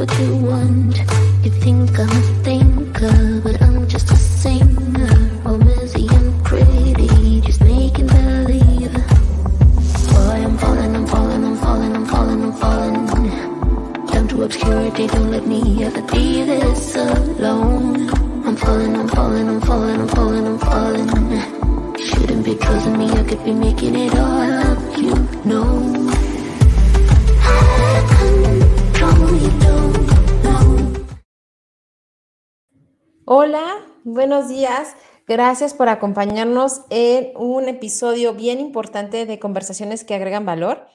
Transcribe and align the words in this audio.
what 0.00 0.18
you 0.18 0.34
want. 0.36 0.69
Gracias 35.42 35.72
por 35.72 35.88
acompañarnos 35.88 36.82
en 36.90 37.34
un 37.34 37.66
episodio 37.66 38.34
bien 38.34 38.60
importante 38.60 39.24
de 39.24 39.38
conversaciones 39.38 40.04
que 40.04 40.14
agregan 40.14 40.44
valor. 40.44 40.86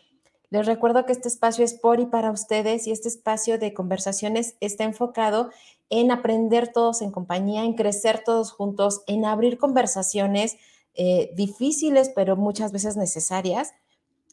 Les 0.52 0.68
recuerdo 0.68 1.04
que 1.08 1.14
este 1.14 1.30
espacio 1.30 1.66
es 1.66 1.74
por 1.74 2.00
y 2.00 2.06
para 2.06 2.30
ustedes 2.30 2.86
y 2.86 2.92
este 2.92 3.08
espacio 3.08 3.58
de 3.58 3.74
conversaciones 3.74 4.56
está 4.60 4.84
enfocado 4.84 5.50
en 5.90 6.12
aprender 6.12 6.72
todos 6.72 7.02
en 7.02 7.10
compañía, 7.10 7.64
en 7.64 7.74
crecer 7.74 8.22
todos 8.24 8.52
juntos, 8.52 9.02
en 9.08 9.26
abrir 9.26 9.58
conversaciones 9.58 10.58
eh, 10.94 11.32
difíciles, 11.36 12.12
pero 12.14 12.36
muchas 12.36 12.72
veces 12.72 12.98
necesarias 12.98 13.74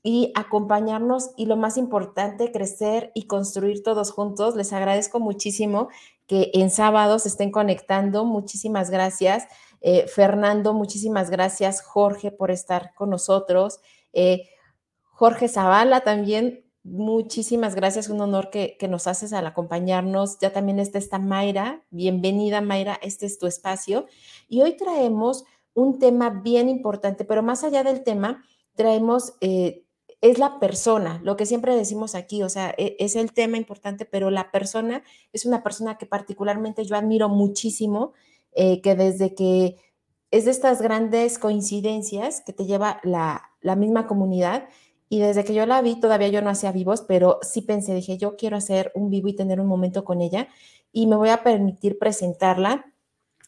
y 0.03 0.31
acompañarnos 0.35 1.31
y 1.39 1.47
lo 1.47 1.57
más 1.57 1.79
importante, 1.79 2.53
crecer 2.53 3.13
y 3.15 3.29
construir 3.29 3.83
todos 3.83 4.11
juntos. 4.11 4.57
Les 4.57 4.75
agradezco 4.75 5.21
muchísimo 5.21 5.89
que 6.27 6.51
en 6.53 6.69
sábado 6.69 7.19
se 7.19 7.29
estén 7.29 7.51
conectando. 7.51 8.27
Muchísimas 8.27 8.91
gracias. 8.91 9.47
Eh, 9.83 10.07
Fernando, 10.07 10.73
muchísimas 10.73 11.29
gracias. 11.29 11.83
Jorge 11.83 12.31
por 12.31 12.51
estar 12.51 12.95
con 12.95 13.11
nosotros. 13.11 13.81
Eh, 14.13 14.49
Jorge 15.03 15.49
Zavala 15.49 16.01
también, 16.01 16.65
muchísimas 16.85 17.75
gracias. 17.75 18.09
Un 18.09 18.21
honor 18.21 18.51
que, 18.51 18.77
nos 18.89 19.07
haces 19.07 19.33
al 19.33 19.47
acompañarnos. 19.47 20.39
Ya 20.41 20.53
también 20.53 20.79
está 20.79 20.99
esta 20.99 21.19
Mayra. 21.19 21.85
Bienvenida, 21.91 22.61
Mayra. 22.61 22.99
Este 23.03 23.27
es 23.27 23.39
tu 23.39 23.47
espacio. 23.47 24.07
Y 24.49 24.63
hoy 24.63 24.77
traemos 24.77 25.45
un 25.75 25.99
tema 25.99 26.31
bien 26.31 26.69
importante, 26.69 27.25
pero 27.25 27.43
más 27.43 27.65
allá 27.65 27.83
del 27.83 28.05
tema, 28.05 28.45
traemos 28.75 29.35
eh, 29.41 29.85
es 30.23 30.39
la 30.39 30.61
persona, 30.61 31.21
lo 31.25 31.37
que 31.37 31.47
siempre 31.47 31.75
decimos 31.75 32.15
aquí, 32.15 32.45
o 32.45 32.49
sea, 32.49 32.73
e, 32.79 32.97
es 33.01 33.17
el 33.17 33.33
tema 33.33 33.57
importante, 33.57 34.05
pero 34.05 34.31
la 34.31 34.53
persona 34.53 35.03
es 35.33 35.45
una 35.45 35.65
persona 35.65 35.99
que 35.99 36.07
particularmente 36.07 36.85
yo 36.85 36.95
admiro 36.95 37.29
muchísimo, 37.29 38.13
eh, 38.53 38.81
que 38.81 38.95
desde 38.95 39.35
que 39.35 39.77
es 40.31 40.47
de 40.47 40.51
estas 40.51 40.81
grandes 40.81 41.39
coincidencias 41.39 42.41
que 42.41 42.53
te 42.53 42.65
lleva 42.65 43.01
la, 43.03 43.51
la 43.61 43.77
misma 43.77 44.07
comunidad 44.07 44.69
y 45.09 45.21
desde 45.21 45.45
que 45.45 45.53
yo 45.53 45.67
la 45.67 45.83
vi, 45.83 46.01
todavía 46.01 46.29
yo 46.29 46.41
no 46.41 46.49
hacía 46.49 46.73
vivos, 46.73 47.03
pero 47.03 47.39
sí 47.43 47.61
pensé, 47.61 47.95
dije, 47.95 48.17
yo 48.17 48.37
quiero 48.37 48.57
hacer 48.57 48.93
un 48.95 49.11
vivo 49.11 49.29
y 49.29 49.37
tener 49.37 49.61
un 49.61 49.67
momento 49.67 50.05
con 50.05 50.23
ella 50.23 50.49
y 50.91 51.07
me 51.07 51.17
voy 51.17 51.29
a 51.29 51.43
permitir 51.43 51.99
presentarla. 51.99 52.87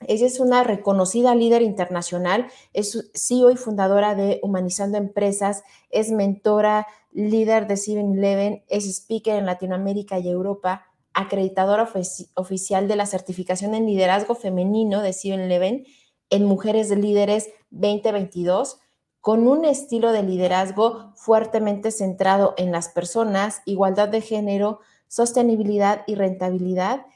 Ella 0.06 0.26
es 0.26 0.40
una 0.40 0.62
reconocida 0.62 1.34
líder 1.34 1.62
internacional, 1.62 2.48
es 2.74 3.10
CEO 3.14 3.50
y 3.50 3.56
fundadora 3.56 4.14
de 4.14 4.40
Humanizando 4.42 4.98
Empresas, 4.98 5.62
es 5.88 6.10
mentora, 6.10 6.86
líder 7.12 7.66
de 7.66 7.74
7-Eleven, 7.76 8.64
es 8.68 8.86
speaker 8.86 9.36
en 9.36 9.46
Latinoamérica 9.46 10.18
y 10.18 10.28
Europa, 10.28 10.84
acreditadora 11.14 11.88
oficial 12.34 12.88
de 12.88 12.96
la 12.96 13.06
certificación 13.06 13.74
en 13.74 13.86
liderazgo 13.86 14.34
femenino 14.34 15.00
de 15.00 15.10
7-Eleven 15.10 15.86
en 16.30 16.44
Mujeres 16.44 16.90
Líderes 16.90 17.48
2022, 17.70 18.78
con 19.20 19.46
un 19.46 19.64
estilo 19.64 20.12
de 20.12 20.22
liderazgo 20.22 21.12
fuertemente 21.16 21.90
centrado 21.90 22.54
en 22.58 22.72
las 22.72 22.88
personas, 22.88 23.62
igualdad 23.64 24.08
de 24.08 24.20
género, 24.20 24.80
sostenibilidad 25.08 26.02
y 26.06 26.16
rentabilidad, 26.16 27.06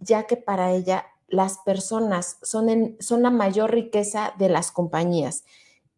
ya 0.00 0.24
que 0.24 0.36
para 0.36 0.72
ella 0.72 1.06
las 1.28 1.58
personas 1.58 2.38
son, 2.42 2.96
son 3.00 3.22
la 3.22 3.30
mayor 3.30 3.72
riqueza 3.72 4.34
de 4.38 4.48
las 4.48 4.70
compañías. 4.70 5.44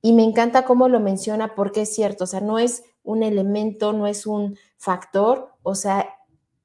Y 0.00 0.12
me 0.12 0.23
encanta 0.23 0.65
cómo 0.65 0.89
lo 0.89 1.00
menciona 1.00 1.55
porque 1.55 1.83
es 1.83 1.94
cierto, 1.94 2.25
o 2.25 2.27
sea, 2.27 2.41
no 2.41 2.59
es 2.59 2.84
un 3.03 3.23
elemento, 3.23 3.93
no 3.93 4.06
es 4.06 4.27
un 4.27 4.56
factor, 4.77 5.55
o 5.62 5.75
sea, 5.75 6.18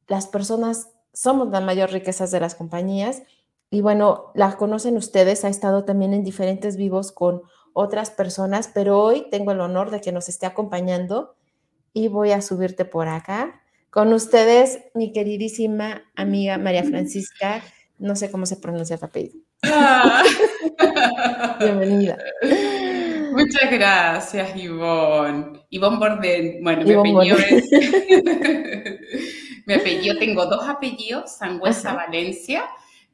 las 0.07 0.27
personas 0.27 0.89
somos 1.13 1.49
la 1.49 1.61
mayor 1.61 1.91
riqueza 1.91 2.27
de 2.27 2.39
las 2.39 2.55
compañías. 2.55 3.23
Y 3.69 3.81
bueno, 3.81 4.31
la 4.35 4.55
conocen 4.57 4.97
ustedes, 4.97 5.45
ha 5.45 5.49
estado 5.49 5.85
también 5.85 6.13
en 6.13 6.23
diferentes 6.23 6.77
vivos 6.77 7.11
con 7.11 7.41
otras 7.73 8.11
personas, 8.11 8.69
pero 8.73 8.99
hoy 8.99 9.25
tengo 9.31 9.51
el 9.51 9.61
honor 9.61 9.89
de 9.89 10.01
que 10.01 10.11
nos 10.11 10.29
esté 10.29 10.45
acompañando 10.45 11.35
y 11.91 12.07
voy 12.07 12.31
a 12.31 12.41
subirte 12.41 12.85
por 12.85 13.07
acá. 13.07 13.61
Con 13.89 14.13
ustedes, 14.13 14.79
mi 14.93 15.11
queridísima 15.11 16.03
amiga 16.15 16.57
María 16.57 16.83
Francisca 16.83 17.61
no 18.03 18.15
sé 18.15 18.29
cómo 18.31 18.45
se 18.45 18.57
pronuncia 18.57 18.97
tu 18.97 19.05
apellido. 19.05 19.39
Ah. 19.63 20.23
Bienvenida. 21.59 22.17
Muchas 23.31 23.71
gracias, 23.71 24.55
Ivonne. 24.57 25.61
Ivonne 25.69 25.97
Borden. 25.97 26.63
Bueno, 26.63 26.83
mi 26.83 26.93
apellido 26.93 27.37
es... 27.37 27.63
mi 29.65 29.73
apellido, 29.73 30.17
tengo 30.17 30.45
dos 30.45 30.67
apellidos, 30.67 31.37
Sangüesa 31.37 31.93
Valencia. 31.93 32.65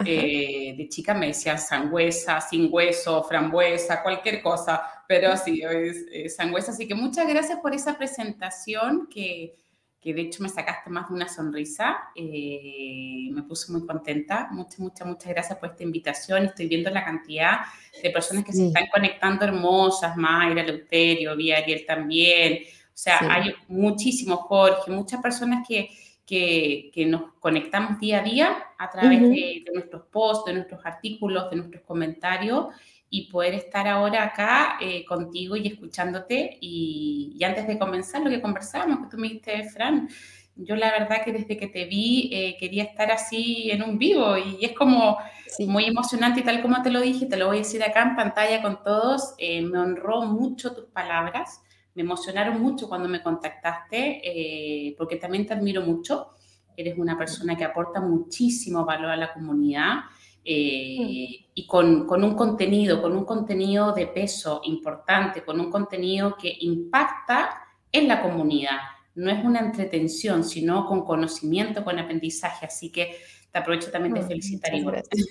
Eh, 0.06 0.76
de 0.78 0.88
chica 0.88 1.14
me 1.14 1.28
decían 1.28 1.60
sangüesa, 1.60 2.40
sin 2.40 2.70
hueso, 2.72 3.22
frambuesa, 3.26 4.02
cualquier 4.02 4.42
cosa, 4.42 4.82
pero 5.06 5.36
sí, 5.36 5.62
es 5.62 6.38
sangüesa. 6.38 6.72
Así 6.72 6.88
que 6.88 6.96
muchas 6.96 7.28
gracias 7.28 7.60
por 7.60 7.76
esa 7.76 7.98
presentación 7.98 9.10
que 9.14 9.58
que 10.02 10.14
de 10.14 10.22
hecho 10.22 10.42
me 10.42 10.50
sacaste 10.50 10.90
más 10.90 11.10
de 11.10 11.16
una 11.16 11.28
sonrisa. 11.28 11.98
Eh, 12.16 13.30
me 13.32 13.44
puse 13.44 13.72
muy 13.72 13.86
contenta. 13.86 14.48
Muchas, 14.52 14.80
muchas, 14.80 15.06
muchas 15.06 15.28
gracias 15.28 15.58
por 15.60 15.72
esta 15.72 15.84
invitación. 15.84 16.46
Estoy 16.46 16.68
viendo 16.68 16.90
la 16.90 17.04
cantidad 17.04 17.60
de 18.02 18.10
personas 18.10 18.46
que 18.46 18.54
se 18.54 18.68
están 18.68 18.88
conectando 18.88 19.46
hermosas, 19.46 20.16
Mayra, 20.16 20.64
Leuterio, 20.64 21.36
Vía 21.36 21.58
Ariel 21.58 21.86
también. 21.86 22.60
O 22.64 23.02
sea, 23.02 23.20
hay 23.30 23.54
muchísimos, 23.68 24.40
Jorge, 24.42 24.92
muchas 24.92 25.22
personas 25.22 25.68
que, 25.68 25.90
que, 26.30 26.92
que, 26.94 27.08
nos 27.08 27.34
conectamos 27.40 28.00
día 28.00 28.20
a 28.20 28.24
día 28.24 28.58
a 28.78 28.90
través 28.92 29.20
de, 29.22 29.64
de 29.66 29.72
nuestros 29.74 30.04
posts, 30.12 30.46
de 30.46 30.54
nuestros 30.54 30.86
artículos, 30.86 31.50
de 31.50 31.58
nuestros 31.58 31.84
comentarios 31.84 32.68
y 33.10 33.30
poder 33.32 33.56
estar 33.56 33.88
ahora 33.88 34.24
acá 34.24 34.78
eh, 34.80 35.04
contigo 35.06 35.56
y 35.56 35.68
escuchándote. 35.68 36.58
Y, 36.62 37.40
antes 37.44 37.68
de 37.68 37.80
comenzar 37.80 38.22
lo 38.22 38.30
que 38.30 38.42
conversábamos, 38.42 39.00
que 39.00 39.12
tú 39.12 39.18
me 39.18 39.28
dijiste, 39.28 39.64
Fran, 39.70 40.10
yo 40.56 40.76
la 40.76 40.92
verdad 40.92 41.24
que 41.24 41.32
desde 41.32 41.58
que 41.58 41.68
te 41.68 41.86
vi 41.86 42.30
eh, 42.34 42.58
quería 42.60 42.84
estar 42.84 43.12
así 43.12 43.72
en 43.72 43.82
un 43.82 43.98
vivo 43.98 44.38
y 44.38 44.64
es 44.64 44.74
como 44.74 45.18
muy 45.68 45.86
emocionante 45.86 46.42
y 46.42 46.44
tal 46.44 46.62
como 46.62 46.82
te 46.84 46.92
lo 46.92 47.00
dije, 47.00 47.26
te 47.26 47.38
lo 47.38 47.48
voy 47.48 47.58
a 47.58 47.60
decir 47.60 47.82
acá 47.82 48.04
en 48.04 48.16
pantalla 48.16 48.62
con 48.62 48.84
todos, 48.84 49.36
eh, 49.38 49.62
me 49.62 49.80
honró 49.80 50.24
mucho 50.24 50.74
tus 50.74 50.86
palabras, 50.86 51.62
me 52.00 52.06
emocionaron 52.06 52.62
mucho 52.62 52.88
cuando 52.88 53.10
me 53.10 53.22
contactaste 53.22 54.96
porque 54.98 55.18
también 55.18 55.46
te 55.46 55.54
admiro 55.54 55.82
mucho, 55.82 56.30
eres 56.78 56.98
una 56.98 57.18
persona 57.18 57.58
que 57.58 57.66
aporta 57.66 58.00
muchísimo 58.00 58.86
valor 58.86 59.12
a 59.12 59.18
la 59.18 59.34
comunidad 59.34 59.96
eh, 60.46 61.46
y 61.54 61.68
con, 61.68 62.08
con, 62.08 62.24
un 62.24 62.36
contenido, 62.36 63.02
con 63.02 63.18
un 63.18 63.26
contenido 63.26 63.92
de 63.92 64.08
peso 64.08 64.62
importante, 64.64 65.44
con 65.44 65.60
un 65.60 65.70
contenido 65.70 66.38
que 66.38 66.56
impacta 66.62 67.50
en 67.92 68.08
la 68.08 68.22
comunidad. 68.22 68.78
No 69.16 69.30
es 69.30 69.44
una 69.44 69.60
entretención, 69.60 70.46
sino 70.46 70.86
con 70.86 71.04
conocimiento, 71.04 71.84
con 71.84 72.00
aprendizaje. 72.00 72.66
Así 72.66 72.94
que 72.94 73.18
te 73.52 73.60
aprovecho 73.60 73.90
también 73.90 74.14
de 74.14 74.22
felicitar 74.22 74.72
Gracias. 74.72 75.28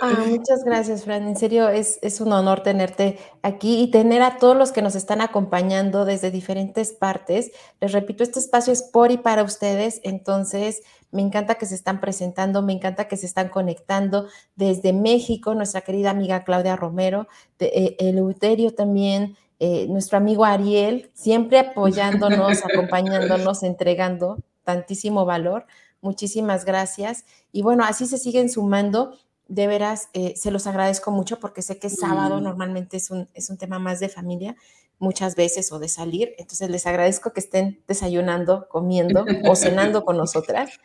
Ah, 0.00 0.24
muchas 0.26 0.64
gracias, 0.64 1.04
Fran. 1.04 1.28
En 1.28 1.36
serio, 1.36 1.68
es, 1.68 1.98
es, 2.00 2.20
un 2.20 2.32
honor 2.32 2.62
tenerte 2.62 3.18
aquí 3.42 3.82
y 3.82 3.90
tener 3.90 4.22
a 4.22 4.38
todos 4.38 4.56
los 4.56 4.72
que 4.72 4.80
nos 4.80 4.94
están 4.94 5.20
acompañando 5.20 6.04
desde 6.04 6.30
diferentes 6.30 6.92
partes. 6.92 7.52
Les 7.80 7.92
repito, 7.92 8.22
este 8.22 8.38
espacio 8.38 8.72
es 8.72 8.82
por 8.82 9.10
y 9.10 9.18
para 9.18 9.42
ustedes, 9.42 10.00
entonces 10.04 10.82
me 11.10 11.22
encanta 11.22 11.54
que 11.54 11.66
se 11.66 11.74
están 11.76 12.00
presentando, 12.00 12.62
me 12.62 12.72
encanta 12.72 13.06
que 13.06 13.16
se 13.16 13.26
están 13.26 13.48
conectando 13.48 14.26
desde 14.56 14.92
México, 14.92 15.54
nuestra 15.54 15.82
querida 15.82 16.10
amiga 16.10 16.42
Claudia 16.42 16.76
Romero, 16.76 17.28
de, 17.58 17.66
eh, 17.66 17.96
Eleuterio 18.00 18.74
también, 18.74 19.36
eh, 19.60 19.86
nuestro 19.88 20.18
amigo 20.18 20.44
Ariel, 20.44 21.10
siempre 21.14 21.58
apoyándonos, 21.58 22.64
acompañándonos, 22.64 23.62
entregando 23.62 24.38
tantísimo 24.64 25.24
valor. 25.24 25.66
Muchísimas 26.04 26.66
gracias. 26.66 27.24
Y 27.50 27.62
bueno, 27.62 27.82
así 27.82 28.06
se 28.06 28.18
siguen 28.18 28.50
sumando. 28.50 29.16
De 29.48 29.66
veras, 29.66 30.08
eh, 30.12 30.34
se 30.36 30.50
los 30.50 30.66
agradezco 30.66 31.10
mucho 31.10 31.40
porque 31.40 31.62
sé 31.62 31.78
que 31.78 31.88
sábado 31.88 32.40
mm. 32.40 32.42
normalmente 32.44 32.98
es 32.98 33.10
un, 33.10 33.28
es 33.32 33.48
un 33.48 33.56
tema 33.56 33.78
más 33.78 34.00
de 34.00 34.10
familia 34.10 34.54
muchas 34.98 35.34
veces 35.34 35.72
o 35.72 35.78
de 35.78 35.88
salir. 35.88 36.34
Entonces 36.36 36.68
les 36.68 36.86
agradezco 36.86 37.32
que 37.32 37.40
estén 37.40 37.82
desayunando, 37.88 38.68
comiendo 38.68 39.24
o 39.48 39.56
cenando 39.56 40.04
con 40.04 40.18
nosotras. 40.18 40.78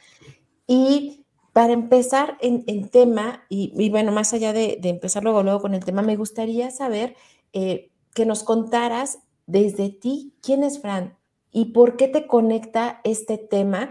Y 0.66 1.26
para 1.52 1.74
empezar 1.74 2.38
en, 2.40 2.90
tema, 2.90 3.44
y, 3.50 3.90
bueno, 3.90 4.14
más 4.14 4.34
allá 4.34 4.54
de, 4.54 4.80
empezar 4.84 5.24
luego, 5.24 5.44
luego 5.44 5.60
con 5.60 5.74
el 5.74 5.84
tema, 5.84 6.02
me 6.02 6.16
gustaría 6.16 6.72
saber 6.72 7.18
eh, 7.52 7.92
que 8.14 8.26
nos 8.26 8.44
contaras 8.44 9.20
desde 9.48 9.90
ti 9.90 10.34
quién 10.42 10.64
es 10.64 10.80
Fran 10.80 11.18
y 11.52 11.74
por 11.74 11.98
qué 11.98 12.08
te 12.08 12.28
conecta 12.28 13.02
este 13.04 13.38
tema, 13.38 13.90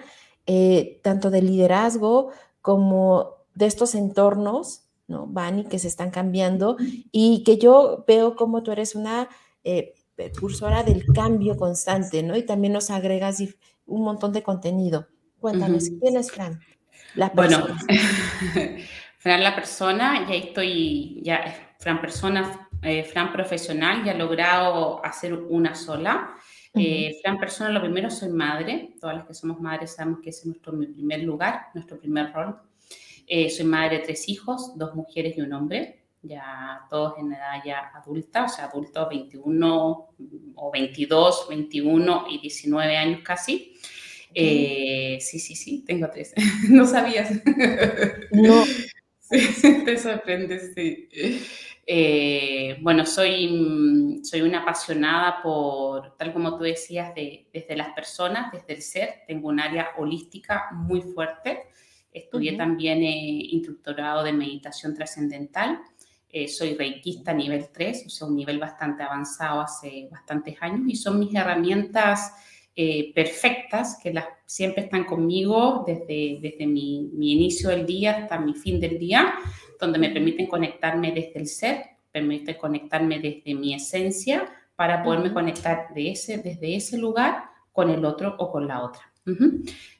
eh, 0.50 0.98
tanto 1.02 1.28
de 1.28 1.42
liderazgo 1.42 2.30
como 2.62 3.34
de 3.54 3.66
estos 3.66 3.94
entornos, 3.94 4.84
¿no, 5.06 5.26
Vani, 5.26 5.64
que 5.64 5.78
se 5.78 5.88
están 5.88 6.10
cambiando 6.10 6.78
y 7.12 7.44
que 7.44 7.58
yo 7.58 8.04
veo 8.08 8.34
como 8.34 8.62
tú 8.62 8.72
eres 8.72 8.94
una 8.94 9.28
eh, 9.62 9.92
precursora 10.16 10.82
del 10.84 11.04
cambio 11.14 11.58
constante, 11.58 12.22
¿no? 12.22 12.34
Y 12.34 12.44
también 12.44 12.72
nos 12.72 12.88
agregas 12.90 13.42
un 13.84 14.02
montón 14.02 14.32
de 14.32 14.42
contenido. 14.42 15.06
Cuéntanos, 15.38 15.90
¿quién 16.00 16.16
es 16.16 16.32
Fran? 16.32 16.60
La 17.14 17.30
persona. 17.30 17.78
Bueno, 17.86 18.78
Fran 19.18 19.42
la 19.42 19.54
persona, 19.54 20.26
ya 20.26 20.34
estoy, 20.34 21.20
ya, 21.22 21.74
Fran 21.78 22.00
persona, 22.00 22.70
eh, 22.80 23.04
Fran 23.04 23.32
profesional, 23.34 24.02
ya 24.02 24.12
he 24.12 24.18
logrado 24.18 25.04
hacer 25.04 25.34
una 25.34 25.74
sola. 25.74 26.34
Eh, 26.78 27.18
Fran 27.22 27.38
persona, 27.38 27.70
lo 27.70 27.80
primero, 27.80 28.10
soy 28.10 28.30
madre. 28.30 28.94
Todas 29.00 29.16
las 29.16 29.26
que 29.26 29.34
somos 29.34 29.60
madres 29.60 29.94
sabemos 29.94 30.20
que 30.20 30.30
ese 30.30 30.40
es 30.40 30.46
nuestro 30.46 30.72
primer 30.78 31.22
lugar, 31.22 31.66
nuestro 31.74 31.98
primer 31.98 32.32
rol. 32.32 32.56
Eh, 33.26 33.50
soy 33.50 33.66
madre 33.66 33.98
de 33.98 34.04
tres 34.04 34.28
hijos, 34.28 34.72
dos 34.76 34.94
mujeres 34.94 35.36
y 35.36 35.42
un 35.42 35.52
hombre, 35.52 36.04
ya 36.22 36.80
todos 36.88 37.18
en 37.18 37.32
edad 37.32 37.62
ya 37.64 37.90
adulta, 37.94 38.44
o 38.44 38.48
sea, 38.48 38.64
adultos 38.66 39.08
21 39.10 40.08
o 40.54 40.70
22, 40.72 41.46
21 41.50 42.26
y 42.30 42.40
19 42.40 42.96
años 42.96 43.20
casi. 43.22 43.74
Eh, 44.34 45.18
sí, 45.20 45.38
sí, 45.38 45.54
sí, 45.54 45.84
tengo 45.86 46.08
tres. 46.10 46.32
no 46.70 46.86
sabías. 46.86 47.30
No. 48.30 48.64
te 49.84 49.98
sorprendes, 49.98 50.72
sí. 50.74 51.08
Eh, 51.90 52.76
bueno, 52.82 53.06
soy, 53.06 54.20
soy 54.22 54.42
una 54.42 54.60
apasionada 54.60 55.40
por, 55.42 56.18
tal 56.18 56.34
como 56.34 56.58
tú 56.58 56.64
decías, 56.64 57.14
de, 57.14 57.48
desde 57.50 57.76
las 57.76 57.94
personas, 57.94 58.52
desde 58.52 58.74
el 58.74 58.82
ser. 58.82 59.14
Tengo 59.26 59.48
un 59.48 59.58
área 59.58 59.92
holística 59.96 60.68
muy 60.72 61.00
fuerte. 61.00 61.62
Estudié 62.12 62.58
también 62.58 63.02
eh, 63.02 63.48
instructorado 63.52 64.22
de 64.22 64.34
meditación 64.34 64.94
trascendental. 64.94 65.80
Eh, 66.28 66.46
soy 66.46 66.74
reikista 66.74 67.32
nivel 67.32 67.68
3, 67.72 68.04
o 68.06 68.10
sea, 68.10 68.28
un 68.28 68.36
nivel 68.36 68.58
bastante 68.58 69.02
avanzado 69.02 69.62
hace 69.62 70.08
bastantes 70.10 70.56
años 70.60 70.82
y 70.86 70.94
son 70.94 71.18
mis 71.18 71.34
herramientas 71.34 72.34
eh, 72.76 73.14
perfectas 73.14 73.98
que 74.02 74.12
las, 74.12 74.26
siempre 74.44 74.84
están 74.84 75.04
conmigo 75.04 75.84
desde, 75.86 76.38
desde 76.42 76.66
mi, 76.66 77.08
mi, 77.14 77.32
inicio 77.32 77.70
del 77.70 77.86
día 77.86 78.18
hasta 78.18 78.38
mi 78.38 78.54
fin 78.54 78.78
del 78.78 78.98
día, 78.98 79.34
donde 79.78 79.98
me 79.98 80.10
permiten 80.10 80.46
conectarme 80.46 81.12
desde 81.12 81.38
el 81.38 81.46
ser, 81.46 81.84
permiten 82.10 82.56
conectarme 82.56 83.18
desde 83.18 83.54
mi 83.54 83.74
esencia 83.74 84.48
para 84.76 85.02
poderme 85.02 85.32
conectar 85.32 85.92
de 85.94 86.12
ese, 86.12 86.38
desde 86.38 86.76
ese 86.76 86.98
lugar 86.98 87.44
con 87.72 87.90
el 87.90 88.04
otro 88.04 88.34
o 88.38 88.50
con 88.50 88.66
la 88.66 88.82
otra. 88.84 89.02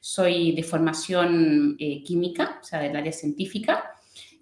Soy 0.00 0.52
de 0.52 0.62
formación 0.62 1.76
eh, 1.78 2.02
química, 2.02 2.58
o 2.60 2.64
sea, 2.64 2.80
del 2.80 2.96
área 2.96 3.12
científica. 3.12 3.92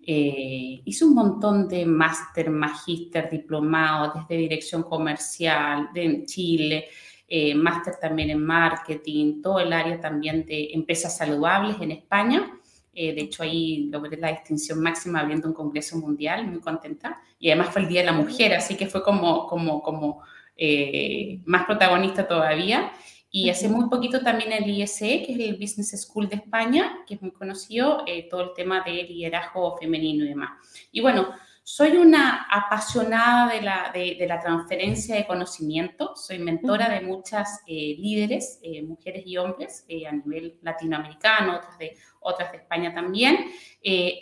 Eh, 0.06 0.82
hice 0.84 1.04
un 1.04 1.14
montón 1.14 1.68
de 1.68 1.84
máster, 1.84 2.50
magíster, 2.50 3.28
diplomado 3.28 4.12
desde 4.14 4.40
dirección 4.40 4.84
comercial 4.84 5.88
de, 5.92 6.04
en 6.04 6.26
Chile, 6.26 6.86
eh, 7.26 7.54
máster 7.56 7.94
también 8.00 8.30
en 8.30 8.44
marketing, 8.44 9.42
todo 9.42 9.58
el 9.58 9.72
área 9.72 10.00
también 10.00 10.46
de 10.46 10.70
empresas 10.72 11.16
saludables 11.16 11.76
en 11.80 11.90
España. 11.90 12.55
Eh, 12.98 13.14
de 13.14 13.20
hecho, 13.20 13.42
ahí 13.42 13.90
logré 13.92 14.16
la 14.16 14.30
distinción 14.30 14.80
máxima 14.80 15.20
abriendo 15.20 15.46
un 15.46 15.52
congreso 15.52 15.98
mundial, 15.98 16.46
muy 16.46 16.60
contenta. 16.60 17.20
Y 17.38 17.50
además 17.50 17.74
fue 17.74 17.82
el 17.82 17.88
Día 17.88 18.00
de 18.00 18.06
la 18.06 18.12
Mujer, 18.12 18.54
así 18.54 18.74
que 18.74 18.86
fue 18.86 19.02
como, 19.02 19.46
como, 19.46 19.82
como 19.82 20.22
eh, 20.56 21.40
más 21.44 21.66
protagonista 21.66 22.26
todavía. 22.26 22.90
Y 23.30 23.50
hace 23.50 23.68
muy 23.68 23.90
poquito 23.90 24.22
también 24.22 24.50
el 24.50 24.66
ISE, 24.70 25.22
que 25.22 25.32
es 25.34 25.38
el 25.38 25.56
Business 25.56 25.90
School 26.00 26.26
de 26.30 26.36
España, 26.36 27.04
que 27.06 27.16
es 27.16 27.22
muy 27.22 27.32
conocido, 27.32 28.02
todo 28.30 28.40
el 28.40 28.54
tema 28.54 28.82
de 28.82 29.02
liderazgo 29.02 29.76
femenino 29.76 30.24
y 30.24 30.28
demás. 30.28 30.52
Y 30.90 31.02
bueno, 31.02 31.34
soy 31.68 31.96
una 31.96 32.46
apasionada 32.48 33.52
de 33.52 33.60
la, 33.60 33.90
de, 33.92 34.24
la 34.28 34.38
transferencia 34.38 35.16
de 35.16 35.26
conocimiento, 35.26 36.14
soy 36.14 36.38
mentora 36.38 36.88
de 36.88 37.00
muchas 37.00 37.60
eh, 37.66 37.96
líderes, 37.98 38.60
eh, 38.62 38.84
mujeres 38.84 39.24
y 39.26 39.36
hombres 39.36 39.84
eh, 39.88 40.06
a 40.06 40.12
nivel 40.12 40.60
latinoamericano, 40.62 41.56
otras 41.56 41.76
de, 41.76 41.96
otras 42.20 42.52
de 42.52 42.58
España 42.58 42.94
también, 42.94 43.46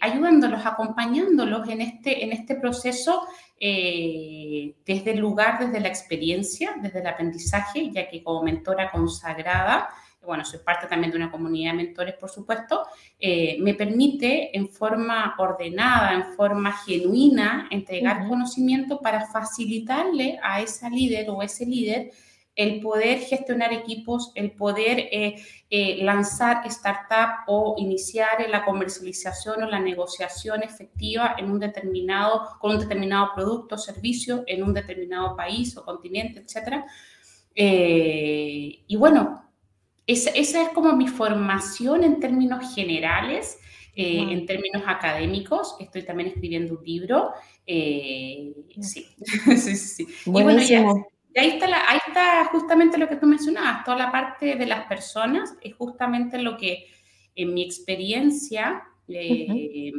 ayudándolos, 0.01 0.65
acompañándolos 0.65 1.69
en 1.69 1.83
este, 1.83 2.25
en 2.25 2.33
este 2.33 2.55
proceso 2.55 3.27
desde 3.61 5.11
el 5.11 5.19
lugar, 5.19 5.59
desde 5.59 5.81
la 5.81 5.89
experiencia, 5.89 6.75
desde 6.81 7.01
el 7.01 7.07
aprendizaje, 7.07 7.91
ya 7.91 8.09
que 8.09 8.23
como 8.23 8.43
mentora 8.43 8.91
consagrada, 8.91 9.91
bueno, 10.25 10.45
soy 10.45 10.61
parte 10.61 10.87
también 10.87 11.11
de 11.11 11.17
una 11.19 11.31
comunidad 11.31 11.73
de 11.73 11.79
mentores, 11.79 12.15
por 12.15 12.31
supuesto, 12.31 12.87
eh, 13.19 13.57
me 13.61 13.75
permite 13.75 14.57
en 14.57 14.69
forma 14.69 15.35
ordenada, 15.39 16.13
en 16.13 16.35
forma 16.35 16.73
genuina, 16.73 17.69
entregar 17.71 18.29
conocimiento 18.29 19.01
para 19.01 19.27
facilitarle 19.27 20.39
a 20.43 20.61
esa 20.61 20.89
líder 20.89 21.31
o 21.31 21.43
ese 21.43 21.67
líder 21.67 22.11
el 22.57 22.81
poder 22.81 23.19
gestionar 23.19 23.73
equipos, 23.73 24.31
el 24.37 24.53
poder 24.53 25.01
eh, 25.11 25.43
eh, 25.71 26.05
lanzar 26.05 26.65
startup 26.67 27.43
o 27.49 27.75
iniciar 27.79 28.49
la 28.49 28.65
comercialización 28.65 29.65
o 29.65 29.67
la 29.67 29.81
negociación 29.81 30.63
efectiva 30.63 31.35
en 31.37 31.51
un 31.51 31.59
determinado, 31.59 32.57
con 32.61 32.77
un 32.77 32.79
determinado 32.79 33.31
producto 33.35 33.75
o 33.75 33.79
servicio 33.79 34.45
en 34.47 34.63
un 34.63 34.73
determinado 34.73 35.35
país 35.35 35.77
o 35.77 35.85
continente, 35.85 36.45
etc. 36.47 36.85
y 37.57 38.97
bueno, 38.97 39.44
esa, 40.07 40.31
es 40.31 40.69
como 40.75 40.95
mi 40.95 41.09
formación 41.09 42.05
en 42.05 42.21
términos 42.21 42.75
generales, 42.75 43.59
eh, 43.97 44.27
en 44.31 44.45
términos 44.45 44.83
académicos. 44.87 45.77
Estoy 45.81 46.03
también 46.03 46.31
escribiendo 46.31 46.79
un 46.79 46.85
libro. 46.85 47.31
Eh, 47.67 48.53
sí, 48.81 49.07
sí, 49.25 49.57
sí, 49.57 49.77
sí. 49.77 50.07
Y 50.27 50.31
bueno, 50.31 50.61
ya, 50.61 50.81
ahí, 51.37 51.49
está 51.49 51.67
ahí 51.91 51.99
está 52.07 52.45
justamente 52.47 52.99
lo 52.99 53.09
que 53.09 53.17
tú 53.17 53.27
mencionabas, 53.27 53.85
toda 53.85 53.97
la 53.97 54.13
parte 54.13 54.57
de 54.57 54.67
las 54.67 54.87
personas, 54.87 55.57
es 55.63 55.75
justamente 55.75 56.39
lo 56.39 56.57
que 56.57 56.87
en 57.35 57.55
mi 57.55 57.63
experiencia 57.65 58.83
eh, 59.09 59.93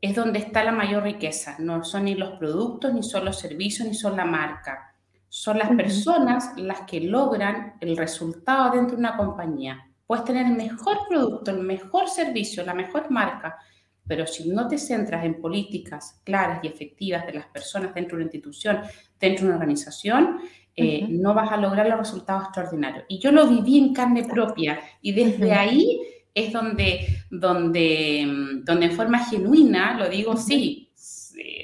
es 0.00 0.14
donde 0.14 0.40
está 0.40 0.64
la 0.64 0.72
mayor 0.72 1.04
riqueza. 1.04 1.56
No 1.60 1.84
son 1.84 2.06
ni 2.06 2.14
los 2.14 2.38
productos, 2.38 2.92
ni 2.92 3.02
son 3.02 3.24
los 3.26 3.38
servicios, 3.38 3.86
ni 3.86 3.94
son 3.94 4.16
la 4.16 4.24
marca 4.24 4.89
son 5.30 5.58
las 5.58 5.70
personas 5.70 6.52
las 6.56 6.80
que 6.82 7.00
logran 7.00 7.74
el 7.80 7.96
resultado 7.96 8.72
dentro 8.72 8.96
de 8.96 9.00
una 9.00 9.16
compañía. 9.16 9.86
Puedes 10.04 10.24
tener 10.24 10.44
el 10.44 10.54
mejor 10.54 10.98
producto, 11.08 11.52
el 11.52 11.60
mejor 11.60 12.08
servicio, 12.08 12.64
la 12.64 12.74
mejor 12.74 13.12
marca, 13.12 13.56
pero 14.04 14.26
si 14.26 14.48
no 14.48 14.66
te 14.66 14.76
centras 14.76 15.24
en 15.24 15.40
políticas 15.40 16.20
claras 16.24 16.58
y 16.64 16.66
efectivas 16.66 17.24
de 17.26 17.34
las 17.34 17.46
personas 17.46 17.94
dentro 17.94 18.16
de 18.16 18.24
una 18.24 18.24
institución, 18.24 18.80
dentro 19.20 19.44
de 19.44 19.50
una 19.50 19.58
organización, 19.58 20.40
eh, 20.74 21.06
no 21.08 21.32
vas 21.32 21.52
a 21.52 21.56
lograr 21.56 21.86
los 21.86 21.98
resultados 21.98 22.46
extraordinarios. 22.46 23.04
Y 23.08 23.20
yo 23.20 23.30
lo 23.30 23.46
viví 23.46 23.78
en 23.78 23.94
carne 23.94 24.24
propia 24.24 24.80
y 25.00 25.12
desde 25.12 25.52
ahí 25.52 26.00
es 26.34 26.52
donde, 26.52 27.06
donde, 27.30 28.26
mm, 28.26 28.64
donde 28.64 28.86
en 28.86 28.92
forma 28.92 29.24
genuina 29.24 29.96
lo 29.96 30.08
digo, 30.08 30.36
sí, 30.36 30.89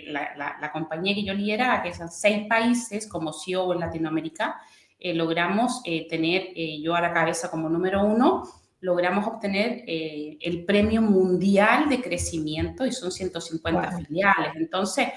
la, 0.06 0.71
compañía 0.73 1.14
que 1.14 1.25
yo 1.25 1.35
lideraba, 1.35 1.83
que 1.83 1.95
son 1.95 2.11
seis 2.11 2.47
países 2.49 3.06
como 3.09 3.33
CEO 3.33 3.73
en 3.73 3.80
Latinoamérica, 3.80 4.61
eh, 4.99 5.14
logramos 5.14 5.83
eh, 5.85 6.06
tener, 6.09 6.49
eh, 6.54 6.80
yo 6.80 6.95
a 6.95 7.00
la 7.00 7.12
cabeza 7.12 7.50
como 7.50 7.68
número 7.68 8.04
uno, 8.04 8.45
logramos 8.80 9.26
obtener 9.26 9.85
el 9.87 10.64
premio 10.64 11.02
mundial 11.02 11.88
de 11.88 12.00
crecimiento 12.00 12.87
y 12.87 12.92
son 12.92 13.11
150 13.11 13.99
filiales. 13.99 14.52
Entonces, 14.54 15.09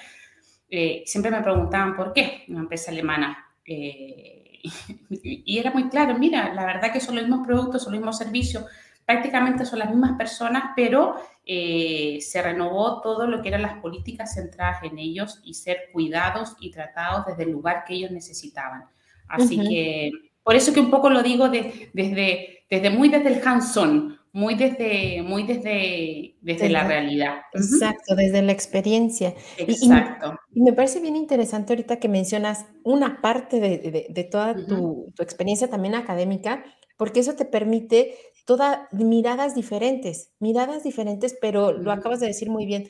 siempre 1.06 1.30
me 1.30 1.44
preguntaban 1.44 1.96
por 1.96 2.14
qué, 2.14 2.46
una 2.48 2.62
empresa 2.62 2.90
alemana. 2.90 3.46
y 3.66 5.60
era 5.60 5.72
muy 5.72 5.90
claro, 5.90 6.18
mira, 6.18 6.54
la 6.54 6.66
verdad 6.66 6.92
que 6.92 7.02
son 7.02 7.16
los 7.16 7.26
mismos 7.26 7.46
productos, 7.46 7.84
son 7.84 7.92
los 7.92 8.00
mismos 8.00 8.18
servicios, 8.18 8.66
prácticamente 9.10 9.66
son 9.66 9.80
las 9.80 9.90
mismas 9.90 10.16
personas, 10.20 10.66
pero 10.76 11.16
eh, 11.44 12.20
se 12.22 12.44
renovó 12.44 13.02
todo 13.02 13.26
lo 13.26 13.42
que 13.42 13.48
eran 13.48 13.64
las 13.64 13.80
políticas 13.80 14.36
centradas 14.36 14.84
en 14.84 15.00
ellos 15.00 15.42
y 15.44 15.56
ser 15.56 15.90
cuidados 15.92 16.56
y 16.60 16.70
tratados 16.70 17.26
desde 17.26 17.42
el 17.42 17.50
lugar 17.50 17.86
que 17.88 17.96
ellos 17.96 18.12
necesitaban. 18.12 18.84
Así 19.28 19.60
que 19.68 20.12
por 20.44 20.56
eso 20.56 20.72
que 20.76 20.80
un 20.80 20.92
poco 20.92 21.10
lo 21.10 21.24
digo 21.24 21.50
desde, 21.50 22.62
desde 22.70 22.90
muy 22.92 23.10
desde 23.10 23.30
el 23.30 23.42
hands-on, 23.44 24.16
muy 24.32 24.54
desde, 24.54 25.24
muy 25.24 25.42
desde, 25.42 26.36
desde 26.42 26.70
la 26.70 26.84
realidad. 26.84 27.38
Exacto, 27.54 28.14
desde 28.16 28.44
la 28.44 28.52
experiencia. 28.52 29.34
Exacto. 29.58 30.36
Y, 30.54 30.62
me 30.62 30.74
parece 30.74 31.00
bien 31.00 31.16
interesante 31.16 31.74
ahorita 31.74 31.98
que 31.98 32.10
mencionas 32.10 32.68
una 32.84 33.22
parte 33.22 33.60
de, 33.60 34.08
de, 34.08 34.24
toda 34.26 34.54
tu, 34.54 35.12
tu, 35.16 35.24
experiencia 35.24 35.68
también 35.68 35.96
académica, 35.96 36.64
porque 36.96 37.22
eso 37.22 37.36
te 37.36 37.46
permite 37.46 38.14
todas 38.50 38.92
miradas 38.92 39.54
diferentes, 39.54 40.32
miradas 40.40 40.84
diferentes, 40.84 41.38
pero 41.40 41.72
lo 41.72 41.92
acabas 41.92 42.20
de 42.20 42.26
decir 42.26 42.50
muy 42.50 42.66
bien. 42.66 42.90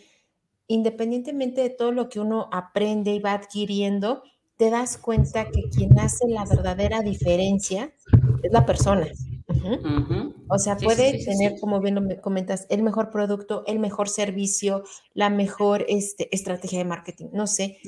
Independientemente 0.68 1.60
de 1.60 1.70
todo 1.70 1.92
lo 1.92 2.08
que 2.08 2.22
uno 2.22 2.48
aprende 2.54 3.13
y 3.13 3.20
va 3.20 3.34
adquiriendo, 3.34 4.24
te 4.56 4.70
das 4.70 4.98
cuenta 4.98 5.51
que 5.51 5.63
quien 5.63 6.00
hace 6.00 6.30
la 6.30 6.46
verdadera 6.46 7.01
diferencia 7.01 7.94
es 8.42 8.54
la 8.54 8.66
persona. 8.66 9.10
O 10.48 10.58
sea, 10.60 10.78
puede 10.78 11.25
tener, 11.25 11.60
como 11.60 11.82
bien 11.82 11.96
lo 11.96 12.01
me 12.04 12.22
comentas, 12.22 12.66
el 12.70 12.82
mejor 12.82 13.10
producto, 13.10 13.66
el 13.68 13.80
mejor 13.80 14.08
servicio, 14.08 14.84
la 15.13 15.30
mejor 15.30 15.86
este, 15.89 16.34
estrategia 16.34 16.80
de 16.80 16.86
marketing, 16.86 17.28
no 17.34 17.48
sé, 17.48 17.80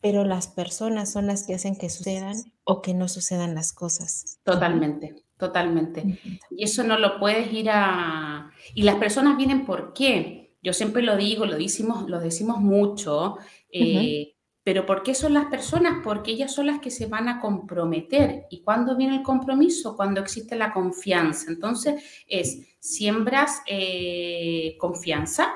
pero 0.00 0.24
las 0.24 0.48
personas 0.48 1.12
son 1.12 1.26
las 1.26 1.46
que 1.46 1.56
hacen 1.56 1.76
que 1.76 1.90
sucedan 1.90 2.36
o 2.64 2.80
que 2.80 2.94
no 2.94 3.06
sucedan 3.06 3.54
las 3.54 3.74
cosas. 3.74 4.38
Totalmente, 4.44 5.25
totalmente. 5.38 6.18
Y 6.50 6.64
eso 6.64 6.82
no 6.84 6.98
lo 6.98 7.18
puedes 7.18 7.52
ir 7.52 7.70
a... 7.70 8.50
Y 8.74 8.82
las 8.82 8.96
personas 8.96 9.36
vienen 9.36 9.64
por 9.64 9.92
qué. 9.92 10.54
Yo 10.62 10.72
siempre 10.72 11.02
lo 11.02 11.16
digo, 11.16 11.46
lo 11.46 11.56
decimos, 11.56 12.08
lo 12.08 12.20
decimos 12.20 12.58
mucho. 12.58 13.36
Eh, 13.70 14.34
pero 14.64 14.84
¿por 14.84 15.04
qué 15.04 15.14
son 15.14 15.34
las 15.34 15.46
personas? 15.46 16.00
Porque 16.02 16.32
ellas 16.32 16.52
son 16.52 16.66
las 16.66 16.80
que 16.80 16.90
se 16.90 17.06
van 17.06 17.28
a 17.28 17.40
comprometer. 17.40 18.46
¿Y 18.50 18.62
cuándo 18.62 18.96
viene 18.96 19.16
el 19.16 19.22
compromiso? 19.22 19.94
Cuando 19.94 20.20
existe 20.20 20.56
la 20.56 20.72
confianza. 20.72 21.50
Entonces, 21.52 22.02
es, 22.26 22.66
siembras 22.80 23.62
eh, 23.66 24.76
confianza, 24.78 25.54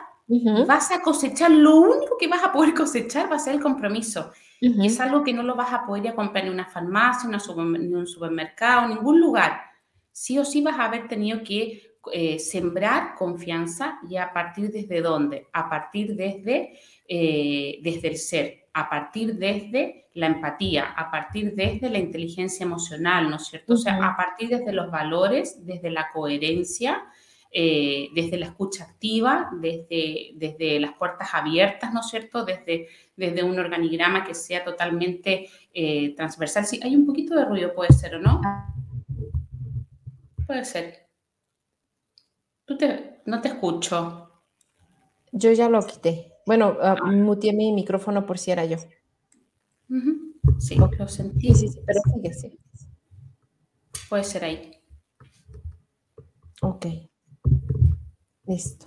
vas 0.66 0.92
a 0.92 1.02
cosechar, 1.02 1.50
lo 1.50 1.74
único 1.76 2.16
que 2.18 2.28
vas 2.28 2.44
a 2.44 2.52
poder 2.52 2.72
cosechar 2.72 3.30
va 3.30 3.34
a 3.34 3.40
ser 3.40 3.56
el 3.56 3.60
compromiso. 3.60 4.30
Y 4.60 4.86
es 4.86 5.00
algo 5.00 5.24
que 5.24 5.32
no 5.32 5.42
lo 5.42 5.56
vas 5.56 5.72
a 5.72 5.86
poder 5.86 6.14
comprar 6.14 6.44
en 6.44 6.52
una 6.52 6.66
farmacia, 6.66 7.28
en 7.28 7.96
un 7.96 8.06
supermercado, 8.06 8.84
en 8.84 8.90
ningún 8.90 9.18
lugar. 9.18 9.69
Sí 10.20 10.38
o 10.38 10.44
sí 10.44 10.60
vas 10.60 10.78
a 10.78 10.84
haber 10.84 11.08
tenido 11.08 11.42
que 11.42 11.94
eh, 12.12 12.38
sembrar 12.38 13.14
confianza 13.14 13.98
y 14.06 14.18
a 14.18 14.34
partir 14.34 14.70
desde 14.70 15.00
dónde? 15.00 15.46
A 15.50 15.70
partir 15.70 16.14
desde, 16.14 16.78
eh, 17.08 17.78
desde 17.82 18.08
el 18.08 18.18
ser 18.18 18.66
a 18.74 18.90
partir 18.90 19.36
desde 19.36 20.08
la 20.12 20.26
empatía, 20.26 20.90
a 20.90 21.10
partir 21.10 21.54
desde 21.54 21.88
la 21.88 21.98
inteligencia 21.98 22.64
emocional, 22.64 23.30
¿no 23.30 23.36
es 23.36 23.46
cierto? 23.46 23.72
O 23.72 23.76
sea, 23.78 23.96
a 23.96 24.14
partir 24.14 24.50
desde 24.50 24.74
los 24.74 24.90
valores, 24.90 25.64
desde 25.64 25.90
la 25.90 26.10
coherencia, 26.12 27.02
eh, 27.50 28.10
desde 28.14 28.36
la 28.36 28.46
escucha 28.46 28.84
activa, 28.84 29.48
desde, 29.58 30.32
desde 30.34 30.80
las 30.80 30.92
puertas 30.98 31.30
abiertas, 31.32 31.94
¿no 31.94 32.00
es 32.00 32.08
cierto? 32.08 32.44
Desde, 32.44 32.88
desde 33.16 33.42
un 33.42 33.58
organigrama 33.58 34.22
que 34.22 34.34
sea 34.34 34.62
totalmente 34.62 35.48
transversal. 36.14 36.66
Sí, 36.66 36.78
hay 36.82 36.94
un 36.94 37.06
poquito 37.06 37.34
de 37.34 37.46
ruido, 37.46 37.72
puede 37.72 37.94
ser, 37.94 38.16
¿o 38.16 38.18
no? 38.18 38.42
Puede 40.50 40.64
ser. 40.64 41.06
Tú 42.64 42.76
te, 42.76 43.20
no 43.24 43.40
te 43.40 43.46
escucho. 43.46 44.42
Yo 45.30 45.52
ya 45.52 45.68
lo 45.68 45.86
quité. 45.86 46.32
Bueno, 46.44 46.76
uh, 46.76 47.06
muteé 47.06 47.52
mi 47.52 47.72
micrófono 47.72 48.26
por 48.26 48.36
si 48.36 48.50
era 48.50 48.64
yo. 48.64 48.78
Sí, 50.58 50.74
lo 50.74 51.06
sentí. 51.06 51.54
Sí, 51.54 51.68
sí, 51.68 51.80
pero 51.86 52.00
sigue, 52.12 52.34
sí. 52.34 52.58
Puede 54.08 54.24
ser 54.24 54.42
ahí. 54.42 54.72
Ok. 56.62 56.86
Listo. 58.46 58.86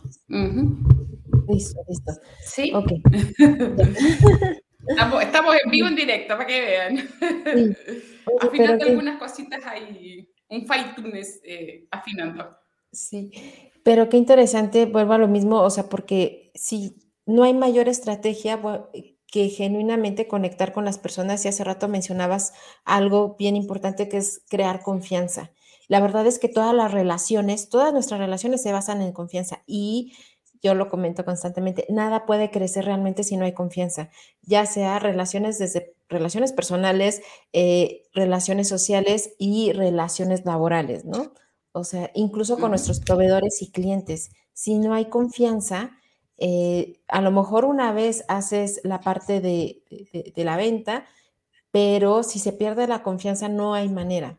Listo, 1.47 1.81
listo. 1.87 2.11
Sí. 2.41 2.73
Ok. 2.73 2.91
estamos, 5.21 5.55
en 5.63 5.71
vivo 5.71 5.87
en 5.87 5.95
directo 5.95 6.35
para 6.35 6.45
que 6.45 6.59
vean. 6.59 6.97
Sí. 6.97 7.73
afinando 8.41 8.83
algunas 8.83 9.17
cositas 9.17 9.65
ahí. 9.65 10.27
Un 10.53 10.67
fine 10.67 11.21
eh, 11.43 11.87
afinando. 11.91 12.57
Sí. 12.91 13.31
Pero 13.83 14.07
qué 14.07 14.17
interesante, 14.17 14.85
vuelvo 14.85 15.13
a 15.13 15.17
lo 15.17 15.27
mismo, 15.27 15.61
o 15.61 15.69
sea, 15.69 15.89
porque 15.89 16.51
si 16.55 16.95
no 17.25 17.43
hay 17.43 17.53
mayor 17.53 17.89
estrategia 17.89 18.61
que 19.27 19.49
genuinamente 19.49 20.27
conectar 20.27 20.73
con 20.73 20.85
las 20.85 20.99
personas 20.99 21.43
y 21.43 21.47
hace 21.47 21.63
rato 21.63 21.87
mencionabas 21.87 22.53
algo 22.85 23.35
bien 23.37 23.55
importante 23.55 24.07
que 24.07 24.17
es 24.17 24.43
crear 24.47 24.83
confianza. 24.83 25.51
La 25.87 25.99
verdad 25.99 26.27
es 26.27 26.39
que 26.39 26.49
todas 26.49 26.73
las 26.73 26.91
relaciones, 26.91 27.69
todas 27.69 27.93
nuestras 27.93 28.19
relaciones 28.19 28.61
se 28.61 28.71
basan 28.71 29.01
en 29.01 29.11
confianza 29.11 29.63
y 29.65 30.13
yo 30.61 30.75
lo 30.75 30.87
comento 30.87 31.25
constantemente, 31.25 31.85
nada 31.89 32.25
puede 32.25 32.49
crecer 32.49 32.85
realmente 32.85 33.23
si 33.23 33.35
no 33.35 33.43
hay 33.43 33.53
confianza, 33.53 34.09
ya 34.43 34.65
sea 34.65 34.97
relaciones 34.99 35.59
desde 35.59 35.93
relaciones 36.13 36.53
personales, 36.53 37.21
eh, 37.51 38.03
relaciones 38.13 38.69
sociales 38.69 39.33
y 39.37 39.73
relaciones 39.73 40.45
laborales, 40.45 41.05
¿no? 41.05 41.33
O 41.73 41.83
sea, 41.83 42.11
incluso 42.13 42.57
con 42.57 42.69
nuestros 42.69 42.99
proveedores 42.99 43.61
y 43.61 43.71
clientes. 43.71 44.31
Si 44.53 44.77
no 44.77 44.93
hay 44.93 45.05
confianza, 45.05 45.97
eh, 46.37 46.99
a 47.07 47.21
lo 47.21 47.31
mejor 47.31 47.65
una 47.65 47.91
vez 47.91 48.25
haces 48.27 48.81
la 48.83 48.99
parte 48.99 49.41
de, 49.41 49.81
la 50.35 50.55
venta, 50.55 51.05
pero 51.71 52.23
si 52.23 52.39
se 52.39 52.53
pierde 52.53 52.87
la 52.87 53.01
confianza 53.01 53.49
no 53.49 53.73
hay 53.73 53.89
manera. 53.89 54.37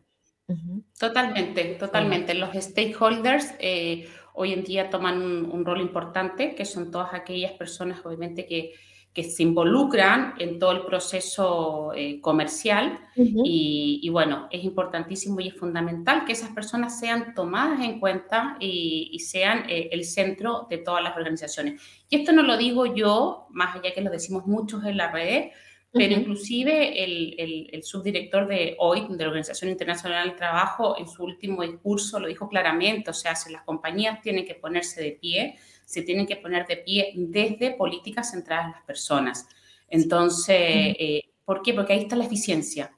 Totalmente, 0.99 1.75
totalmente. 1.75 2.33
Los 2.35 2.55
stakeholders 2.55 3.53
eh, 3.59 4.07
hoy 4.33 4.53
en 4.53 4.63
día 4.63 4.89
toman 4.89 5.21
un, 5.21 5.65
rol 5.65 5.81
importante, 5.81 6.55
que 6.55 6.65
son 6.65 6.91
todas 6.91 7.13
aquellas 7.13 7.53
personas, 7.53 8.05
obviamente, 8.05 8.45
que, 8.45 8.73
que 9.15 9.23
se 9.23 9.43
involucran 9.43 10.33
en 10.39 10.59
todo 10.59 10.73
el 10.73 10.81
proceso 10.81 11.93
eh, 11.95 12.19
comercial. 12.19 12.99
Y, 13.15 14.09
bueno, 14.09 14.49
es 14.51 14.65
importantísimo 14.65 15.39
y 15.39 15.47
es 15.47 15.55
fundamental 15.55 16.25
que 16.25 16.33
esas 16.33 16.49
personas 16.49 16.99
sean 16.99 17.33
tomadas 17.33 17.79
en 17.79 18.01
cuenta 18.01 18.57
y, 18.59 19.17
sean 19.19 19.69
eh, 19.69 19.87
el 19.93 20.03
centro 20.03 20.67
de 20.69 20.79
todas 20.79 21.01
las 21.01 21.15
organizaciones. 21.15 21.81
Y 22.09 22.17
esto 22.17 22.33
no 22.33 22.43
lo 22.43 22.57
digo 22.57 22.93
yo, 22.93 23.47
más 23.51 23.77
allá 23.77 23.93
que 23.93 24.01
lo 24.01 24.11
decimos 24.11 24.45
muchos 24.47 24.83
en 24.83 24.97
la 24.97 25.09
red, 25.09 25.45
pero 25.93 26.13
inclusive 26.13 27.01
el, 27.05 27.69
el, 27.71 27.83
subdirector 27.83 28.49
de 28.49 28.75
hoy, 28.79 29.07
de 29.09 29.23
la 29.23 29.29
Organización 29.29 29.71
Internacional 29.71 30.27
del 30.27 30.35
Trabajo, 30.35 30.97
en 30.99 31.07
su 31.07 31.23
último 31.23 31.61
discurso 31.61 32.19
lo 32.19 32.27
dijo 32.27 32.49
claramente, 32.49 33.11
o 33.11 33.13
sea, 33.13 33.33
si 33.33 33.49
las 33.53 33.61
compañías 33.61 34.21
tienen 34.21 34.45
que 34.45 34.55
ponerse 34.55 35.01
de 35.01 35.11
pie, 35.13 35.55
se 35.85 36.01
tienen 36.01 36.25
que 36.25 36.35
poner 36.37 36.65
de 36.67 36.77
pie 36.77 37.13
desde 37.15 37.71
políticas 37.71 38.31
centradas 38.31 38.65
en 38.65 38.71
las 38.71 38.83
personas. 38.83 39.47
Entonces, 39.87 40.57
eh, 40.57 41.21
¿por 41.45 41.61
qué? 41.61 41.73
Porque 41.73 41.93
ahí 41.93 41.99
está 41.99 42.15
la 42.15 42.25
eficiencia, 42.25 42.91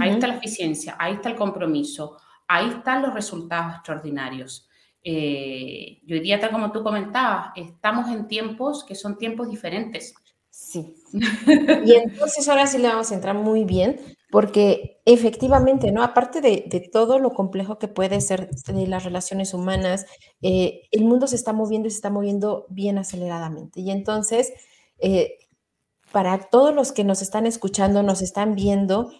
ahí 0.00 0.10
está 0.10 0.26
la 0.26 0.36
eficiencia, 0.36 0.96
ahí 0.98 1.14
está 1.14 1.28
el 1.28 1.36
compromiso, 1.36 2.16
ahí 2.48 2.68
están 2.68 3.02
los 3.02 3.14
resultados 3.14 3.76
extraordinarios. 3.76 4.68
Eh, 5.04 6.00
y 6.04 6.12
hoy 6.12 6.20
día, 6.20 6.40
tal 6.40 6.50
como 6.50 6.70
tú 6.72 6.82
comentabas, 6.82 7.52
estamos 7.56 8.08
en 8.08 8.28
tiempos 8.28 8.84
que 8.84 8.94
son 8.94 9.18
tiempos 9.18 9.48
diferentes. 9.50 10.14
Sí. 10.48 10.94
Y 11.84 11.94
entonces 11.94 12.48
ahora 12.48 12.66
sí 12.66 12.78
le 12.78 12.88
vamos 12.88 13.10
a 13.10 13.14
entrar 13.14 13.34
muy 13.34 13.64
bien, 13.64 14.00
porque 14.32 15.00
efectivamente, 15.04 15.92
¿no? 15.92 16.02
Aparte 16.02 16.40
de, 16.40 16.88
todo 16.90 17.20
lo 17.20 17.30
complejo 17.30 17.78
que 17.78 17.86
puede 17.86 18.20
ser 18.20 18.50
de 18.50 18.86
las 18.88 19.04
relaciones 19.04 19.54
humanas, 19.54 20.06
eh, 20.40 20.88
el 20.90 21.04
mundo 21.04 21.28
se 21.28 21.36
está 21.36 21.52
moviendo 21.52 21.86
y 21.86 21.90
se 21.90 21.98
está 21.98 22.10
moviendo 22.10 22.66
bien 22.70 22.98
aceleradamente. 22.98 23.80
Y 23.80 23.90
entonces, 23.90 24.52
eh, 24.98 25.38
para 26.10 26.48
todos 26.50 26.74
los 26.74 26.92
que 26.92 27.04
nos 27.04 27.22
están 27.22 27.46
escuchando, 27.46 28.02
nos 28.02 28.22
están 28.22 28.54
viendo, 28.54 29.12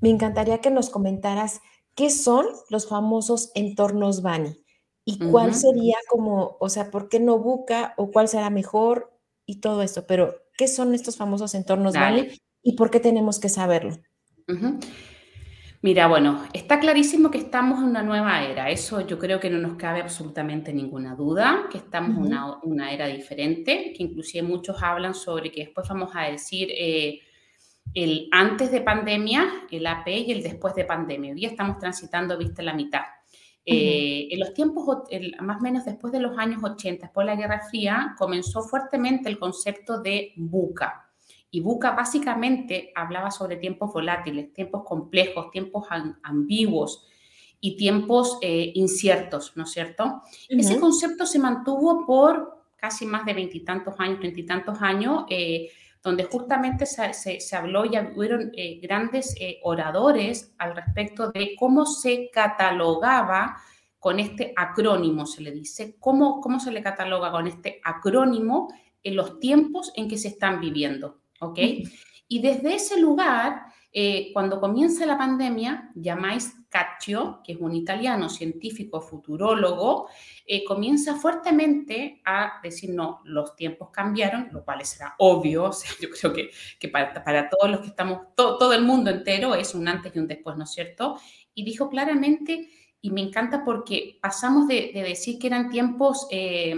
me 0.00 0.10
encantaría 0.10 0.60
que 0.60 0.70
nos 0.70 0.90
comentaras 0.90 1.60
qué 1.94 2.10
son 2.10 2.44
los 2.68 2.88
famosos 2.88 3.52
entornos 3.54 4.20
Bani 4.22 4.60
y 5.04 5.18
cuál 5.30 5.54
sería 5.54 5.96
como, 6.10 6.56
o 6.60 6.68
sea, 6.68 6.90
por 6.90 7.08
qué 7.08 7.20
no 7.20 7.38
Buca 7.38 7.94
o 7.96 8.10
cuál 8.10 8.28
será 8.28 8.50
mejor 8.50 9.16
y 9.46 9.60
todo 9.60 9.82
esto, 9.82 10.06
pero 10.06 10.34
¿Qué 10.58 10.66
son 10.66 10.92
estos 10.92 11.16
famosos 11.16 11.54
entornos 11.54 11.94
Dale. 11.94 12.36
y 12.64 12.72
por 12.72 12.90
qué 12.90 12.98
tenemos 12.98 13.38
que 13.38 13.48
saberlo? 13.48 13.96
Mira, 15.80 16.08
bueno, 16.08 16.42
está 16.52 16.80
clarísimo 16.80 17.30
que 17.30 17.38
estamos 17.38 17.78
en 17.78 17.84
una 17.84 18.02
nueva 18.02 18.42
era. 18.42 18.68
Eso 18.68 19.06
yo 19.06 19.16
creo 19.16 19.38
que 19.38 19.48
no 19.48 19.58
nos 19.58 19.76
cabe 19.76 20.00
absolutamente 20.00 20.72
ninguna 20.72 21.14
duda, 21.14 21.68
que 21.70 21.78
estamos 21.78 22.26
en 22.26 22.34
una, 22.62 22.92
era 22.92 23.06
diferente, 23.06 23.92
que 23.96 24.02
inclusive 24.02 24.42
muchos 24.42 24.82
hablan 24.82 25.14
sobre 25.14 25.52
que 25.52 25.66
después 25.66 25.88
vamos 25.88 26.10
a 26.14 26.24
decir 26.24 26.68
eh, 26.72 27.20
el 27.94 28.28
antes 28.32 28.72
de 28.72 28.80
pandemia, 28.80 29.66
el 29.70 29.86
AP 29.86 30.08
y 30.08 30.32
el 30.32 30.42
después 30.42 30.74
de 30.74 30.84
pandemia. 30.84 31.30
Hoy 31.32 31.38
día 31.38 31.50
estamos 31.50 31.78
transitando, 31.78 32.36
viste, 32.36 32.62
la 32.62 32.74
mitad. 32.74 33.02
Eh, 33.64 34.28
en 34.30 34.40
los 34.40 34.54
tiempos, 34.54 34.84
más 35.42 35.58
o 35.58 35.62
menos 35.62 35.84
después 35.84 36.12
de 36.12 36.20
los 36.20 36.36
años 36.38 36.64
80, 36.64 37.06
después 37.06 37.24
de 37.24 37.34
la 37.34 37.40
Guerra 37.40 37.60
Fría, 37.68 38.14
comenzó 38.18 38.62
fuertemente 38.62 39.28
el 39.28 39.38
concepto 39.38 40.00
de 40.00 40.32
buca. 40.36 41.07
Y 41.50 41.60
buca 41.60 41.92
básicamente 41.92 42.92
hablaba 42.94 43.30
sobre 43.30 43.56
tiempos 43.56 43.92
volátiles, 43.92 44.52
tiempos 44.52 44.84
complejos, 44.84 45.50
tiempos 45.50 45.86
ambiguos 46.22 47.06
y 47.60 47.76
tiempos 47.76 48.38
eh, 48.42 48.72
inciertos, 48.74 49.52
¿no 49.56 49.64
es 49.64 49.70
cierto? 49.70 50.22
Ese 50.48 50.78
concepto 50.78 51.26
se 51.26 51.38
mantuvo 51.38 52.06
por 52.06 52.64
casi 52.76 53.06
más 53.06 53.24
de 53.24 53.34
veintitantos 53.34 53.94
años, 53.98 54.20
veintitantos 54.20 54.80
años, 54.80 55.24
eh, 55.28 55.70
donde 56.02 56.24
justamente 56.24 56.86
se, 56.86 57.12
se, 57.12 57.56
habló 57.56 57.84
y 57.84 57.98
hubieron 58.14 58.52
eh, 58.54 58.78
grandes 58.80 59.34
oradores 59.62 60.54
al 60.58 60.76
respecto 60.76 61.32
de 61.32 61.56
cómo 61.58 61.86
se 61.86 62.30
catalogaba 62.30 63.56
con 63.98 64.20
este 64.20 64.52
acrónimo, 64.56 65.26
se 65.26 65.42
le 65.42 65.50
dice. 65.50 65.96
¿Cómo, 65.98 66.40
cómo 66.40 66.60
se 66.60 66.70
le 66.70 66.82
cataloga 66.82 67.32
con 67.32 67.46
este 67.46 67.80
acrónimo 67.82 68.68
en 69.02 69.16
los 69.16 69.40
tiempos 69.40 69.92
en 69.96 70.08
que 70.08 70.18
se 70.18 70.28
están 70.28 70.60
viviendo? 70.60 71.20
¿Ok? 71.40 71.58
Y 72.28 72.40
desde 72.40 72.74
ese 72.74 73.00
lugar, 73.00 73.62
eh, 73.90 74.30
cuando 74.34 74.60
comienza 74.60 75.06
la 75.06 75.16
pandemia, 75.16 75.90
llamáis 75.94 76.54
Caccio, 76.68 77.40
que 77.42 77.52
es 77.52 77.58
un 77.58 77.74
italiano 77.74 78.28
científico 78.28 79.00
futurólogo, 79.00 80.08
eh, 80.46 80.62
comienza 80.64 81.16
fuertemente 81.16 82.20
a 82.26 82.60
decir, 82.62 82.90
no, 82.90 83.22
los 83.24 83.56
tiempos 83.56 83.88
cambiaron, 83.90 84.48
lo 84.52 84.62
cual 84.62 84.84
será 84.84 85.14
obvio, 85.18 85.64
o 85.70 85.72
sea, 85.72 85.90
yo 86.00 86.10
creo 86.10 86.32
que, 86.34 86.50
que 86.78 86.88
para, 86.88 87.24
para, 87.24 87.48
todos 87.48 87.70
los 87.70 87.80
que 87.80 87.88
estamos, 87.88 88.34
todo 88.36 88.72
el 88.74 88.82
mundo 88.84 89.10
entero 89.10 89.54
es 89.54 89.74
un 89.74 89.88
antes 89.88 90.14
y 90.14 90.18
un 90.18 90.28
después, 90.28 90.56
¿no 90.56 90.64
es 90.64 90.70
cierto? 90.70 91.18
Y 91.54 91.64
dijo 91.64 91.88
claramente, 91.88 92.68
y 93.00 93.10
me 93.10 93.22
encanta 93.22 93.64
porque 93.64 94.18
pasamos 94.20 94.68
de, 94.68 94.90
de 94.92 95.02
decir 95.02 95.38
que 95.38 95.46
eran 95.46 95.70
tiempos, 95.70 96.26
eh, 96.30 96.74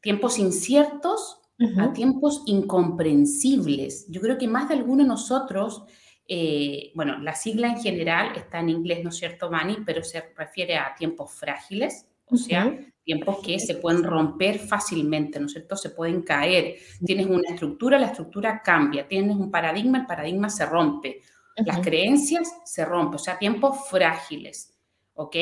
tiempos 0.00 0.38
inciertos 0.38 1.41
uh 1.58 1.64
-huh. 1.64 1.90
a 1.90 1.92
tiempos 1.92 2.42
incomprensibles. 2.46 4.06
Yo 4.08 4.20
creo 4.20 4.38
que 4.38 4.48
más 4.48 4.68
de 4.68 4.74
alguno 4.74 5.02
de 5.02 5.08
nosotros 5.08 5.84
eh, 6.28 6.92
bueno, 6.94 7.18
la 7.18 7.34
sigla 7.34 7.68
en 7.68 7.80
general 7.80 8.32
está 8.36 8.60
en 8.60 8.70
inglés, 8.70 9.02
¿no 9.02 9.10
es 9.10 9.16
cierto, 9.16 9.50
Vani? 9.50 9.78
Pero 9.84 10.02
se 10.02 10.32
refiere 10.36 10.76
a 10.76 10.94
tiempos 10.94 11.32
frágiles, 11.34 12.06
o 12.26 12.36
sea, 12.36 12.66
uh 12.66 12.70
-huh. 12.70 12.92
tiempos 13.04 13.38
que 13.44 13.58
se 13.58 13.74
pueden 13.74 14.02
romper 14.02 14.58
fácilmente, 14.58 15.38
¿no 15.40 15.46
es 15.46 15.52
cierto? 15.52 15.76
Se 15.76 15.90
pueden 15.90 16.22
caer. 16.22 16.76
Tienes 17.04 17.26
una 17.26 17.50
estructura, 17.50 17.98
la 17.98 18.06
estructura 18.06 18.62
cambia. 18.62 19.06
Tienes 19.06 19.36
un 19.36 19.50
paradigma, 19.50 19.98
el 19.98 20.06
paradigma 20.06 20.48
se 20.48 20.64
rompe. 20.64 21.20
Uh 21.20 21.62
-huh. 21.62 21.66
Las 21.66 21.80
creencias 21.80 22.48
se 22.64 22.84
rompen, 22.84 23.16
o 23.16 23.18
sea, 23.18 23.38
tiempos 23.38 23.88
frágiles, 23.90 24.71
¿ok? 25.14 25.36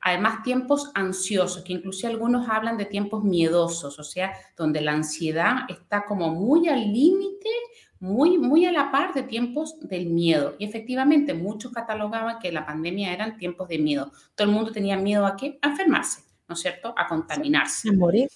Además, 0.00 0.42
tiempos 0.42 0.90
ansiosos, 0.94 1.62
que 1.64 1.72
incluso 1.72 2.06
algunos 2.06 2.48
hablan 2.48 2.76
de 2.76 2.84
tiempos 2.84 3.24
miedosos, 3.24 3.98
o 3.98 4.04
sea, 4.04 4.32
donde 4.56 4.80
la 4.80 4.92
ansiedad 4.92 5.60
está 5.68 6.04
como 6.04 6.30
muy 6.30 6.68
al 6.68 6.92
límite 6.92 7.50
muy, 7.98 8.38
muy 8.38 8.66
a 8.66 8.72
la 8.72 8.90
par 8.90 9.14
de 9.14 9.22
tiempos 9.22 9.78
del 9.80 10.06
miedo. 10.06 10.54
Y 10.58 10.64
efectivamente, 10.64 11.34
muchos 11.34 11.72
catalogaban 11.72 12.38
que 12.38 12.52
la 12.52 12.66
pandemia 12.66 13.12
eran 13.12 13.36
tiempos 13.36 13.68
de 13.68 13.78
miedo. 13.78 14.12
Todo 14.34 14.48
el 14.48 14.54
mundo 14.54 14.72
tenía 14.72 14.96
miedo 14.96 15.26
a 15.26 15.36
qué? 15.36 15.58
A 15.62 15.68
enfermarse, 15.68 16.22
¿no 16.48 16.54
es 16.54 16.60
cierto? 16.60 16.94
A 16.96 17.06
contaminarse. 17.06 17.88
A 17.90 17.92
morir. 17.92 18.28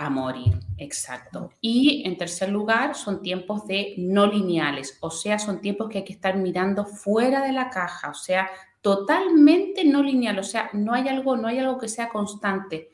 A 0.00 0.10
morir, 0.10 0.60
exacto. 0.76 1.50
Y 1.60 2.04
en 2.06 2.16
tercer 2.16 2.50
lugar, 2.50 2.94
son 2.94 3.20
tiempos 3.20 3.66
de 3.66 3.94
no 3.98 4.26
lineales, 4.28 4.96
o 5.00 5.10
sea, 5.10 5.40
son 5.40 5.60
tiempos 5.60 5.88
que 5.88 5.98
hay 5.98 6.04
que 6.04 6.12
estar 6.12 6.36
mirando 6.36 6.86
fuera 6.86 7.44
de 7.44 7.52
la 7.52 7.68
caja, 7.68 8.10
o 8.10 8.14
sea, 8.14 8.48
totalmente 8.80 9.84
no 9.84 10.02
lineal, 10.02 10.38
o 10.38 10.44
sea, 10.44 10.70
no 10.72 10.92
hay 10.94 11.08
algo, 11.08 11.36
no 11.36 11.48
hay 11.48 11.58
algo 11.58 11.78
que 11.78 11.88
sea 11.88 12.08
constante 12.08 12.90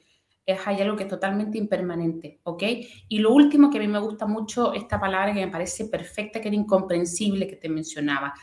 es, 0.47 0.67
hay 0.67 0.81
algo 0.81 0.97
que 0.97 1.05
es 1.05 1.09
totalmente 1.09 1.59
impermanente, 1.59 2.41
¿ok? 2.43 2.62
Y 3.09 3.19
lo 3.19 3.33
último 3.33 3.71
que 3.71 3.79
a 3.79 3.81
mí 3.81 3.88
me 3.88 3.99
gusta 3.99 4.26
mucho, 4.26 4.73
esta 4.73 5.00
palabra 5.00 5.33
que 5.33 5.45
me 5.45 5.50
parece 5.50 5.87
perfecta, 5.87 6.41
que 6.41 6.49
era 6.49 6.57
incomprensible, 6.57 7.47
que 7.47 7.57
te 7.57 7.69
mencionaba. 7.69 8.35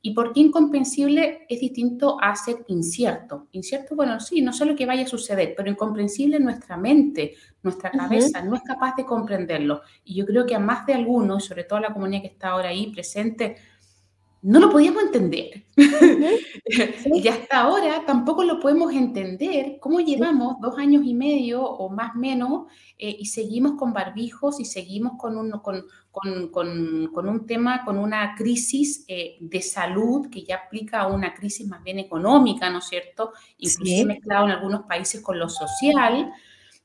¿Y 0.00 0.14
por 0.14 0.32
qué 0.32 0.40
incomprensible 0.40 1.46
es 1.48 1.60
distinto 1.60 2.16
a 2.20 2.34
ser 2.36 2.64
incierto? 2.68 3.48
Incierto, 3.50 3.96
bueno, 3.96 4.20
sí, 4.20 4.40
no 4.40 4.52
solo 4.52 4.76
que 4.76 4.86
vaya 4.86 5.02
a 5.02 5.08
suceder, 5.08 5.54
pero 5.56 5.68
incomprensible 5.68 6.38
nuestra 6.38 6.76
mente, 6.76 7.34
nuestra 7.64 7.90
cabeza, 7.90 8.38
uh 8.38 8.42
-huh. 8.42 8.50
no 8.50 8.56
es 8.56 8.62
capaz 8.62 8.94
de 8.94 9.04
comprenderlo. 9.04 9.82
Y 10.04 10.14
yo 10.14 10.24
creo 10.24 10.46
que 10.46 10.54
a 10.54 10.60
más 10.60 10.86
de 10.86 10.94
algunos, 10.94 11.46
sobre 11.46 11.64
todo 11.64 11.78
a 11.80 11.82
la 11.82 11.92
comunidad 11.92 12.22
que 12.22 12.28
está 12.28 12.50
ahora 12.50 12.68
ahí 12.68 12.92
presente, 12.92 13.56
no 14.42 14.60
lo 14.60 14.70
podíamos 14.70 15.02
entender. 15.02 15.64
¿Sí? 15.76 15.86
y 17.14 17.28
hasta 17.28 17.60
ahora 17.60 18.04
tampoco 18.06 18.44
lo 18.44 18.60
podemos 18.60 18.92
entender 18.92 19.78
cómo 19.80 20.00
llevamos 20.00 20.60
dos 20.60 20.78
años 20.78 21.02
y 21.04 21.14
medio 21.14 21.62
o 21.62 21.88
más 21.88 22.14
menos 22.14 22.66
eh, 22.98 23.16
y 23.18 23.26
seguimos 23.26 23.72
con 23.72 23.92
barbijos 23.92 24.60
y 24.60 24.64
seguimos 24.64 25.12
con 25.18 25.36
un, 25.36 25.50
con, 25.60 25.84
con, 26.10 26.48
con, 26.48 27.10
con 27.12 27.28
un 27.28 27.46
tema, 27.46 27.84
con 27.84 27.98
una 27.98 28.34
crisis 28.36 29.04
eh, 29.08 29.36
de 29.40 29.62
salud 29.62 30.28
que 30.30 30.44
ya 30.44 30.56
aplica 30.66 31.00
a 31.00 31.06
una 31.08 31.34
crisis 31.34 31.66
más 31.66 31.82
bien 31.82 31.98
económica, 31.98 32.70
¿no 32.70 32.78
es 32.78 32.86
cierto? 32.86 33.32
Incluso 33.58 33.92
¿Sí? 33.92 34.04
mezclado 34.04 34.46
en 34.46 34.52
algunos 34.52 34.82
países 34.82 35.20
con 35.20 35.38
lo 35.38 35.48
social. 35.48 36.32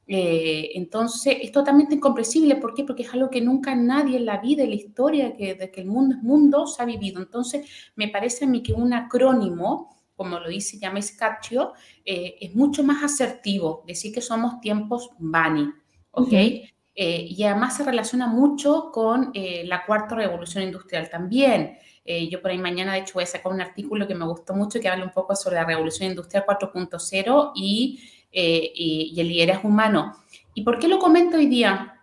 Eh, 0.07 0.71
entonces, 0.75 1.37
es 1.41 1.51
totalmente 1.51 1.95
incomprensible. 1.95 2.57
¿Por 2.57 2.73
qué? 2.73 2.83
Porque 2.83 3.03
es 3.03 3.13
algo 3.13 3.29
que 3.29 3.41
nunca 3.41 3.75
nadie 3.75 4.17
en 4.17 4.25
la 4.25 4.37
vida, 4.39 4.63
en 4.63 4.69
la 4.69 4.75
historia 4.75 5.35
que, 5.35 5.55
de 5.55 5.71
que 5.71 5.81
el 5.81 5.87
mundo 5.87 6.15
es 6.15 6.23
mundo, 6.23 6.67
se 6.67 6.81
ha 6.81 6.85
vivido. 6.85 7.21
Entonces, 7.21 7.65
me 7.95 8.09
parece 8.09 8.45
a 8.45 8.47
mí 8.47 8.61
que 8.61 8.73
un 8.73 8.93
acrónimo, 8.93 9.95
como 10.15 10.39
lo 10.39 10.49
dice 10.49 10.77
James 10.79 11.11
Caccio, 11.13 11.73
eh, 12.05 12.35
es 12.41 12.53
mucho 12.55 12.83
más 12.83 13.03
asertivo, 13.03 13.83
decir 13.87 14.13
que 14.13 14.21
somos 14.21 14.59
tiempos 14.61 15.09
Bani, 15.17 15.69
¿ok? 16.11 16.21
Uh 16.21 16.27
-huh. 16.27 16.73
eh, 16.95 17.27
y 17.29 17.43
además 17.43 17.77
se 17.77 17.83
relaciona 17.83 18.27
mucho 18.27 18.91
con 18.91 19.31
eh, 19.33 19.63
la 19.65 19.85
cuarta 19.85 20.15
revolución 20.15 20.63
industrial 20.63 21.09
también. 21.09 21.77
Eh, 22.05 22.27
yo 22.29 22.41
por 22.41 22.51
ahí 22.51 22.57
mañana, 22.57 22.93
de 22.93 22.99
hecho, 22.99 23.13
voy 23.15 23.23
a 23.23 23.27
sacar 23.27 23.51
un 23.51 23.61
artículo 23.61 24.07
que 24.07 24.15
me 24.15 24.25
gustó 24.25 24.53
mucho 24.53 24.79
que 24.79 24.89
habla 24.89 25.05
un 25.05 25.11
poco 25.11 25.35
sobre 25.35 25.55
la 25.55 25.65
revolución 25.65 26.09
industrial 26.09 26.43
4.0 26.45 27.51
y 27.55 27.99
eh, 28.35 28.71
y, 28.75 29.13
el 29.19 29.27
liderazgo 29.27 29.69
humano. 29.69 30.17
¿Y 30.55 30.63
por 30.63 30.79
qué 30.79 30.87
lo 30.87 30.97
comento 30.97 31.37
hoy 31.37 31.45
día? 31.45 32.01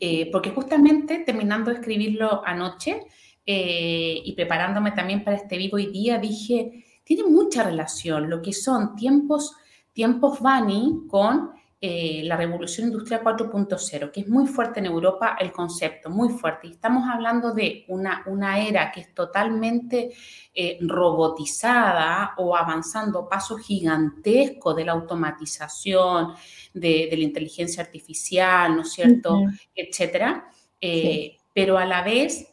Eh, 0.00 0.28
porque 0.32 0.50
justamente 0.50 1.20
terminando 1.20 1.70
de 1.70 1.76
escribirlo 1.76 2.42
anoche 2.44 3.02
eh, 3.46 4.20
y 4.24 4.32
preparándome 4.32 4.90
también 4.90 5.22
para 5.22 5.36
este 5.36 5.56
vivo 5.56 5.76
hoy 5.76 5.86
día, 5.86 6.18
dije, 6.18 6.84
tiene 7.04 7.22
mucha 7.24 7.62
relación 7.62 8.28
lo 8.28 8.42
que 8.42 8.52
son 8.52 8.96
tiempos, 8.96 9.54
tiempos 9.92 10.40
Bani 10.40 11.02
con 11.08 11.50
eh, 11.82 12.20
la 12.24 12.36
revolución 12.36 12.88
industrial 12.88 13.22
4.0, 13.24 14.10
que 14.10 14.20
es 14.20 14.28
muy 14.28 14.46
fuerte 14.46 14.80
en 14.80 14.86
Europa 14.86 15.34
el 15.40 15.50
concepto, 15.50 16.10
muy 16.10 16.28
fuerte. 16.28 16.66
Y 16.66 16.72
estamos 16.72 17.08
hablando 17.10 17.54
de 17.54 17.86
una, 17.88 18.22
una 18.26 18.60
era 18.60 18.92
que 18.92 19.00
es 19.00 19.14
totalmente 19.14 20.10
eh, 20.54 20.76
robotizada 20.82 22.34
o 22.36 22.54
avanzando 22.54 23.26
pasos 23.26 23.62
gigantescos 23.62 24.76
de 24.76 24.84
la 24.84 24.92
automatización, 24.92 26.34
de, 26.74 27.08
de, 27.10 27.16
la 27.16 27.24
inteligencia 27.24 27.82
artificial, 27.82 28.76
¿no 28.76 28.82
es 28.82 28.92
cierto?, 28.92 29.38
uh 29.38 29.46
-huh. 29.46 29.60
etcétera. 29.74 30.50
Eh, 30.78 31.30
sí. 31.32 31.36
Pero 31.54 31.78
a 31.78 31.86
la 31.86 32.02
vez 32.02 32.46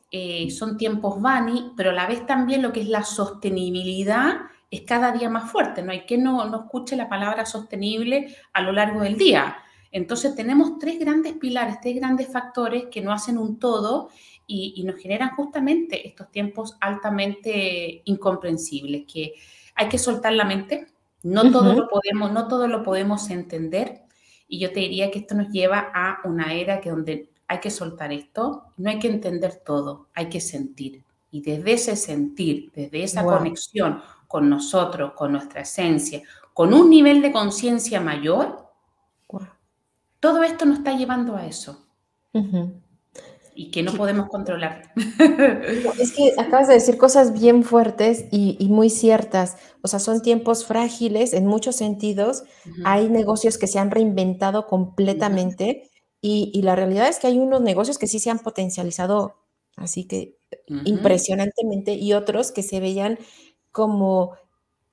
son 0.57 0.77
tiempos 0.77 1.21
Bani, 1.21 1.73
pero 1.75 1.89
a 1.89 1.93
la 1.93 2.07
vez 2.07 2.25
también 2.25 2.61
lo 2.61 2.71
que 2.71 2.79
es 2.79 2.87
la 2.87 3.03
sostenibilidad 3.03 4.37
es 4.69 4.81
cada 4.81 5.11
día 5.11 5.29
más 5.29 5.51
fuerte. 5.51 5.81
No 5.81 5.91
hay 5.91 6.05
que 6.05 6.17
no, 6.17 6.45
no 6.45 6.63
escuche 6.63 6.95
la 6.95 7.09
palabra 7.09 7.45
sostenible 7.45 8.35
a 8.53 8.61
lo 8.61 8.71
largo 8.71 9.01
del 9.01 9.17
día. 9.17 9.57
Entonces 9.91 10.35
tenemos 10.35 10.79
tres 10.79 10.99
grandes 10.99 11.33
pilares, 11.33 11.79
tres 11.81 11.95
grandes 11.95 12.27
factores 12.27 12.85
que 12.91 13.01
no 13.01 13.11
hacen 13.11 13.37
un 13.37 13.57
todo 13.57 14.09
y, 14.45 14.73
y, 14.75 14.83
nos 14.83 14.97
generan 14.97 15.31
justamente 15.31 16.07
estos 16.07 16.29
tiempos 16.31 16.77
altamente 16.79 18.01
incomprensibles, 18.05 19.05
que 19.11 19.33
hay 19.75 19.89
que 19.89 19.97
soltar 19.97 20.33
la 20.33 20.45
mente, 20.45 20.87
no, 21.23 21.41
uh 21.41 21.45
-huh. 21.45 21.51
todo 21.51 21.73
lo 21.73 21.89
podemos, 21.89 22.31
no 22.31 22.47
todo 22.47 22.67
lo 22.67 22.83
podemos 22.83 23.29
entender 23.29 24.07
y 24.47 24.59
yo 24.59 24.71
te 24.71 24.79
diría 24.79 25.11
que 25.11 25.19
esto 25.19 25.35
nos 25.35 25.49
lleva 25.49 25.91
a 25.93 26.19
una 26.23 26.53
era 26.53 26.79
que 26.79 26.89
donde 26.89 27.29
hay 27.47 27.59
que 27.59 27.69
soltar 27.69 28.11
esto, 28.11 28.65
no 28.77 28.89
hay 28.89 28.99
que 28.99 29.07
entender 29.07 29.61
todo, 29.65 30.07
hay 30.13 30.29
que 30.29 30.39
sentir. 30.39 31.03
Y 31.31 31.41
desde 31.41 31.73
ese 31.73 31.95
sentir, 31.95 32.71
desde 32.73 33.03
esa 33.03 33.23
wow. 33.23 33.37
conexión 33.37 34.01
con 34.27 34.49
nosotros, 34.49 35.13
con 35.13 35.31
nuestra 35.31 35.61
esencia, 35.61 36.21
con 36.53 36.73
un 36.73 36.89
nivel 36.89 37.21
de 37.21 37.31
conciencia 37.31 38.01
mayor, 38.01 38.67
wow. 39.27 39.47
todo 40.19 40.43
esto 40.43 40.65
nos 40.65 40.79
está 40.79 40.93
llevando 40.93 41.35
a 41.35 41.45
eso. 41.45 41.85
Uh 42.33 42.41
-huh. 42.41 42.73
Y 43.55 43.71
que 43.71 43.81
no 43.81 43.93
podemos 43.93 44.29
controlar. 44.29 44.93
Es 45.99 46.11
que 46.11 46.33
acabas 46.37 46.67
de 46.67 46.75
decir 46.75 46.97
cosas 46.97 47.33
bien 47.33 47.63
fuertes 47.63 48.25
y, 48.31 48.55
y 48.59 48.69
muy 48.69 48.91
ciertas. 48.91 49.57
O 49.81 49.87
sea, 49.87 49.99
son 49.99 50.21
tiempos 50.21 50.65
frágiles 50.65 51.33
en 51.33 51.47
muchos 51.47 51.75
sentidos. 51.75 52.43
Uh 52.65 52.69
-huh. 52.69 52.81
Hay 52.85 53.09
negocios 53.09 53.57
que 53.57 53.65
se 53.65 53.79
han 53.79 53.89
reinventado 53.89 54.67
completamente. 54.67 55.63
Uh 55.63 55.85
-huh. 55.85 55.89
y, 56.21 56.51
y, 56.53 56.61
la 56.61 56.75
realidad 56.75 57.07
es 57.07 57.19
que 57.19 57.27
hay 57.27 57.39
unos 57.39 57.61
negocios 57.61 57.97
que 57.97 58.07
sí 58.07 58.19
se 58.19 58.29
han 58.29 58.39
potencializado 58.39 59.35
así 59.77 60.05
que 60.05 60.37
impresionantemente 60.85 61.93
y 61.93 62.13
otros 62.13 62.51
que 62.51 62.63
se 62.63 62.79
veían 62.79 63.19
como 63.77 64.31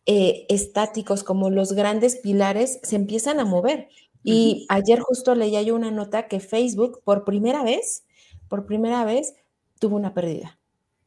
eh, 0.04 0.44
estáticos, 0.50 1.24
como 1.24 1.48
los 1.48 1.72
grandes 1.72 2.16
pilares, 2.16 2.80
se 2.82 2.96
empiezan 2.96 3.40
a 3.40 3.46
mover. 3.46 3.88
Y 4.22 4.66
ayer 4.68 5.00
justo 5.00 5.34
leía 5.34 5.62
yo 5.62 5.74
una 5.74 5.90
nota 5.90 6.28
que 6.28 6.38
Facebook 6.38 7.00
por 7.02 7.24
primera 7.24 7.62
vez, 7.62 8.04
por 8.46 8.66
primera 8.66 9.02
vez, 9.06 9.34
tuvo 9.78 9.96
una 9.96 10.12
pérdida 10.12 10.58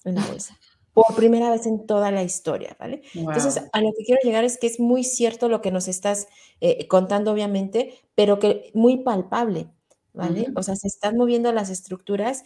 en 0.05 0.15
la 0.15 0.25
bolsa. 0.25 0.57
Por 0.97 1.15
primera 1.15 1.51
vez 1.51 1.67
en 1.67 1.85
toda 1.85 2.09
la 2.09 2.23
historia, 2.23 2.75
¿vale? 2.79 3.03
Wow. 3.13 3.25
Entonces, 3.29 3.61
a 3.71 3.81
lo 3.81 3.91
que 3.95 4.03
quiero 4.03 4.19
llegar 4.23 4.43
es 4.43 4.57
que 4.57 4.65
es 4.65 4.79
muy 4.79 5.03
cierto 5.03 5.47
lo 5.47 5.61
que 5.61 5.69
nos 5.69 5.87
estás 5.87 6.25
eh, 6.59 6.87
contando, 6.87 7.31
obviamente, 7.31 7.93
pero 8.15 8.39
que 8.39 8.71
muy 8.73 9.03
palpable, 9.03 9.67
¿vale? 10.13 10.41
Uh 10.41 10.45
-huh. 10.45 10.59
O 10.59 10.63
sea, 10.63 10.75
se 10.75 10.87
están 10.87 11.15
moviendo 11.15 11.53
las 11.53 11.69
estructuras 11.69 12.45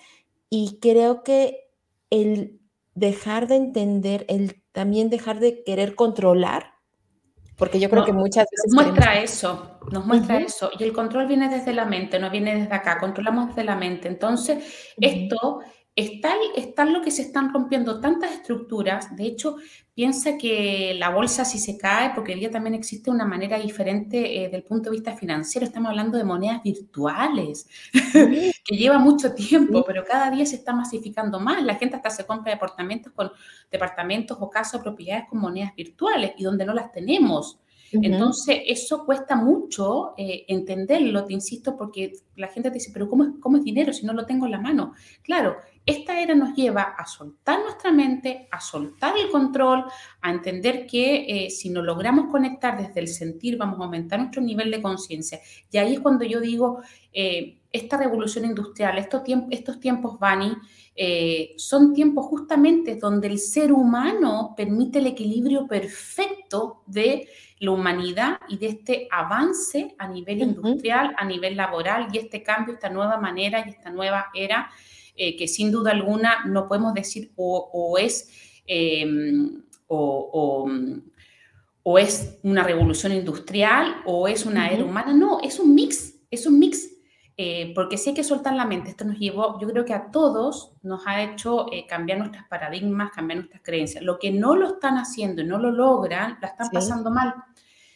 y 0.50 0.80
creo 0.82 1.24
que 1.24 1.70
el 2.10 2.60
dejar 2.94 3.48
de 3.48 3.56
entender, 3.56 4.26
el 4.28 4.61
también 4.72 5.10
dejar 5.10 5.40
de 5.40 5.64
querer 5.64 5.96
controlar, 5.96 6.74
Porque 7.58 7.80
yo 7.80 7.92
creo 7.92 8.04
que 8.04 8.14
muchas 8.14 8.48
veces... 8.50 8.74
Nos 8.74 8.86
muestra 8.86 9.20
eso, 9.22 9.80
nos 9.92 10.06
muestra 10.06 10.40
eso. 10.40 10.72
Y 10.80 10.84
el 10.84 10.94
control 10.94 11.28
viene 11.28 11.48
desde 11.48 11.74
la 11.74 11.86
mente, 11.86 12.18
no 12.18 12.32
viene 12.32 12.56
desde 12.56 12.74
acá, 12.74 12.98
controlamos 12.98 13.50
desde 13.50 13.64
la 13.64 13.76
mente. 13.76 14.08
Entonces, 14.08 14.94
esto 15.00 15.60
está, 16.04 16.34
está 16.56 16.86
lo 16.86 17.02
que 17.02 17.12
se 17.12 17.22
están 17.22 17.54
rompiendo 17.54 18.00
tantas 18.00 18.32
estructuras. 18.32 19.16
De 19.16 19.26
hecho, 19.26 19.58
piensa 19.94 20.38
que 20.38 20.96
la 20.98 21.10
bolsa 21.10 21.46
si 21.46 21.60
se 21.60 21.78
cae, 21.78 22.12
porque 22.16 22.34
hoy 22.34 22.40
día 22.40 22.52
también 22.52 22.76
existe 22.76 23.12
una 23.12 23.26
manera 23.26 23.60
diferente 23.60 24.44
eh, 24.44 24.50
del 24.50 24.64
punto 24.64 24.90
de 24.90 24.96
vista 24.96 25.16
financiero. 25.16 25.66
Estamos 25.66 25.90
hablando 25.90 26.18
de 26.18 26.24
monedas 26.24 26.64
virtuales, 26.64 27.68
que 28.14 28.78
lleva 28.78 28.98
mucho 28.98 29.34
tiempo, 29.34 29.84
pero 29.86 30.04
cada 30.04 30.32
día 30.32 30.46
se 30.46 30.56
está 30.56 30.74
masificando 30.74 31.40
más. 31.40 31.64
La 31.64 31.76
gente 31.76 31.96
hasta 31.96 32.10
se 32.10 32.26
compra 32.26 32.54
departamentos 32.54 33.14
con 33.14 33.32
departamentos 33.70 34.38
o 34.40 34.50
casas 34.50 34.82
propiedades 34.82 35.28
con 35.30 35.40
monedas 35.40 35.76
virtuales 35.76 36.34
y 36.38 36.44
donde 36.44 36.66
no 36.66 36.74
las 36.74 36.92
tenemos. 36.92 37.60
Entonces, 37.94 38.60
eso 38.66 39.06
cuesta 39.06 39.36
mucho 39.36 40.14
eh, 40.18 40.46
entenderlo, 40.48 41.26
te 41.26 41.34
insisto, 41.34 41.76
porque 41.76 42.14
la 42.36 42.48
gente 42.48 42.70
te 42.70 42.76
dice, 42.76 42.92
pero 42.94 43.10
¿cómo 43.10 43.24
es, 43.24 43.30
¿cómo 43.42 43.58
es 43.58 43.64
dinero 43.64 43.92
si 43.92 44.06
no 44.06 44.14
lo 44.14 44.26
tengo 44.26 44.46
en 44.46 44.52
la 44.52 44.62
mano? 44.62 44.94
Claro, 45.24 45.58
esta 45.86 46.22
era 46.22 46.36
nos 46.36 46.56
lleva 46.56 46.82
a 46.82 47.06
soltar 47.06 47.60
nuestra 47.62 47.92
mente, 47.92 48.48
a 48.52 48.60
soltar 48.60 49.18
el 49.18 49.30
control, 49.30 49.86
a 50.22 50.32
entender 50.32 50.86
que 50.86 51.26
eh, 51.28 51.50
si 51.50 51.70
nos 51.70 51.84
logramos 51.84 52.30
conectar 52.32 52.78
desde 52.78 53.00
el 53.00 53.08
sentir, 53.08 53.58
vamos 53.58 53.80
a 53.80 53.84
aumentar 53.84 54.20
nuestro 54.20 54.42
nivel 54.42 54.70
de 54.72 54.82
conciencia. 54.82 55.40
Y 55.72 55.78
ahí 55.78 55.94
es 55.94 56.00
cuando 56.00 56.24
yo 56.26 56.40
digo, 56.40 56.82
eh, 57.12 57.58
esta 57.72 57.98
revolución 57.98 58.46
industrial, 58.46 58.98
estos, 58.98 59.24
tiempos, 59.24 59.50
estos 59.52 59.80
tiempos, 59.80 60.20
Bani, 60.20 60.54
son 61.58 61.94
tiempos 61.94 62.26
justamente 62.26 62.96
donde 62.96 63.28
el 63.28 63.40
ser 63.40 63.72
humano 63.72 64.54
permite 64.56 65.00
el 65.00 65.08
equilibrio 65.08 65.66
perfecto 65.66 66.84
de 66.86 67.28
la 67.62 67.72
humanidad 67.72 68.40
y 68.50 68.58
de 68.58 68.68
este 68.68 69.08
avance 69.12 69.96
a 70.00 70.08
nivel 70.08 70.42
industrial, 70.42 71.14
a 71.18 71.26
nivel 71.26 71.56
laboral 71.56 72.08
y 72.12 72.18
este 72.18 72.42
cambio, 72.42 72.74
esta 72.74 72.90
nueva 72.90 73.18
manera 73.18 73.64
y 73.66 73.70
esta 73.70 73.92
nueva 73.92 74.32
era 74.34 74.70
eh, 75.24 75.38
que 75.38 75.48
sin 75.48 75.72
duda 75.72 75.92
alguna 75.92 76.46
no 76.46 76.68
podemos 76.68 76.96
decir 76.96 77.32
o, 77.36 77.96
es... 78.00 78.28
Em, 78.66 79.62
o, 79.86 80.66
o, 81.84 82.00
es 82.00 82.40
una 82.44 82.64
revolución 82.64 83.12
industrial 83.12 83.98
o 84.06 84.28
es 84.28 84.48
una 84.48 84.70
era 84.70 84.84
humana. 84.84 85.14
No, 85.14 85.40
es 85.42 85.60
un 85.60 85.76
mix, 85.76 86.16
es 86.32 86.48
un 86.48 86.58
mix. 86.58 86.90
Eh, 87.38 87.72
porque 87.76 87.98
si 87.98 88.10
hay 88.10 88.16
que 88.16 88.24
soltar 88.24 88.56
la 88.56 88.66
mente, 88.66 88.90
esto 88.90 89.06
nos 89.06 89.20
llevó, 89.20 89.60
yo 89.60 89.68
creo 89.68 89.86
que 89.86 89.94
a 89.94 90.10
todos 90.10 90.74
nos 90.82 91.06
ha 91.06 91.22
hecho 91.22 91.68
eh, 91.72 91.86
cambiar 91.88 92.18
nuestros 92.18 92.46
paradigmas, 92.48 93.12
cambiar 93.12 93.40
nuestras 93.40 93.62
creencias. 93.62 94.04
Lo 94.04 94.18
que 94.18 94.32
no 94.32 94.56
lo 94.56 94.74
están 94.74 94.98
haciendo 94.98 95.44
y 95.44 95.46
no 95.46 95.60
lo 95.60 95.72
logran, 95.72 96.40
la 96.42 96.48
están 96.48 96.70
pasando 96.72 97.12
mal. 97.12 97.36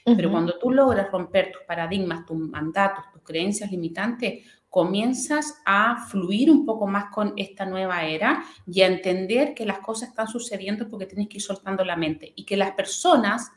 Pero 0.03 0.29
cuando 0.29 0.59
tú 0.59 0.69
logras 0.69 1.11
romper 1.11 1.51
tus 1.51 1.63
paradigmas, 1.63 2.27
tus 2.27 2.37
mandatos, 2.37 3.05
tus 3.11 3.23
creencias 3.23 3.71
limitantes, 3.71 4.43
comienzas 4.75 5.61
a 5.63 6.05
fluir 6.09 6.51
un 6.51 6.65
poco 6.65 6.85
más 6.85 7.05
con 7.05 7.31
esta 7.37 7.65
nueva 7.65 8.03
era 8.03 8.43
y 8.67 8.81
a 8.81 8.87
entender 8.87 9.53
que 9.53 9.65
las 9.65 9.79
cosas 9.79 10.09
están 10.09 10.27
sucediendo 10.27 10.89
porque 10.89 11.05
tienes 11.05 11.29
que 11.29 11.37
ir 11.37 11.41
soltando 11.41 11.85
la 11.85 11.95
mente 11.95 12.33
y 12.35 12.43
que 12.43 12.57
las 12.57 12.71
personas 12.71 13.53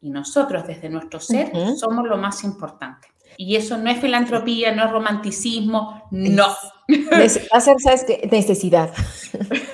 y 0.00 0.10
nosotros 0.10 0.66
desde 0.66 0.88
nuestro 0.88 1.20
ser 1.20 1.52
somos 1.76 2.08
lo 2.08 2.16
más 2.16 2.42
importante. 2.42 3.06
Y 3.36 3.54
eso 3.54 3.78
no 3.78 3.88
es 3.88 4.00
filantropía, 4.00 4.74
no 4.74 4.84
es 4.84 4.90
romanticismo, 4.90 6.02
no. 6.10 6.56
Hacer, 7.52 7.76
¿sabes 7.78 8.04
qué? 8.04 8.28
Necesidad. 8.32 8.92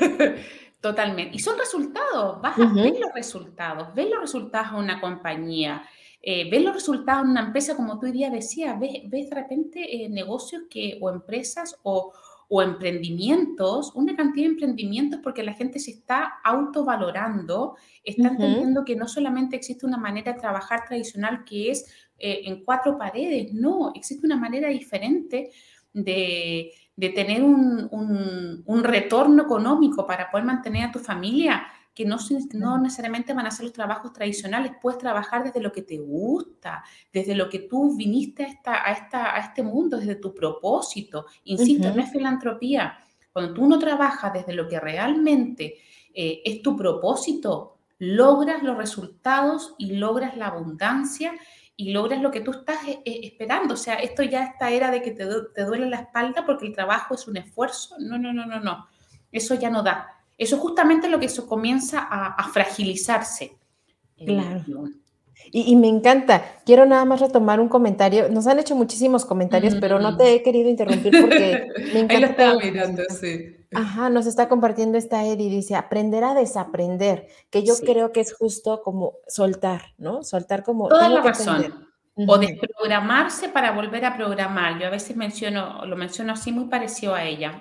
Totalmente. 0.82 1.34
Y 1.34 1.38
son 1.38 1.58
resultados, 1.58 2.42
vas 2.42 2.58
a 2.58 2.74
ver 2.74 2.92
los 3.00 3.14
resultados, 3.14 3.94
ves 3.94 4.10
los 4.10 4.20
resultados 4.20 4.72
de 4.72 4.78
una 4.80 5.00
compañía, 5.00 5.82
eh, 6.28 6.50
ves 6.50 6.60
los 6.60 6.74
resultados 6.74 7.24
de 7.24 7.30
una 7.30 7.46
empresa, 7.46 7.76
como 7.76 8.00
tú 8.00 8.06
hoy 8.06 8.12
día 8.12 8.30
decías, 8.30 8.80
ves, 8.80 8.94
ves 9.04 9.30
de 9.30 9.36
repente 9.36 10.04
eh, 10.04 10.08
negocios 10.08 10.62
que, 10.68 10.98
o 11.00 11.08
empresas 11.08 11.78
o, 11.84 12.12
o, 12.48 12.62
emprendimientos, 12.62 13.92
una 13.94 14.16
cantidad 14.16 14.46
de 14.46 14.54
emprendimientos 14.54 15.20
porque 15.22 15.44
la 15.44 15.54
gente 15.54 15.78
se 15.78 15.92
está 15.92 16.40
autovalorando, 16.42 17.76
está 18.02 18.26
entendiendo 18.26 18.84
que 18.84 18.96
no 18.96 19.06
solamente 19.06 19.54
existe 19.54 19.86
una 19.86 19.98
manera 19.98 20.32
de 20.32 20.40
trabajar 20.40 20.84
tradicional 20.84 21.44
que 21.44 21.70
es 21.70 21.86
eh, 22.18 22.40
en 22.46 22.64
cuatro 22.64 22.98
paredes, 22.98 23.52
no, 23.52 23.92
existe 23.94 24.26
una 24.26 24.36
manera 24.36 24.68
diferente 24.68 25.52
de 25.92 26.72
de 26.96 27.10
tener 27.10 27.42
un, 27.42 28.82
retorno 28.82 29.42
económico 29.42 30.06
para 30.06 30.30
poder 30.30 30.46
mantener 30.46 30.84
a 30.84 30.92
tu 30.92 30.98
familia, 30.98 31.66
que 31.96 32.04
no, 32.04 32.18
no 32.52 32.78
necesariamente 32.78 33.32
van 33.32 33.46
a 33.46 33.50
ser 33.50 33.64
los 33.64 33.72
trabajos 33.72 34.12
tradicionales, 34.12 34.72
puedes 34.82 34.98
trabajar 34.98 35.42
desde 35.42 35.62
lo 35.62 35.72
que 35.72 35.80
te 35.80 35.96
gusta, 35.96 36.84
desde 37.10 37.34
lo 37.34 37.48
que 37.48 37.60
tú 37.60 37.96
viniste 37.96 38.44
a, 38.44 38.48
esta, 38.48 38.86
a, 38.86 38.92
esta, 38.92 39.34
a 39.34 39.38
este 39.40 39.62
mundo, 39.62 39.96
desde 39.96 40.16
tu 40.16 40.34
propósito. 40.34 41.24
Insisto, 41.44 41.90
no 41.94 42.02
es 42.02 42.12
filantropía. 42.12 42.98
Cuando 43.32 43.54
tú 43.54 43.66
no 43.66 43.78
trabajas 43.78 44.30
desde 44.30 44.52
lo 44.52 44.68
que 44.68 44.78
realmente 44.78 45.78
eh, 46.12 46.42
es 46.44 46.60
tu 46.60 46.76
propósito, 46.76 47.78
logras 47.98 48.62
los 48.62 48.76
resultados 48.76 49.74
y 49.78 49.92
logras 49.92 50.36
la 50.36 50.48
abundancia 50.48 51.32
y 51.76 51.92
logras 51.92 52.20
lo 52.20 52.30
que 52.30 52.42
tú 52.42 52.50
estás 52.50 52.86
eh, 52.86 53.00
eh, 53.06 53.20
esperando. 53.22 53.72
O 53.72 53.78
sea, 53.78 53.94
esto 53.94 54.22
ya 54.22 54.44
esta 54.44 54.68
era 54.68 54.90
de 54.90 55.00
que 55.00 55.12
te, 55.12 55.24
te, 55.54 55.64
duele 55.64 55.88
la 55.88 56.00
espalda 56.00 56.44
porque 56.44 56.66
el 56.66 56.74
trabajo 56.74 57.14
es 57.14 57.26
un 57.26 57.38
esfuerzo. 57.38 57.96
No, 57.98 58.18
no, 58.18 58.34
no, 58.34 58.44
no, 58.44 58.60
no. 58.60 58.86
Eso 59.32 59.54
ya 59.54 59.70
no 59.70 59.82
da. 59.82 60.15
Eso 60.38 60.56
es 60.56 60.62
justamente 60.62 61.08
lo 61.08 61.18
que 61.18 61.26
eso 61.26 61.46
comienza 61.46 62.00
a, 62.00 62.48
fragilizarse. 62.50 63.56
Claro. 64.18 64.64
Y, 65.52 65.76
me 65.76 65.88
encanta. 65.88 66.42
Quiero 66.64 66.86
nada 66.86 67.04
más 67.04 67.20
retomar 67.20 67.60
un 67.60 67.68
comentario. 67.68 68.28
Nos 68.28 68.46
han 68.46 68.58
hecho 68.58 68.74
muchísimos 68.74 69.24
comentarios, 69.24 69.76
pero 69.80 69.98
no 69.98 70.16
te 70.16 70.34
he 70.34 70.42
querido 70.42 70.68
interrumpir 70.68 71.20
porque 71.20 71.68
me 71.94 72.00
encanta. 72.00 72.14
Ahí 72.14 72.20
lo 72.20 72.26
estaba 72.26 72.58
mirando, 72.58 73.02
sí. 73.08 73.56
Ajá, 73.74 74.08
nos 74.10 74.26
está 74.26 74.48
compartiendo 74.48 74.96
esta 74.96 75.24
Eddie, 75.24 75.50
dice, 75.50 75.74
aprender 75.74 76.24
a 76.24 76.34
desaprender, 76.34 77.28
que 77.50 77.62
yo 77.62 77.74
creo 77.76 78.12
que 78.12 78.20
es 78.20 78.32
justo 78.32 78.82
como 78.82 79.14
soltar, 79.26 79.94
¿no? 79.98 80.22
Soltar 80.22 80.62
como... 80.62 80.88
Toda 80.88 81.08
la 81.08 81.20
razón. 81.20 81.86
O 82.14 82.38
desprogramarse 82.38 83.50
para 83.50 83.72
volver 83.72 84.04
a 84.06 84.16
programar. 84.16 84.80
Yo 84.80 84.86
a 84.86 84.90
veces 84.90 85.16
menciono, 85.16 85.84
lo 85.84 85.96
menciono 85.96 86.32
así 86.32 86.52
muy 86.52 86.64
parecido 86.66 87.14
a 87.14 87.24
ella. 87.24 87.60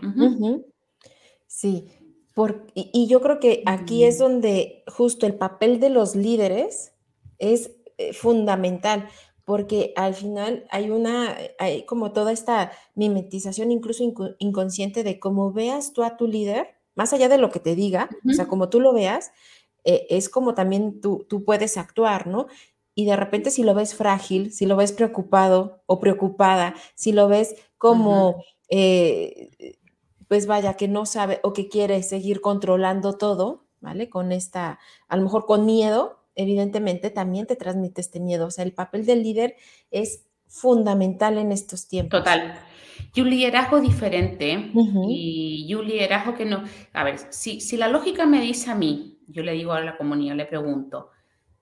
Sí, 1.46 1.90
por, 2.36 2.68
y, 2.76 3.08
yo 3.08 3.22
creo 3.22 3.40
que 3.40 3.64
aquí 3.66 4.04
es 4.04 4.20
donde 4.20 4.84
justo 4.88 5.26
el 5.26 5.36
papel 5.36 5.80
de 5.80 5.90
los 5.90 6.16
líderes 6.16 6.92
es 7.40 7.72
eh, 7.98 8.12
fundamental, 8.12 9.08
porque 9.46 9.94
al 9.96 10.14
final 10.14 10.66
hay 10.70 10.90
una, 10.90 11.38
hay 11.60 11.86
como 11.86 12.12
toda 12.12 12.34
esta 12.34 12.74
mimetización 12.94 13.72
incluso 13.72 14.04
inconsciente 14.40 15.04
de 15.04 15.18
cómo 15.18 15.54
veas 15.54 15.94
tú 15.94 16.04
a 16.04 16.18
tu 16.18 16.28
líder, 16.28 16.76
más 16.94 17.14
allá 17.14 17.30
de 17.30 17.38
lo 17.38 17.52
que 17.52 17.62
te 17.62 17.74
diga, 17.74 18.10
o 18.30 18.34
sea, 18.34 18.48
como 18.48 18.68
tú 18.68 18.82
lo 18.82 18.92
veas, 18.92 19.32
eh, 19.86 20.06
es 20.10 20.28
como 20.28 20.54
también 20.56 21.00
tú, 21.00 21.26
tú 21.30 21.46
puedes 21.46 21.78
actuar, 21.78 22.28
¿no? 22.28 22.48
Y 22.96 23.06
de 23.06 23.16
repente 23.16 23.50
si 23.50 23.64
lo 23.64 23.74
ves 23.74 23.96
frágil, 23.96 24.52
si 24.52 24.66
lo 24.66 24.76
ves 24.76 24.92
preocupado 24.92 25.84
o 25.86 26.02
preocupada, 26.02 26.76
si 26.96 27.14
lo 27.14 27.30
ves 27.30 27.56
como, 27.78 28.44
eh, 28.68 29.78
pues 30.28 30.48
vaya, 30.48 30.76
que 30.76 30.88
no 30.88 31.06
sabe 31.06 31.40
o 31.44 31.54
que 31.54 31.68
quiere 31.68 32.02
seguir 32.04 32.42
controlando 32.42 33.18
todo, 33.18 33.66
¿vale? 33.82 34.10
Con 34.10 34.32
esta, 34.32 34.80
a 35.08 35.18
lo 35.18 35.24
mejor 35.24 35.46
con 35.46 35.66
miedo, 35.66 36.20
evidentemente 36.36 37.10
también 37.10 37.48
te 37.48 37.56
transmite 37.56 38.02
este 38.02 38.20
miedo. 38.20 38.48
O 38.48 38.52
sea, 38.52 38.64
el 38.64 38.74
papel 38.74 39.06
del 39.06 39.24
líder 39.24 39.56
es 39.92 40.26
fundamental 40.48 41.38
en 41.38 41.52
estos 41.52 41.88
tiempos. 41.88 42.20
Total. 42.20 42.60
Y 43.14 43.22
un 43.22 43.30
liderazgo 43.30 43.82
diferente 43.82 44.72
y, 45.10 45.74
un 45.74 45.88
liderazgo 45.88 46.36
que 46.36 46.46
no... 46.46 46.64
A 46.94 47.04
ver, 47.04 47.20
si, 47.30 47.60
si 47.60 47.78
la 47.78 47.88
lógica 47.88 48.26
me 48.26 48.42
dice 48.42 48.72
a 48.72 48.76
mí, 48.76 49.20
yo 49.28 49.44
le 49.44 49.54
digo 49.54 49.74
a 49.74 49.82
la 49.82 49.98
comunidad, 49.98 50.36
le 50.36 50.46
pregunto, 50.46 51.10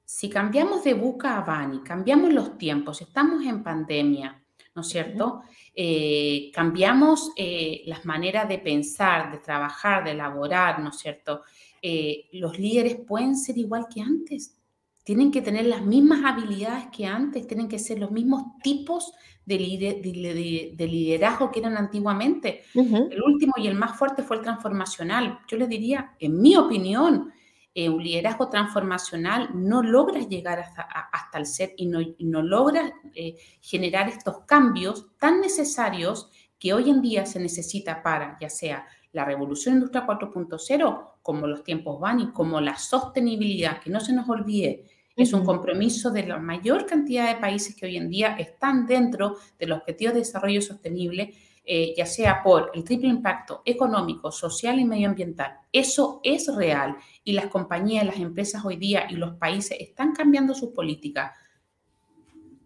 si 0.06 0.30
cambiamos 0.30 0.84
de 0.84 0.94
buca 0.94 1.38
a 1.38 1.42
Bani, 1.42 1.82
cambiamos 1.82 2.32
los 2.34 2.58
tiempos, 2.58 3.02
estamos 3.02 3.44
en 3.46 3.64
pandemia, 3.64 4.43
¿no 4.76 4.82
es 4.82 4.88
cierto? 4.88 5.42
Eh, 5.76 6.52
cambiamos 6.54 7.32
eh, 7.36 7.84
las 7.86 8.06
maneras 8.06 8.48
de 8.48 8.60
pensar, 8.60 9.32
de 9.32 9.38
trabajar, 9.40 10.04
de 10.04 10.12
elaborar, 10.12 10.80
¿no 10.80 10.90
es 10.90 10.98
cierto? 10.98 11.42
Eh, 11.82 12.28
los 12.34 12.58
líderes 12.58 12.96
pueden 13.08 13.36
ser 13.36 13.58
igual 13.58 13.88
que 13.94 14.02
antes 14.02 14.58
tienen 15.04 15.32
que 15.32 15.42
tener 15.42 15.66
las 15.66 15.82
mismas 15.82 16.24
habilidades 16.24 16.86
que 16.96 17.06
antes, 17.06 17.46
tienen 17.46 17.68
que 17.68 17.78
ser 17.78 18.00
los 18.00 18.12
mismos 18.12 18.44
tipos 18.64 19.12
de, 19.46 19.58
liderazgo 19.60 21.52
que 21.52 21.60
eran 21.60 21.76
antiguamente. 21.76 22.64
El 22.74 23.22
último 23.22 23.54
y 23.58 23.68
el 23.68 23.76
más 23.76 23.98
fuerte 23.98 24.24
fue 24.24 24.38
el 24.38 24.44
transformacional. 24.44 25.40
Yo 25.50 25.58
le 25.58 25.68
diría, 25.68 26.16
en 26.20 26.42
mi 26.42 26.56
opinión, 26.56 27.33
eh, 27.76 27.90
un 27.90 28.04
liderazgo 28.04 28.50
transformacional 28.50 29.50
no 29.54 29.82
logra 29.82 30.20
llegar 30.20 30.60
hasta, 30.60 31.38
el 31.38 31.46
ser 31.48 31.74
y 31.78 31.88
no, 31.88 32.00
no 32.20 32.42
logra 32.44 32.94
eh, 33.16 33.36
generar 33.62 34.08
estos 34.08 34.42
cambios 34.46 35.08
tan 35.18 35.42
necesarios 35.42 36.30
que 36.60 36.74
hoy 36.74 36.90
en 36.90 37.02
día 37.02 37.26
se 37.26 37.40
necesita 37.40 38.04
para, 38.04 38.38
ya 38.40 38.50
sea 38.50 38.86
la 39.12 39.26
revolución 39.26 39.76
industrial 39.76 40.06
4.0, 40.06 41.12
como 41.22 41.48
los 41.48 41.64
tiempos 41.64 42.00
van 42.00 42.20
y 42.20 42.32
como 42.32 42.62
la 42.62 42.78
sostenibilidad, 42.78 43.80
que 43.82 43.90
no 43.90 44.00
se 44.00 44.14
nos 44.14 44.30
olvide, 44.30 44.86
es 45.16 45.34
un 45.34 45.46
compromiso 45.46 46.12
de 46.12 46.28
la 46.28 46.38
mayor 46.38 46.86
cantidad 46.86 47.28
de 47.28 47.40
países 47.40 47.76
que 47.76 47.86
hoy 47.86 47.98
en 47.98 48.10
día 48.10 48.36
están 48.38 48.88
dentro 48.88 49.38
de 49.60 49.68
los 49.68 49.80
objetivos 49.80 50.14
de 50.14 50.22
desarrollo 50.22 50.62
sostenible, 50.62 51.34
eh, 51.66 51.94
ya 51.96 52.06
sea 52.06 52.44
por 52.44 52.72
el 52.74 52.84
triple 52.84 53.08
impacto 53.08 53.62
económico, 53.64 54.32
social 54.32 54.80
y 54.80 54.86
medioambiental. 54.86 55.60
Eso 55.72 56.20
es 56.22 56.54
real 56.54 56.98
y 57.24 57.32
las 57.32 57.48
compañías, 57.48 58.06
las 58.06 58.18
empresas 58.18 58.66
hoy 58.66 58.76
día 58.76 59.08
y 59.10 59.16
los 59.16 59.36
países 59.36 59.78
están 59.80 60.14
cambiando 60.14 60.54
sus 60.54 60.72
políticas. 60.72 61.32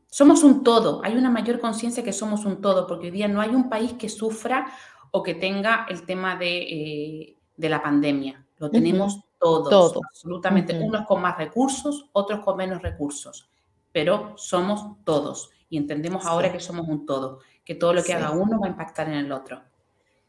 Somos 0.07 0.43
un 0.43 0.63
todo, 0.63 1.01
hay 1.03 1.15
una 1.15 1.29
mayor 1.29 1.60
conciencia 1.60 2.03
que 2.03 2.12
somos 2.12 2.43
un 2.45 2.60
todo, 2.60 2.88
porque 2.88 3.07
hoy 3.07 3.12
día 3.12 3.27
no 3.27 3.39
hay 3.39 3.49
un 3.49 3.69
país 3.69 3.93
que 3.93 4.10
sufra 4.10 4.65
o 5.12 5.21
que 5.21 5.36
tenga 5.36 5.86
el 5.89 6.03
tema 6.05 6.36
de, 6.36 6.57
eh, 6.57 7.38
la 7.57 7.83
pandemia. 7.83 8.47
Lo 8.57 8.71
tenemos 8.71 9.19
todos, 9.38 9.93
absolutamente, 10.10 10.79
unos 10.79 11.05
con 11.05 11.21
más 11.21 11.38
recursos, 11.38 12.10
otros 12.13 12.39
con 12.39 12.57
menos 12.57 12.81
recursos, 12.81 13.47
pero 13.91 14.33
somos 14.38 15.03
todos 15.03 15.51
y 15.69 15.77
entendemos 15.77 16.25
ahora 16.25 16.51
que 16.51 16.60
somos 16.60 16.88
un 16.88 17.05
todo, 17.05 17.39
que 17.67 17.75
todo 17.75 17.91
lo 17.91 18.01
que 18.01 18.13
haga 18.13 18.32
uno 18.32 18.62
va 18.62 18.67
a 18.67 18.69
impactar 18.69 19.10
en 19.10 19.15
el 19.15 19.32
otro. 19.34 19.62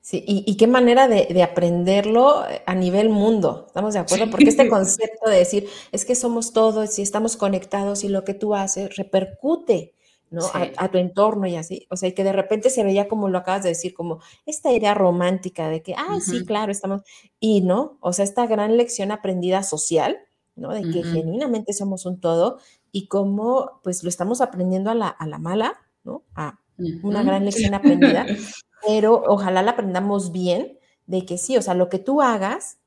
Sí, 0.01 0.25
y, 0.27 0.57
qué 0.57 0.67
manera 0.67 1.07
de, 1.07 1.43
aprenderlo 1.43 2.43
a 2.67 2.75
nivel 2.75 3.11
mundo, 3.11 3.65
¿estamos 3.69 3.95
de 3.95 4.01
acuerdo? 4.01 4.29
Porque 4.29 4.49
este 4.49 4.69
concepto 4.71 5.31
de 5.31 5.37
decir, 5.39 5.69
es 5.93 6.05
que 6.05 6.17
somos 6.17 6.53
todos 6.53 6.99
y 6.99 7.03
estamos 7.03 7.37
conectados 7.37 8.03
y 8.03 8.09
lo 8.09 8.25
que 8.25 8.35
tú 8.35 8.55
haces 8.55 8.97
repercute 8.97 9.95
¿no? 10.31 10.43
A, 10.77 10.89
tu 10.89 10.99
entorno 10.99 11.47
y 11.47 11.57
así. 11.57 11.87
O 11.91 11.97
sea, 11.97 12.09
y 12.09 12.13
que 12.13 12.25
de 12.25 12.33
repente 12.33 12.71
se 12.71 12.85
veía 12.85 13.09
como 13.09 13.29
lo 13.29 13.39
acabas 13.39 13.63
de 13.63 13.71
decir, 13.71 13.95
como 13.95 14.21
esta 14.47 14.73
idea 14.73 14.95
romántica 14.95 15.69
de 15.69 15.83
que, 15.83 15.95
ah, 15.95 16.19
sí, 16.21 16.45
claro, 16.45 16.73
estamos. 16.73 17.03
Y 17.39 17.61
no, 17.63 17.99
o 18.01 18.13
sea, 18.13 18.25
esta 18.25 18.47
gran 18.47 18.77
lección 18.77 19.11
aprendida 19.11 19.63
social, 19.63 20.19
¿no? 20.57 20.75
De 20.75 20.83
que 20.83 21.03
genuinamente 21.03 21.73
somos 21.73 22.05
un 22.05 22.21
todo 22.21 22.59
y 22.93 23.09
cómo, 23.09 23.81
pues, 23.83 24.03
lo 24.03 24.09
estamos 24.09 24.41
aprendiendo 24.41 24.91
a 24.91 24.95
la, 24.95 25.09
a 25.09 25.27
la 25.27 25.39
mala, 25.39 25.81
¿no? 26.05 26.25
A 26.35 26.59
una 27.03 27.23
gran 27.23 27.45
lección 27.45 27.75
aprendida, 27.75 28.27
pero 28.87 29.23
ojalá 29.27 29.63
la 29.63 29.73
aprendamos 29.73 30.33
bien, 30.33 30.79
de 31.07 31.25
que 31.25 31.39
sí, 31.39 31.57
o 31.57 31.63
sea, 31.63 31.75
lo 31.75 31.89
que 31.89 31.99
tú 31.99 32.21
hagas 32.23 32.79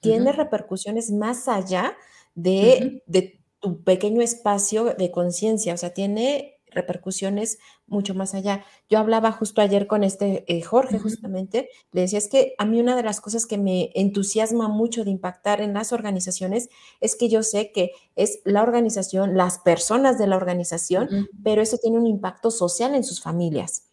tiene 0.00 0.32
repercusiones 0.32 1.10
más 1.10 1.48
allá 1.48 1.96
de, 2.34 3.02
de 3.06 3.40
tu 3.58 3.82
pequeño 3.82 4.20
espacio 4.20 4.84
de 4.84 5.10
conciencia, 5.10 5.74
o 5.74 5.76
sea, 5.76 5.94
tiene 5.94 6.53
repercusiones 6.74 7.58
mucho 7.86 8.14
más 8.14 8.34
allá. 8.34 8.64
Yo 8.88 8.98
hablaba 8.98 9.32
justo 9.32 9.60
ayer 9.60 9.86
con 9.86 10.04
este 10.04 10.44
eh, 10.48 10.62
Jorge, 10.62 10.98
justamente, 10.98 11.68
le 11.92 12.02
decía, 12.02 12.18
es 12.18 12.28
que 12.28 12.54
a 12.58 12.64
mí 12.64 12.80
una 12.80 12.96
de 12.96 13.02
las 13.02 13.20
cosas 13.20 13.46
que 13.46 13.58
me 13.58 13.90
entusiasma 13.94 14.68
mucho 14.68 15.04
de 15.04 15.10
impactar 15.10 15.60
en 15.60 15.74
las 15.74 15.92
organizaciones 15.92 16.68
es 17.00 17.16
que 17.16 17.28
yo 17.28 17.42
sé 17.42 17.72
que 17.72 17.92
es 18.16 18.40
la 18.44 18.62
organización, 18.62 19.36
las 19.36 19.58
personas 19.58 20.18
de 20.18 20.26
la 20.26 20.36
organización, 20.36 21.08
pero 21.42 21.62
eso 21.62 21.78
tiene 21.78 21.98
un 21.98 22.06
impacto 22.06 22.50
social 22.50 22.94
en 22.94 23.04
sus 23.04 23.20
familias. 23.20 23.84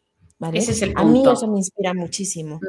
¿vale? 0.41 0.58
Ese 0.58 0.72
es 0.72 0.82
el 0.82 0.94
punto. 0.94 1.08
A 1.08 1.12
mí 1.12 1.24
eso 1.38 1.48
me 1.48 1.58
inspira 1.60 1.94
muchísimo. 1.94 2.60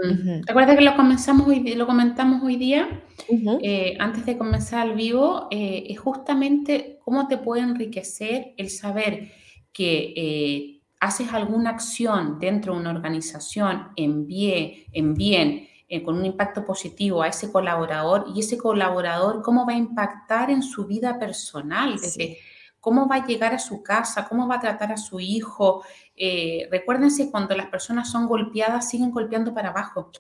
¿Te 0.44 0.52
acuerdas 0.52 0.76
que 0.76 0.84
lo, 0.84 0.94
comenzamos 0.94 1.48
hoy, 1.48 1.74
lo 1.74 1.86
comentamos 1.86 2.42
hoy 2.44 2.56
día? 2.56 3.02
Eh, 3.28 3.96
antes 3.98 4.26
de 4.26 4.36
comenzar 4.36 4.80
al 4.80 4.94
vivo, 4.94 5.48
eh, 5.50 5.86
es 5.88 5.98
justamente 5.98 6.98
cómo 7.02 7.28
te 7.28 7.38
puede 7.38 7.62
enriquecer 7.62 8.52
el 8.58 8.68
saber 8.68 9.32
que 9.72 10.12
eh, 10.16 10.80
haces 11.00 11.32
alguna 11.32 11.70
acción 11.70 12.38
dentro 12.38 12.74
de 12.74 12.80
una 12.80 12.90
organización 12.90 13.88
en 13.96 14.26
bien, 14.26 14.84
en 14.92 15.14
bien 15.14 15.68
eh, 15.88 16.02
con 16.02 16.18
un 16.18 16.24
impacto 16.24 16.64
positivo 16.64 17.22
a 17.22 17.28
ese 17.28 17.50
colaborador 17.50 18.26
y 18.34 18.40
ese 18.40 18.58
colaborador 18.58 19.42
cómo 19.42 19.66
va 19.66 19.72
a 19.72 19.76
impactar 19.76 20.50
en 20.50 20.62
su 20.62 20.86
vida 20.86 21.18
personal, 21.18 21.98
desde 22.00 22.38
cómo 22.80 23.08
va 23.08 23.16
a 23.16 23.26
llegar 23.26 23.54
a 23.54 23.58
su 23.58 23.82
casa, 23.82 24.28
cómo 24.28 24.46
va 24.46 24.56
a 24.56 24.60
tratar 24.60 24.92
a 24.92 24.96
su 24.96 25.20
hijo. 25.20 25.84
Eh, 26.16 26.68
recuérdense, 26.70 27.30
cuando 27.30 27.54
las 27.54 27.66
personas 27.66 28.10
son 28.10 28.26
golpeadas, 28.26 28.88
siguen 28.88 29.10
golpeando 29.10 29.54
para 29.54 29.70
abajo. 29.70 30.10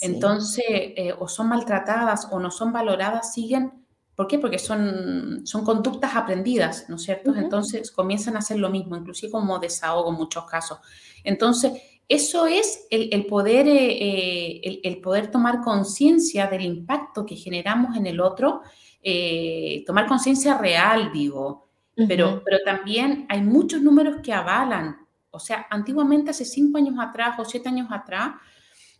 Entonces, 0.00 0.64
o 1.18 1.28
son 1.28 1.48
maltratadas 1.48 2.28
o 2.32 2.40
no 2.40 2.50
son 2.50 2.72
valoradas, 2.72 3.32
siguen 3.32 3.81
¿Por 4.14 4.26
qué? 4.26 4.38
Porque 4.38 4.58
son, 4.58 5.40
son 5.46 5.64
conductas 5.64 6.14
aprendidas, 6.14 6.86
¿no 6.88 6.96
es 6.96 7.02
cierto? 7.02 7.34
Entonces 7.34 7.90
comienzan 7.90 8.36
a 8.36 8.40
hacer 8.40 8.58
lo 8.58 8.68
mismo, 8.68 8.96
inclusive 8.96 9.32
como 9.32 9.58
desahogo 9.58 10.10
en 10.10 10.16
muchos 10.16 10.44
casos. 10.44 10.78
Entonces, 11.24 11.72
eso 12.08 12.46
es 12.46 12.86
el, 12.90 13.24
poder, 13.24 13.66
eh, 13.68 14.60
eh, 14.66 14.80
el, 14.84 15.00
poder 15.00 15.30
tomar 15.30 15.62
conciencia 15.62 16.46
del 16.46 16.62
impacto 16.62 17.24
que 17.24 17.36
generamos 17.36 17.96
en 17.96 18.06
el 18.06 18.20
otro, 18.20 18.60
eh, 19.02 19.82
tomar 19.86 20.06
conciencia 20.06 20.58
real, 20.58 21.10
digo, 21.10 21.70
pero, 22.08 22.42
pero 22.44 22.58
también 22.66 23.24
hay 23.30 23.40
muchos 23.40 23.80
números 23.80 24.16
que 24.22 24.32
avalan. 24.32 25.06
O 25.30 25.38
sea, 25.38 25.66
antiguamente, 25.70 26.30
hace 26.30 26.44
cinco 26.44 26.76
años 26.76 26.96
atrás 27.00 27.38
o 27.38 27.46
siete 27.46 27.70
años 27.70 27.88
atrás, 27.90 28.32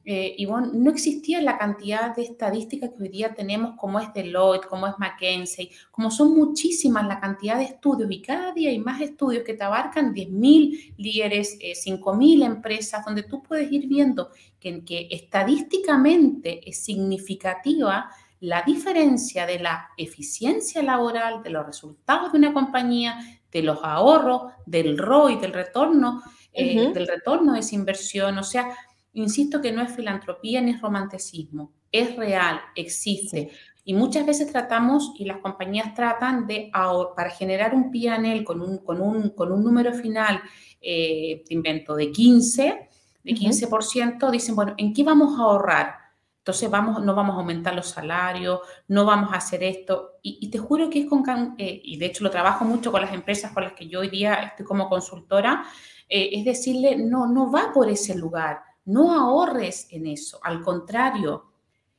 eh, 0.05 0.37
bueno, 0.49 0.71
no 0.73 0.91
existía 0.91 1.41
la 1.41 1.59
cantidad 1.59 2.15
de 2.15 2.23
estadísticas 2.23 2.91
que 2.91 3.05
hoy 3.05 3.09
día 3.09 3.35
tenemos, 3.35 3.77
como 3.77 4.01
es 4.01 4.13
Deloitte, 4.13 4.67
como 4.67 4.87
es 4.87 4.95
McKinsey, 4.99 5.71
como 5.91 6.11
son 6.11 6.35
muchísimas 6.35 7.07
la 7.07 7.21
cantidad 7.21 7.57
de 7.57 7.65
estudios 7.65 8.11
y 8.11 8.21
cada 8.21 8.53
día 8.53 8.71
hay 8.71 8.79
más 8.79 9.01
estudios 9.01 9.45
que 9.45 9.55
te 9.55 9.63
abarcan 9.63 10.13
10.000 10.13 10.95
líderes, 10.97 11.57
eh, 11.61 11.75
5.000 11.75 12.45
empresas, 12.45 13.05
donde 13.05 13.23
tú 13.23 13.43
puedes 13.43 13.71
ir 13.71 13.87
viendo 13.87 14.31
que, 14.59 14.85
que 14.85 15.09
estadísticamente 15.11 16.69
es 16.69 16.85
significativa 16.85 18.11
la 18.43 18.63
diferencia 18.63 19.47
de 19.47 19.61
la 19.61 19.91
eficiencia 19.97 20.83
laboral, 20.83 21.45
de 21.45 21.51
los 21.51 21.65
resultados 21.65 22.33
de 22.33 22.39
una 22.39 22.53
compañía, 22.53 23.17
de 23.53 23.63
los 23.63 23.79
ahorros, 23.85 24.53
del 24.67 24.99
ROI, 24.99 25.37
del 25.37 25.53
retorno, 25.53 26.23
eh, 26.53 26.91
del 26.93 27.07
retorno 27.07 27.53
de 27.53 27.61
esa 27.61 27.77
inversión. 27.77 28.37
O 28.39 28.43
sea, 28.43 28.77
Insisto 29.15 29.61
que 29.61 29.73
no 29.73 29.83
es 29.83 29.95
filantropía 29.95 30.61
ni 30.61 30.73
es 30.73 30.81
romanticismo, 30.81 31.73
es 31.91 32.17
real, 32.17 32.61
existe. 32.75 33.51
Y 33.85 33.95
muchas 33.95 34.25
veces 34.25 34.51
tratamos, 34.51 35.13
y 35.19 35.25
las 35.25 35.39
compañías 35.39 35.95
tratan 35.95 36.47
de, 36.47 36.71
para 37.17 37.31
generar 37.31 37.75
un 37.75 37.91
PNL 37.91 38.45
con 38.45 38.61
un, 38.61 38.79
con 38.79 39.01
un, 39.01 39.31
con 39.31 39.53
un 39.53 39.63
número 39.63 39.93
final, 39.93 40.41
eh, 40.81 41.43
invento, 41.51 41.95
de 41.95 42.11
15, 42.11 42.89
de 43.25 43.33
15%, 43.33 44.31
dicen, 44.31 44.55
bueno, 44.55 44.75
¿en 44.79 44.95
qué 44.95 45.05
vamos 45.05 45.39
a 45.39 45.43
ahorrar? 45.43 45.97
Entonces 46.39 46.71
vamos, 46.71 47.05
no 47.05 47.15
vamos 47.15 47.37
a 47.37 47.39
aumentar 47.41 47.75
los 47.75 47.89
salarios, 47.89 48.61
no 48.89 49.05
vamos 49.05 49.33
a 49.33 49.37
hacer 49.37 49.63
esto. 49.63 50.15
Y, 50.23 50.49
te 50.51 50.59
juro 50.59 50.89
que 50.89 51.01
es 51.01 51.07
con, 51.07 51.25
eh, 51.59 51.81
y 51.85 51.99
de 51.99 52.07
hecho 52.07 52.25
lo 52.25 52.31
trabajo 52.31 52.65
mucho 52.65 52.91
con 52.91 53.01
las 53.01 53.13
empresas 53.13 53.53
con 53.53 53.65
las 53.65 53.75
que 53.75 53.89
yo 53.89 54.01
hoy 54.01 54.09
día 54.09 54.35
estoy 54.35 54.65
como 54.65 54.89
consultora, 54.89 55.65
eh, 56.09 56.31
es 56.33 56.45
decirle, 56.45 56.97
no, 56.97 57.27
no 57.27 57.51
va 57.51 57.73
por 57.73 57.89
ese 57.89 58.17
lugar 58.17 58.72
no 58.85 59.13
ahorres 59.13 59.87
en 59.91 60.07
eso, 60.07 60.41
al 60.43 60.63
contrario, 60.63 61.53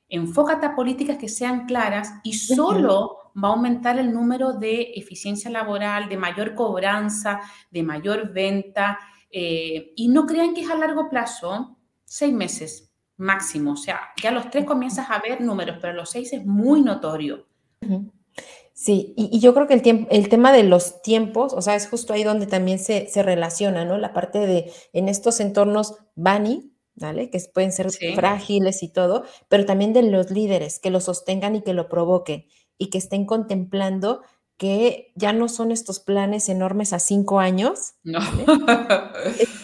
enfócate 0.09 0.67
a 0.67 0.75
políticas 0.75 1.17
que 1.17 1.27
sean 1.27 1.65
claras 1.65 2.13
y 2.23 2.33
solo 2.33 3.17
va 3.41 3.49
a 3.49 3.51
aumentar 3.53 3.97
el 3.97 4.13
número 4.13 4.53
de 4.53 4.93
eficiencia 4.95 5.49
laboral, 5.49 6.07
de 6.07 6.17
mayor 6.17 6.53
cobranza, 6.53 7.41
de 7.71 7.81
mayor 7.81 8.31
venta. 8.31 8.99
Eh, 9.31 9.93
y 9.95 10.09
no 10.09 10.27
crean 10.27 10.53
que 10.53 10.61
es 10.61 10.69
a 10.69 10.75
largo 10.75 11.09
plazo, 11.09 11.77
seis 12.05 12.31
meses 12.31 12.93
máximo. 13.17 13.71
O 13.71 13.75
sea, 13.75 14.01
ya 14.21 14.29
a 14.29 14.33
los 14.33 14.51
tres 14.51 14.65
comienzas 14.65 15.09
a 15.09 15.19
ver 15.19 15.41
números, 15.41 15.77
pero 15.81 15.93
a 15.93 15.95
los 15.95 16.11
seis 16.11 16.31
es 16.33 16.45
muy 16.45 16.81
notorio. 16.81 17.47
Sí, 18.73 19.13
y, 19.17 19.39
yo 19.39 19.53
creo 19.53 19.67
que 19.67 19.73
el, 19.73 20.07
el 20.09 20.29
tema 20.29 20.51
de 20.51 20.63
los 20.63 21.01
tiempos, 21.01 21.53
o 21.53 21.61
sea, 21.61 21.75
es 21.75 21.87
justo 21.87 22.13
ahí 22.13 22.23
donde 22.23 22.47
también 22.47 22.79
se, 22.79 23.07
se 23.07 23.23
relaciona, 23.23 23.85
¿no? 23.85 23.97
La 23.97 24.13
parte 24.13 24.39
de 24.45 24.71
en 24.93 25.09
estos 25.09 25.39
entornos 25.39 25.95
Bani, 26.15 26.72
¿vale? 26.95 27.29
Que 27.29 27.39
pueden 27.53 27.71
ser 27.71 27.91
frágiles 28.15 28.83
y 28.83 28.89
todo, 28.89 29.23
pero 29.49 29.65
también 29.65 29.93
de 29.93 30.03
los 30.03 30.31
líderes, 30.31 30.79
que 30.79 30.89
lo 30.89 30.99
sostengan 30.99 31.55
y 31.55 31.61
que 31.61 31.73
lo 31.73 31.89
provoquen 31.89 32.45
y 32.77 32.89
que 32.89 32.97
estén 32.97 33.25
contemplando 33.25 34.21
que 34.57 35.11
ya 35.15 35.33
no 35.33 35.49
son 35.49 35.71
estos 35.71 35.99
planes 35.99 36.47
enormes 36.49 36.93
a 36.93 36.99
cinco 36.99 37.39
años. 37.39 37.95
No. 38.03 38.19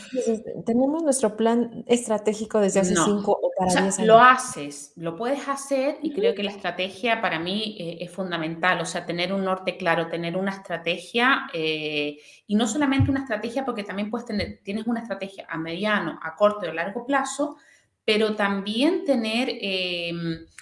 tenemos 0.66 1.04
nuestro 1.04 1.36
plan 1.36 1.84
estratégico 1.88 2.60
desde 2.60 2.80
hace 2.82 2.96
cinco 2.96 3.40
o 3.42 3.52
para 3.58 3.72
diez 3.72 3.98
años. 4.00 4.08
Lo 4.08 4.20
haces, 4.20 4.94
lo 4.96 5.16
puedes 5.16 5.48
hacer 5.48 5.98
y 6.02 6.14
creo 6.14 6.36
que 6.36 6.44
la 6.44 6.52
estrategia 6.52 7.22
para 7.22 7.40
mí 7.40 7.78
eh, 7.80 7.98
es 8.02 8.12
fundamental, 8.12 8.80
o 8.82 8.86
sea, 8.86 9.06
tener 9.06 9.34
un 9.34 9.44
norte 9.44 9.78
claro, 9.78 10.08
tener 10.08 10.38
una 10.38 10.52
estrategia 10.52 11.50
eh, 11.54 12.18
y 12.48 12.56
no 12.56 12.68
solamente 12.68 13.12
una 13.12 13.22
estrategia 13.22 13.66
porque 13.66 13.84
también 13.84 14.10
puedes 14.10 14.26
tener, 14.26 14.62
tienes 14.64 14.88
una 14.88 15.02
estrategia 15.02 15.46
a 15.50 15.58
mediano, 15.58 16.20
a 16.22 16.36
corto 16.36 16.66
y 16.66 16.70
a 16.70 16.74
largo 16.74 17.06
plazo, 17.06 17.58
pero 18.06 18.36
también 18.36 19.06
tener 19.06 19.50
eh, 19.50 20.12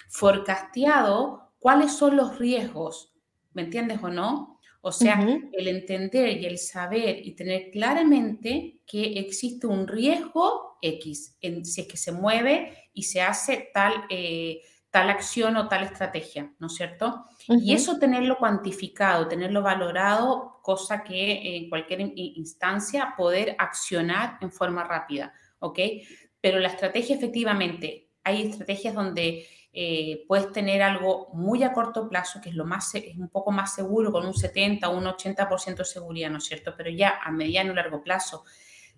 forecasteado 0.08 1.52
cuáles 1.58 1.92
son 1.92 2.16
los 2.16 2.38
riesgos 2.38 3.12
¿me 3.58 3.62
entiendes 3.62 3.98
o 4.02 4.08
no? 4.08 4.57
O 4.88 4.92
sea, 4.92 5.20
el 5.52 5.68
entender 5.68 6.38
y 6.38 6.46
el 6.46 6.56
saber 6.56 7.20
y 7.26 7.32
tener 7.32 7.70
claramente 7.70 8.80
que 8.86 9.18
existe 9.18 9.66
un 9.66 9.86
riesgo 9.86 10.78
X, 10.80 11.36
en, 11.42 11.64
si 11.66 11.82
es 11.82 11.86
que 11.86 11.98
se 11.98 12.10
mueve 12.10 12.90
y 12.94 13.02
se 13.02 13.20
hace 13.20 13.68
tal, 13.74 14.06
eh, 14.08 14.62
tal 14.90 15.10
acción 15.10 15.58
o 15.58 15.68
tal 15.68 15.84
estrategia, 15.84 16.54
¿no 16.58 16.68
es 16.68 16.74
cierto? 16.74 17.26
Y 17.48 17.74
eso 17.74 17.98
tenerlo 17.98 18.38
cuantificado, 18.38 19.28
tenerlo 19.28 19.62
valorado, 19.62 20.60
cosa 20.62 21.04
que 21.04 21.56
en 21.56 21.68
cualquier 21.68 22.00
instancia 22.16 23.12
poder 23.14 23.56
accionar 23.58 24.38
en 24.40 24.50
forma 24.50 24.84
rápida, 24.84 25.34
¿ok? 25.58 25.78
Pero 26.40 26.60
la 26.60 26.68
estrategia 26.68 27.16
efectivamente, 27.16 28.08
hay 28.24 28.46
estrategias 28.46 28.94
donde 28.94 29.46
eh, 29.72 30.24
puedes 30.26 30.50
tener 30.50 30.82
algo 30.82 31.28
muy 31.34 31.62
a 31.62 31.72
corto 31.72 32.08
plazo, 32.08 32.40
que 32.40 32.48
es, 32.50 32.54
lo 32.54 32.64
más, 32.64 32.94
es 32.94 33.16
un 33.16 33.28
poco 33.28 33.50
más 33.50 33.74
seguro, 33.74 34.10
con 34.10 34.26
un 34.26 34.34
70 34.34 34.88
o 34.88 34.96
un 34.96 35.04
80% 35.04 35.76
de 35.76 35.84
seguridad, 35.84 36.30
¿no 36.30 36.38
es 36.38 36.44
cierto? 36.44 36.74
Pero 36.76 36.90
ya 36.90 37.18
a 37.22 37.30
mediano 37.30 37.72
y 37.72 37.76
largo 37.76 38.02
plazo, 38.02 38.44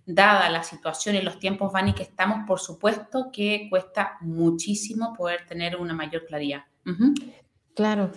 dada 0.05 0.49
la 0.49 0.63
situación 0.63 1.15
y 1.15 1.21
los 1.21 1.39
tiempos 1.39 1.71
van 1.71 1.89
y 1.89 1.93
que 1.93 2.03
estamos, 2.03 2.47
por 2.47 2.59
supuesto 2.59 3.29
que 3.31 3.67
cuesta 3.69 4.17
muchísimo 4.21 5.13
poder 5.13 5.45
tener 5.45 5.77
una 5.77 5.93
mayor 5.93 6.25
claridad. 6.25 6.63
Claro. 7.75 8.11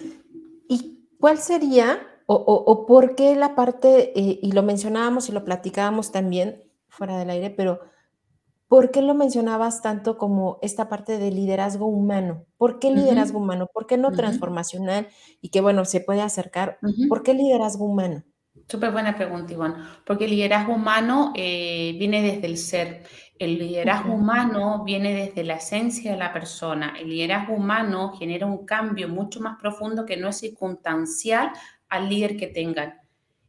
¿Y 0.68 0.98
cuál 1.20 1.38
sería 1.38 2.00
o, 2.26 2.86
por 2.86 3.14
qué 3.14 3.36
la 3.36 3.54
parte, 3.54 4.18
eh, 4.18 4.38
y 4.42 4.52
lo 4.52 4.62
mencionábamos 4.62 5.28
y 5.28 5.32
lo 5.32 5.44
platicábamos 5.44 6.10
también 6.10 6.64
fuera 6.88 7.18
del 7.18 7.28
aire, 7.28 7.50
pero 7.50 7.80
¿por 8.74 8.90
qué 8.90 9.02
lo 9.02 9.14
mencionabas 9.14 9.82
tanto 9.82 10.18
como 10.18 10.58
esta 10.60 10.88
parte 10.88 11.16
de 11.16 11.30
liderazgo 11.30 11.86
humano? 11.86 12.44
¿Por 12.56 12.80
qué 12.80 12.90
liderazgo 12.90 13.38
humano? 13.38 13.68
¿Por 13.72 13.86
qué 13.86 13.96
no 13.96 14.10
transformacional? 14.10 15.06
Y 15.40 15.50
que 15.50 15.60
bueno, 15.60 15.84
se 15.84 16.00
puede 16.00 16.22
acercar. 16.22 16.80
¿Por 17.08 17.22
qué 17.22 17.34
liderazgo 17.34 17.84
humano? 17.84 18.24
Súper 18.66 18.90
buena 18.90 19.14
pregunta, 19.14 19.52
Ivonne, 19.52 19.76
porque 20.04 20.24
el 20.24 20.32
liderazgo 20.32 20.74
humano 20.74 21.32
eh, 21.36 21.94
viene 22.00 22.20
desde 22.20 22.48
el 22.48 22.58
ser. 22.58 23.04
El 23.38 23.60
liderazgo 23.60 24.12
humano 24.12 24.82
viene 24.82 25.14
desde 25.14 25.44
la 25.44 25.54
esencia 25.54 26.10
de 26.10 26.18
la 26.18 26.32
persona. 26.32 26.94
El 26.98 27.10
liderazgo 27.10 27.54
humano 27.54 28.12
genera 28.18 28.44
un 28.44 28.66
cambio 28.66 29.08
mucho 29.08 29.38
más 29.38 29.56
profundo 29.56 30.04
que 30.04 30.16
no 30.16 30.30
es 30.30 30.38
circunstancial 30.38 31.52
al 31.88 32.08
líder 32.08 32.36
que 32.36 32.48
tengan. 32.48 32.94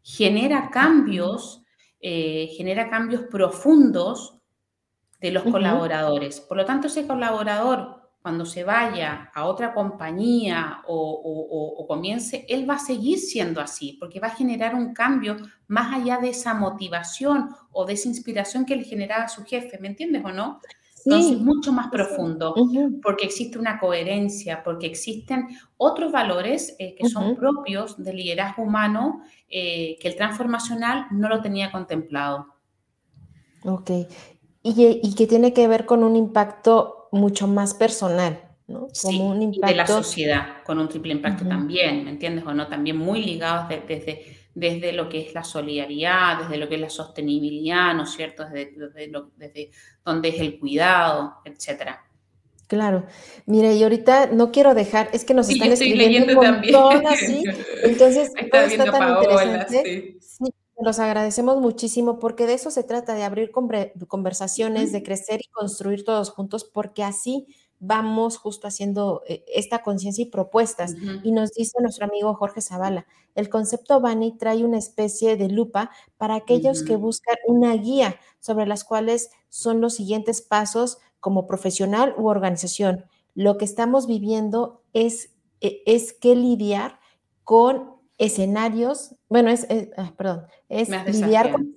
Genera 0.03 0.69
cambios, 0.69 1.63
eh, 1.99 2.51
genera 2.55 2.91
cambios 2.91 3.23
profundos 3.23 4.34
de 5.19 5.31
los 5.31 5.43
colaboradores. 5.43 6.39
Por 6.39 6.57
lo 6.57 6.65
tanto, 6.65 6.87
ese 6.87 7.07
colaborador 7.07 8.05
cuando 8.25 8.43
se 8.43 8.63
vaya 8.63 9.29
a 9.35 9.45
otra 9.45 9.71
compañía 9.71 10.81
o, 10.87 11.85
comience, 11.87 12.43
él 12.49 12.67
va 12.67 12.73
a 12.73 12.79
seguir 12.79 13.19
siendo 13.19 13.61
así, 13.61 13.97
porque 13.99 14.19
va 14.19 14.29
a 14.29 14.35
generar 14.35 14.73
un 14.73 14.95
cambio 14.95 15.37
más 15.67 15.93
allá 15.93 16.17
de 16.17 16.29
esa 16.29 16.55
motivación 16.55 17.49
o 17.71 17.85
de 17.85 17.93
esa 17.93 18.07
inspiración 18.09 18.65
que 18.65 18.77
le 18.77 18.83
generaba 18.83 19.27
su 19.27 19.43
jefe, 19.43 19.77
¿me 19.79 19.89
entiendes 19.89 20.25
o 20.25 20.31
no? 20.31 20.59
Entonces, 21.05 21.39
mucho 21.39 21.71
más 21.71 21.89
profundo, 21.89 22.55
porque 23.03 23.27
existe 23.27 23.59
una 23.59 23.79
coherencia, 23.79 24.63
porque 24.63 24.87
existen 24.87 25.47
otros 25.77 26.11
valores 26.11 26.75
eh, 26.79 26.95
que 26.95 27.07
son 27.07 27.35
propios 27.35 28.03
del 28.03 28.15
liderazgo 28.15 28.63
humano 28.63 29.21
eh, 29.47 29.97
que 29.99 30.07
el 30.07 30.15
transformacional 30.15 31.05
no 31.11 31.29
lo 31.29 31.43
tenía 31.43 31.71
contemplado. 31.71 32.55
Ok, 33.63 33.91
y, 34.65 34.99
y 35.03 35.13
que 35.13 35.27
tiene 35.27 35.53
que 35.53 35.67
ver 35.67 35.85
con 35.85 36.03
un 36.03 36.15
impacto 36.15 37.07
mucho 37.11 37.47
más 37.47 37.75
personal, 37.75 38.41
¿no? 38.67 38.87
Como 38.99 39.29
un 39.29 39.43
impacto... 39.43 39.67
y 39.67 39.69
de 39.69 39.77
la 39.77 39.85
sociedad, 39.85 40.63
con 40.63 40.79
un 40.79 40.89
triple 40.89 41.13
impacto 41.13 41.47
también, 41.47 42.03
¿me 42.03 42.09
entiendes? 42.09 42.43
O 42.47 42.53
no, 42.53 42.67
también 42.67 42.97
muy 42.97 43.23
ligados 43.23 43.69
desde, 43.69 44.25
desde 44.55 44.91
lo 44.91 45.07
que 45.07 45.21
es 45.21 45.35
la 45.35 45.43
solidaridad, 45.43 46.39
desde 46.39 46.57
lo 46.57 46.67
que 46.67 46.75
es 46.75 46.81
la 46.81 46.89
sostenibilidad, 46.89 47.93
¿no 47.93 48.03
es 48.03 48.09
cierto? 48.09 48.43
Desde, 48.43 48.73
desde, 49.37 49.69
donde 50.03 50.29
es 50.29 50.39
el 50.41 50.57
cuidado, 50.57 51.35
etcétera. 51.45 52.03
Claro. 52.67 53.05
Mira, 53.45 53.71
y 53.71 53.83
ahorita 53.83 54.31
no 54.31 54.51
quiero 54.51 54.73
dejar, 54.73 55.09
es 55.13 55.23
que 55.25 55.35
nos 55.35 55.47
están 55.47 55.71
escribiendo 55.71 56.39
un 56.39 56.47
montón 56.47 57.05
así, 57.05 57.43
entonces 57.83 58.31
está, 58.35 58.65
está 58.65 58.85
tan 58.85 59.17
interesante. 59.17 59.83
Sí. 59.85 60.14
Los 60.77 60.99
agradecemos 60.99 61.61
muchísimo 61.61 62.19
porque 62.19 62.45
de 62.45 62.53
eso 62.53 62.69
se 62.69 62.83
trata, 62.83 63.13
de 63.13 63.23
abrir 63.23 63.51
conversaciones, 63.51 64.91
de 64.91 65.03
crecer 65.03 65.39
y 65.41 65.47
construir 65.49 66.03
todos 66.03 66.31
juntos, 66.31 66.65
porque 66.65 67.03
así 67.03 67.47
vamos 67.79 68.37
justo 68.37 68.67
haciendo 68.67 69.21
eh, 69.27 69.43
esta 69.47 69.83
conciencia 69.83 70.23
y 70.23 70.29
propuestas. 70.29 70.95
Y 71.23 71.31
nos 71.31 71.51
dice 71.51 71.77
nuestro 71.81 72.05
amigo 72.05 72.33
Jorge 72.33 72.61
Zavala, 72.61 73.05
el 73.35 73.49
concepto 73.49 74.01
Bani 74.01 74.37
trae 74.37 74.65
una 74.65 74.77
especie 74.77 75.37
de 75.37 75.49
lupa 75.49 75.91
para 76.17 76.35
aquellos 76.35 76.83
que 76.83 76.95
buscan 76.95 77.35
una 77.47 77.73
guía 77.73 78.17
sobre 78.39 78.65
las 78.65 78.83
cuales 78.83 79.29
son 79.49 79.81
los 79.81 79.95
siguientes 79.95 80.41
pasos 80.41 80.97
como 81.19 81.47
profesional 81.47 82.15
u 82.17 82.27
organización. 82.27 83.05
Lo 83.33 83.57
que 83.57 83.65
estamos 83.65 84.07
viviendo 84.07 84.83
es, 84.93 85.31
e, 85.61 85.81
es 85.85 86.13
que 86.13 86.35
lidiar 86.35 86.99
con 87.43 87.94
escenarios, 88.17 89.15
bueno, 89.27 89.49
es, 89.49 89.67
ah, 89.97 90.13
perdón, 90.17 90.45
es 90.69 90.89
lidiar 90.89 91.51
con 91.51 91.73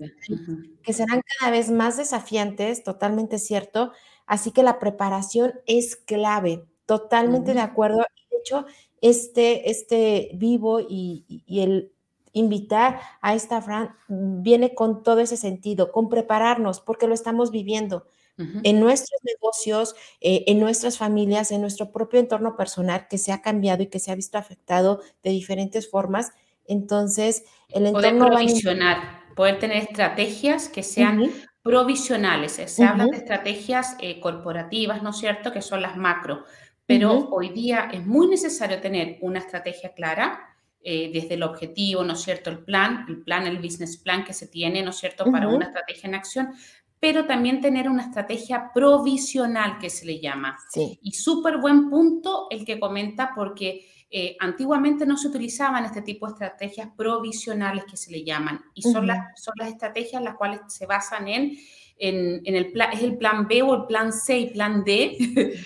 que 0.82 0.92
serán 0.92 1.20
cada 1.38 1.50
vez 1.50 1.70
más 1.70 1.96
desafiantes, 1.96 2.84
totalmente 2.84 3.38
cierto, 3.38 3.92
así 4.26 4.52
que 4.52 4.62
la 4.62 4.78
preparación 4.78 5.54
es 5.66 5.96
clave, 5.96 6.64
totalmente 6.86 7.54
de 7.54 7.60
acuerdo. 7.60 7.98
De 7.98 8.38
hecho, 8.38 8.66
este, 9.00 9.70
este 9.70 10.30
vivo 10.34 10.80
y, 10.80 11.44
el 11.48 11.92
invitar 12.32 13.00
a 13.20 13.34
esta 13.34 13.60
Fran 13.60 13.96
viene 14.06 14.74
con 14.74 15.02
todo 15.02 15.20
ese 15.20 15.36
sentido, 15.36 15.90
con 15.90 16.08
prepararnos, 16.08 16.80
porque 16.80 17.08
lo 17.08 17.14
estamos 17.14 17.50
viviendo 17.50 18.06
en 18.38 18.80
nuestros 18.80 19.20
negocios, 19.24 19.96
eh, 20.20 20.44
en 20.46 20.60
nuestras 20.60 20.96
familias, 20.96 21.50
en 21.50 21.60
nuestro 21.60 21.90
propio 21.90 22.20
entorno 22.20 22.56
personal 22.56 23.08
que 23.08 23.18
se 23.18 23.32
ha 23.32 23.42
cambiado 23.42 23.82
y 23.82 23.88
que 23.88 23.98
se 23.98 24.12
ha 24.12 24.14
visto 24.14 24.38
afectado 24.38 25.00
de 25.22 25.30
diferentes 25.30 25.90
formas. 25.90 26.30
Entonces, 26.66 27.44
el 27.68 27.86
entorno... 27.86 28.26
Poder 28.26 28.32
provisionar, 28.32 28.98
poder 29.34 29.58
tener 29.58 29.78
estrategias 29.78 30.68
que 30.68 30.82
sean 30.82 31.30
provisionales. 31.62 32.52
Se 32.52 32.84
habla 32.84 33.06
de 33.06 33.16
estrategias 33.16 33.96
eh, 34.00 34.20
corporativas, 34.20 35.02
¿no 35.02 35.10
es 35.10 35.16
cierto?, 35.16 35.52
que 35.52 35.62
son 35.62 35.82
las 35.82 35.96
macro. 35.96 36.44
Pero 36.86 37.28
hoy 37.30 37.50
día 37.50 37.90
es 37.92 38.06
muy 38.06 38.28
necesario 38.28 38.80
tener 38.80 39.18
una 39.20 39.40
estrategia 39.40 39.92
clara, 39.92 40.56
eh, 40.80 41.10
desde 41.12 41.34
el 41.34 41.42
objetivo, 41.42 42.04
¿no 42.04 42.14
es 42.14 42.22
cierto? 42.22 42.50
El 42.50 42.60
plan, 42.60 43.04
el 43.08 43.22
plan, 43.22 43.46
el 43.46 43.58
business 43.58 43.96
plan 43.96 44.24
que 44.24 44.32
se 44.32 44.46
tiene, 44.46 44.82
¿no 44.82 44.90
es 44.90 44.96
cierto?, 44.96 45.30
para 45.30 45.48
una 45.48 45.66
estrategia 45.66 46.08
en 46.08 46.14
acción, 46.14 46.54
pero 47.00 47.26
también 47.26 47.60
tener 47.60 47.88
una 47.88 48.02
estrategia 48.02 48.72
provisional 48.72 49.78
que 49.78 49.90
se 49.90 50.06
le 50.06 50.20
llama. 50.20 50.58
Sí. 50.70 50.98
Y 51.02 51.12
súper 51.12 51.58
buen 51.58 51.90
punto 51.90 52.46
el 52.50 52.64
que 52.64 52.80
comenta 52.80 53.32
porque 53.34 53.86
eh, 54.10 54.36
antiguamente 54.40 55.06
no 55.06 55.16
se 55.16 55.28
utilizaban 55.28 55.84
este 55.84 56.02
tipo 56.02 56.26
de 56.26 56.32
estrategias 56.32 56.88
provisionales 56.96 57.84
que 57.84 57.96
se 57.96 58.10
le 58.10 58.24
llaman 58.24 58.64
y 58.72 58.80
son, 58.80 59.06
las, 59.06 59.38
son 59.38 59.52
las 59.58 59.68
estrategias 59.68 60.22
las 60.22 60.34
cuales 60.34 60.60
se 60.68 60.86
basan 60.86 61.28
en, 61.28 61.58
en, 61.98 62.54
el 62.54 62.72
plan, 62.72 62.90
es 62.92 63.02
el 63.02 63.18
plan 63.18 63.46
B 63.46 63.60
o 63.60 63.74
el 63.74 63.86
plan 63.86 64.12
C 64.12 64.38
y 64.38 64.46
plan 64.50 64.82
D, 64.82 65.16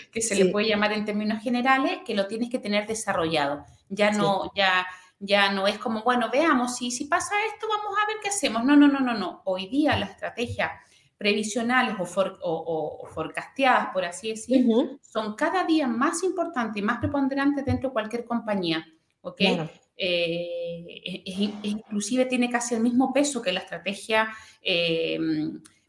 que 0.13 0.21
se 0.21 0.35
le 0.35 0.47
puede 0.47 0.69
llamar 0.69 0.93
en 0.93 1.05
términos 1.05 1.43
generales, 1.43 1.99
que 2.05 2.15
lo 2.15 2.27
tienes 2.27 2.51
que 2.51 2.59
tener 2.59 2.87
desarrollado. 2.87 3.65
Ya 3.89 4.11
no, 4.11 4.51
ya 4.57 4.87
ya 5.25 5.53
no 5.53 5.69
es 5.69 5.79
como, 5.79 6.03
bueno, 6.03 6.31
veamos, 6.33 6.77
si, 6.77 6.91
si 6.91 7.05
pasa 7.05 7.33
esto, 7.47 7.69
vamos 7.69 7.97
a 7.97 8.07
ver 8.09 8.17
qué 8.21 8.29
hacemos. 8.29 8.65
No, 8.65 8.75
no, 8.75 8.89
no, 8.89 8.99
no, 8.99 9.15
no. 9.15 9.41
Hoy 9.45 9.69
día 9.69 9.97
la 9.97 10.07
estrategia 10.07 10.73
previsionales 11.23 11.95
o, 12.01 12.03
o, 12.43 13.07
forecasteadas, 13.07 13.91
por 13.93 14.05
así 14.05 14.31
decir, 14.31 14.67
son 15.01 15.37
cada 15.37 15.65
día 15.65 15.87
más 15.87 16.25
importantes 16.25 16.83
y 16.83 16.85
más 16.85 16.99
preponderantes 16.99 17.65
dentro 17.65 17.91
de 17.91 17.93
cualquier 17.93 18.25
compañía. 18.25 18.85
¿ok? 19.21 19.41
Eh, 19.97 21.05
inclusive 21.63 22.25
tiene 22.25 22.51
casi 22.51 22.75
el 22.75 22.81
mismo 22.83 23.13
peso 23.13 23.41
que 23.41 23.53
la 23.53 23.61
estrategia 23.61 24.31
eh, 24.61 25.17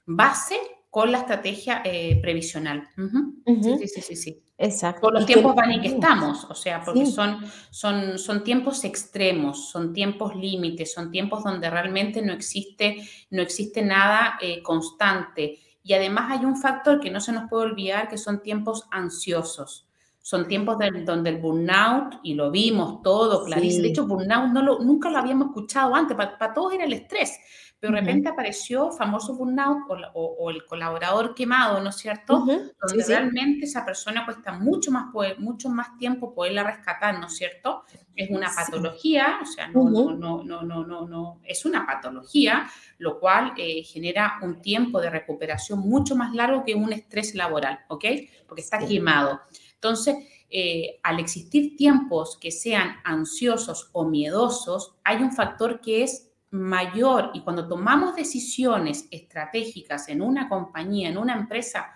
base 0.06 0.56
con 0.94 1.12
la 1.12 1.18
estrategia 1.18 1.82
eh, 1.84 2.20
previsional. 2.22 2.88
sí, 3.46 3.88
sí, 3.88 4.02
sí, 4.02 4.16
sí, 4.16 4.44
Exacto. 4.60 5.02
Por 5.02 5.14
los 5.16 5.26
tiempos 5.26 5.56
van 5.56 5.72
y 5.72 5.82
que 5.82 5.88
estamos, 5.88 6.46
o 6.48 6.54
sea, 6.54 6.84
porque 6.86 7.08
son, 7.08 7.40
son, 7.72 8.20
son 8.20 8.44
tiempos 8.44 8.84
extremos, 8.84 9.72
son 9.72 9.92
tiempos 9.92 10.36
límites, 10.36 10.94
son 10.94 11.10
tiempos 11.10 11.44
donde 11.44 11.68
realmente 11.68 12.22
no 12.22 12.32
existe, 12.32 13.10
no 13.32 13.42
existe 13.42 13.82
nada 13.82 14.38
eh, 14.40 14.62
constante. 14.62 15.58
Y 15.82 15.94
además 15.94 16.30
hay 16.30 16.46
un 16.46 16.56
factor 16.56 17.00
que 17.00 17.10
no 17.10 17.20
se 17.20 17.32
nos 17.32 17.50
puede 17.50 17.64
olvidar, 17.72 18.08
que 18.08 18.20
son 18.20 18.44
tiempos 18.44 18.86
ansiosos. 18.92 19.88
Son 20.22 20.48
tiempos 20.48 20.78
donde 21.06 21.32
el 21.32 21.38
burnout, 21.38 22.20
y 22.22 22.36
lo 22.36 22.52
vimos 22.52 23.02
todo 23.02 23.44
clarísimo, 23.46 23.82
de 23.82 23.90
hecho 23.90 24.06
burnout 24.06 24.52
no 24.54 24.62
lo, 24.62 24.78
nunca 24.78 25.10
lo 25.10 25.18
habíamos 25.18 25.48
escuchado 25.48 25.96
antes, 25.96 26.16
para 26.16 26.54
todos 26.54 26.72
era 26.72 26.86
el 26.86 26.94
estrés, 26.94 27.40
pero 27.84 27.96
de 27.96 28.00
repente 28.00 28.30
apareció 28.30 28.92
famoso 28.92 29.36
burnout 29.36 29.80
o, 30.14 30.50
el 30.50 30.64
colaborador 30.64 31.36
quemado, 31.36 31.82
¿no 31.82 31.90
es 31.90 31.98
cierto? 31.98 32.40
Donde 32.40 33.06
realmente 33.06 33.66
esa 33.66 33.84
persona 33.84 34.24
cuesta 34.24 34.54
mucho 34.54 34.90
más, 34.90 35.08
mucho 35.40 35.68
más 35.68 35.98
tiempo 35.98 36.34
poderla 36.34 36.64
rescatar, 36.64 37.20
¿no 37.20 37.28
es 37.28 37.36
cierto? 37.36 37.84
Es 38.16 38.30
una 38.30 38.50
patología, 38.56 39.40
o 39.42 39.46
sea, 39.46 39.68
no, 39.68 39.90
no, 39.90 40.14
no, 40.14 40.44
no, 40.46 40.64
no, 40.64 40.86
no, 40.86 41.06
no, 41.06 41.42
es 41.44 41.66
una 41.66 41.86
patología, 41.86 42.70
lo 43.00 43.20
cual 43.20 43.52
eh, 43.58 43.84
genera 43.84 44.40
un 44.42 44.62
tiempo 44.62 45.02
de 45.02 45.10
recuperación 45.10 45.80
mucho 45.80 46.16
más 46.16 46.34
largo 46.34 46.64
que 46.64 46.76
un 46.76 46.94
estrés 46.94 47.36
laboral, 47.36 47.82
¿ok? 47.90 48.06
Porque 48.48 48.62
está 48.62 48.80
quemado. 48.80 49.42
Entonces, 49.74 50.16
eh, 50.50 51.02
al 51.04 51.20
existir 51.20 51.76
tiempos 51.76 52.38
que 52.40 52.52
sean 52.52 52.96
ansiosos 53.04 53.90
o 53.92 54.06
miedosos, 54.06 54.96
hay 55.04 55.22
un 55.22 55.34
factor 55.34 55.82
que 55.82 56.04
es 56.04 56.30
mayor 56.54 57.32
y 57.34 57.42
cuando 57.42 57.68
tomamos 57.68 58.16
decisiones 58.16 59.08
estratégicas 59.10 60.08
en 60.08 60.22
una 60.22 60.48
compañía, 60.48 61.10
en 61.10 61.18
una 61.18 61.34
empresa, 61.34 61.88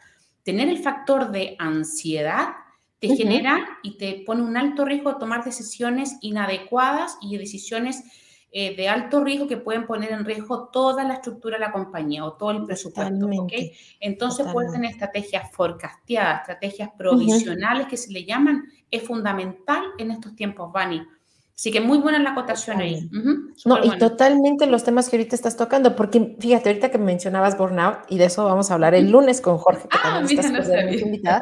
tener 0.41 0.67
el 0.67 0.79
factor 0.79 1.31
de 1.31 1.55
ansiedad 1.59 2.55
te 2.99 3.15
genera 3.15 3.63
y 3.83 3.97
te 3.97 4.23
pone 4.25 4.41
un 4.41 4.57
alto 4.57 4.83
riesgo 4.83 5.13
de 5.13 5.19
tomar 5.19 5.43
decisiones 5.43 6.17
inadecuadas 6.21 7.19
y 7.21 7.37
decisiones 7.37 8.03
eh, 8.51 8.75
de 8.75 8.89
alto 8.89 9.23
riesgo 9.23 9.45
que 9.45 9.57
pueden 9.57 9.85
poner 9.85 10.11
en 10.11 10.25
riesgo 10.25 10.69
toda 10.69 11.03
la 11.03 11.15
estructura 11.15 11.57
de 11.57 11.65
la 11.65 11.71
compañía 11.71 12.25
o 12.25 12.33
todo 12.33 12.51
el 12.51 12.65
presupuesto. 12.65 13.27
¿okay? 13.27 13.73
Entonces, 13.99 14.47
pueden 14.51 14.71
tener 14.71 14.89
estrategias 14.89 15.51
forecasteadas, 15.51 16.41
estrategias 16.41 16.89
provisionales 16.97 17.85
que 17.87 17.97
se 17.97 18.11
le 18.11 18.25
llaman, 18.25 18.63
es 18.89 19.03
fundamental 19.03 19.83
en 19.99 20.09
estos 20.09 20.35
tiempos, 20.35 20.71
Vani. 20.71 21.03
Así 21.57 21.71
que 21.71 21.81
muy 21.81 21.97
buena 21.97 22.19
la 22.19 22.31
acotación 22.31 22.79
ahí. 22.79 23.09
no, 23.65 23.83
y 23.83 23.97
totalmente 23.97 24.67
los 24.67 24.83
temas 24.83 25.09
que 25.09 25.17
ahorita 25.17 25.35
estás 25.35 25.57
tocando, 25.57 25.95
porque 25.95 26.35
fíjate, 26.39 26.69
ahorita 26.69 26.91
que 26.91 26.99
mencionabas 26.99 27.57
burnout, 27.57 27.99
y 28.09 28.19
de 28.19 28.25
eso 28.25 28.45
vamos 28.45 28.69
a 28.69 28.75
hablar 28.75 28.93
el 28.93 29.09
lunes 29.09 29.41
con 29.41 29.57
Jorge, 29.57 29.87
que 29.87 29.97
ah, 29.97 30.19
también 30.19 30.39
estás 30.39 31.01
invitada. 31.01 31.41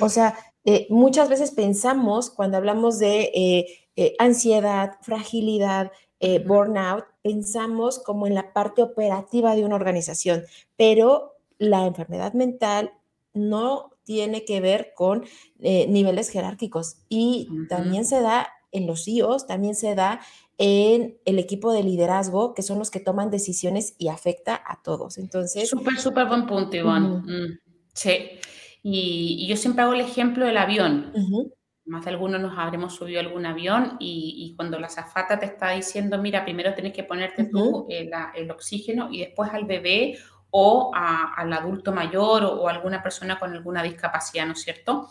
O 0.00 0.08
sea, 0.08 0.36
eh, 0.64 0.86
muchas 0.88 1.28
veces 1.28 1.50
pensamos 1.50 2.30
cuando 2.30 2.58
hablamos 2.58 3.00
de 3.00 3.66
eh, 3.96 4.14
ansiedad, 4.18 4.98
fragilidad, 5.02 5.90
eh, 6.20 6.38
burnout, 6.38 7.04
pensamos 7.22 7.98
como 7.98 8.26
en 8.26 8.34
la 8.34 8.52
parte 8.52 8.82
operativa 8.82 9.54
de 9.56 9.64
una 9.64 9.74
organización, 9.74 10.44
pero 10.76 11.34
la 11.58 11.86
enfermedad 11.86 12.32
mental 12.32 12.92
no 13.34 13.90
tiene 14.04 14.44
que 14.44 14.60
ver 14.60 14.92
con 14.94 15.24
eh, 15.60 15.86
niveles 15.88 16.30
jerárquicos 16.30 16.98
y 17.08 17.48
también 17.68 18.06
se 18.06 18.22
da 18.22 18.48
en 18.76 18.86
los 18.86 19.04
CEOs, 19.04 19.46
también 19.46 19.74
se 19.74 19.94
da 19.94 20.20
en 20.58 21.18
el 21.24 21.38
equipo 21.38 21.72
de 21.72 21.82
liderazgo, 21.82 22.54
que 22.54 22.62
son 22.62 22.78
los 22.78 22.90
que 22.90 23.00
toman 23.00 23.30
decisiones 23.30 23.94
y 23.98 24.08
afecta 24.08 24.62
a 24.66 24.82
todos. 24.82 25.18
Entonces... 25.18 25.68
Súper, 25.68 25.98
súper 25.98 26.26
buen 26.26 26.46
punto, 26.46 26.76
Iván. 26.76 27.22
Mm, 27.22 27.58
sí. 27.92 28.30
Y, 28.82 29.46
yo 29.48 29.56
siempre 29.56 29.82
hago 29.82 29.92
el 29.94 30.00
ejemplo 30.00 30.46
del 30.46 30.56
avión 30.56 31.12
más 31.86 32.04
de 32.04 32.10
algunos 32.10 32.40
nos 32.40 32.58
habremos 32.58 32.94
subido 32.94 33.20
a 33.20 33.22
algún 33.22 33.46
avión 33.46 33.96
y, 34.00 34.52
cuando 34.56 34.78
la 34.78 34.88
zafata 34.88 35.38
te 35.38 35.46
está 35.46 35.70
diciendo, 35.70 36.18
mira, 36.18 36.44
primero 36.44 36.74
tienes 36.74 36.92
que 36.92 37.04
ponerte 37.04 37.44
tú 37.44 37.86
eh, 37.88 38.10
el, 38.34 38.50
oxígeno 38.50 39.08
y 39.10 39.20
después 39.20 39.50
al 39.52 39.64
bebé 39.64 40.18
o 40.58 40.90
al 40.94 41.52
adulto 41.52 41.92
mayor 41.92 42.44
o, 42.44 42.66
alguna 42.66 43.02
persona 43.02 43.38
con 43.38 43.52
alguna 43.52 43.82
discapacidad, 43.82 44.46
¿no 44.46 44.52
es 44.52 44.62
cierto? 44.62 45.08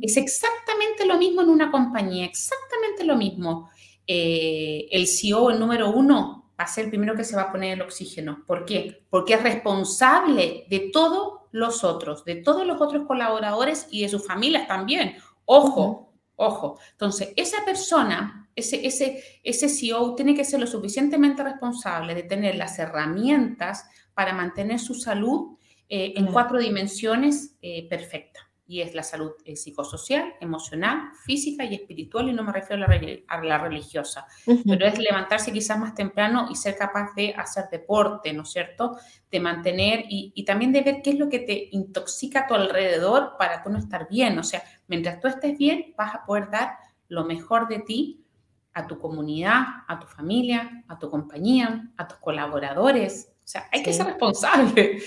Es 0.00 0.16
exactamente 0.16 1.04
lo 1.04 1.18
mismo 1.18 1.42
en 1.42 1.50
una 1.50 1.70
compañía, 1.70 2.24
exactamente 2.24 3.04
lo 3.04 3.16
mismo. 3.16 3.70
Eh, 4.06 4.88
el 4.90 5.06
CEO, 5.06 5.50
el 5.50 5.60
número 5.60 5.90
uno, 5.90 6.52
va 6.58 6.64
a 6.64 6.66
ser 6.66 6.84
el 6.84 6.90
primero 6.90 7.14
que 7.14 7.24
se 7.24 7.36
va 7.36 7.42
a 7.42 7.52
poner 7.52 7.74
el 7.74 7.82
oxígeno. 7.82 8.42
¿Por 8.46 8.64
qué? 8.64 9.04
Porque 9.10 9.34
es 9.34 9.42
responsable 9.42 10.64
de 10.70 10.90
todos 10.90 11.40
los 11.52 11.84
otros, 11.84 12.24
de 12.24 12.36
todos 12.36 12.66
los 12.66 12.80
otros 12.80 13.06
colaboradores 13.06 13.86
y 13.90 14.02
de 14.02 14.08
sus 14.08 14.26
familias 14.26 14.66
también 14.66 15.16
Ojo, 15.52 16.14
ojo. 16.36 16.78
Entonces, 16.92 17.32
esa 17.34 17.64
persona, 17.64 18.48
ese, 18.54 18.86
ese, 18.86 19.40
ese 19.42 19.68
CEO 19.68 20.14
tiene 20.14 20.32
que 20.32 20.44
ser 20.44 20.60
lo 20.60 20.66
suficientemente 20.68 21.42
responsable 21.42 22.14
de 22.14 22.22
tener 22.22 22.54
las 22.54 22.78
herramientas 22.78 23.84
para 24.20 24.34
mantener 24.34 24.78
su 24.78 24.92
salud 24.92 25.56
eh, 25.88 26.12
en 26.14 26.26
cuatro 26.26 26.58
dimensiones 26.58 27.56
eh, 27.62 27.88
perfectas 27.88 28.44
y 28.66 28.82
es 28.82 28.94
la 28.94 29.02
salud 29.02 29.30
eh, 29.46 29.56
psicosocial, 29.56 30.34
emocional, 30.42 31.12
física 31.24 31.64
y 31.64 31.74
espiritual, 31.74 32.28
y 32.28 32.34
no 32.34 32.44
me 32.44 32.52
refiero 32.52 32.84
a 32.84 33.42
la, 33.42 33.58
religiosa, 33.58 34.26
pero 34.66 34.86
es 34.86 34.98
levantarse 34.98 35.54
quizás 35.54 35.78
más 35.78 35.94
temprano 35.94 36.48
y 36.50 36.54
ser 36.54 36.76
capaz 36.76 37.14
de 37.16 37.32
hacer 37.34 37.64
deporte, 37.72 38.34
¿no 38.34 38.42
es 38.42 38.50
cierto? 38.50 38.98
De 39.30 39.40
mantener 39.40 40.04
y, 40.10 40.44
también 40.44 40.70
de 40.70 40.82
ver 40.82 41.00
qué 41.02 41.12
es 41.12 41.18
lo 41.18 41.30
que 41.30 41.38
te 41.38 41.70
intoxica 41.72 42.40
a 42.40 42.46
tu 42.46 42.52
alrededor 42.52 43.36
para 43.38 43.62
tú 43.62 43.70
no 43.70 43.78
estar 43.78 44.06
bien, 44.06 44.38
o 44.38 44.44
sea, 44.44 44.62
mientras 44.86 45.18
tú 45.18 45.28
estés 45.28 45.56
bien, 45.56 45.94
vas 45.96 46.14
a 46.14 46.26
poder 46.26 46.50
dar 46.50 46.74
lo 47.08 47.24
mejor 47.24 47.68
de 47.68 47.78
ti 47.78 48.26
a 48.74 48.86
tu 48.86 48.98
comunidad, 48.98 49.62
a 49.88 49.98
tu 49.98 50.06
familia, 50.06 50.84
a 50.88 50.98
tu 50.98 51.08
compañía, 51.08 51.90
a 51.96 52.06
tus 52.06 52.18
colaboradores, 52.18 53.29
sea, 53.50 53.68
hay 53.72 53.82
que 53.82 53.92
ser 53.92 54.06
responsable. 54.06 55.00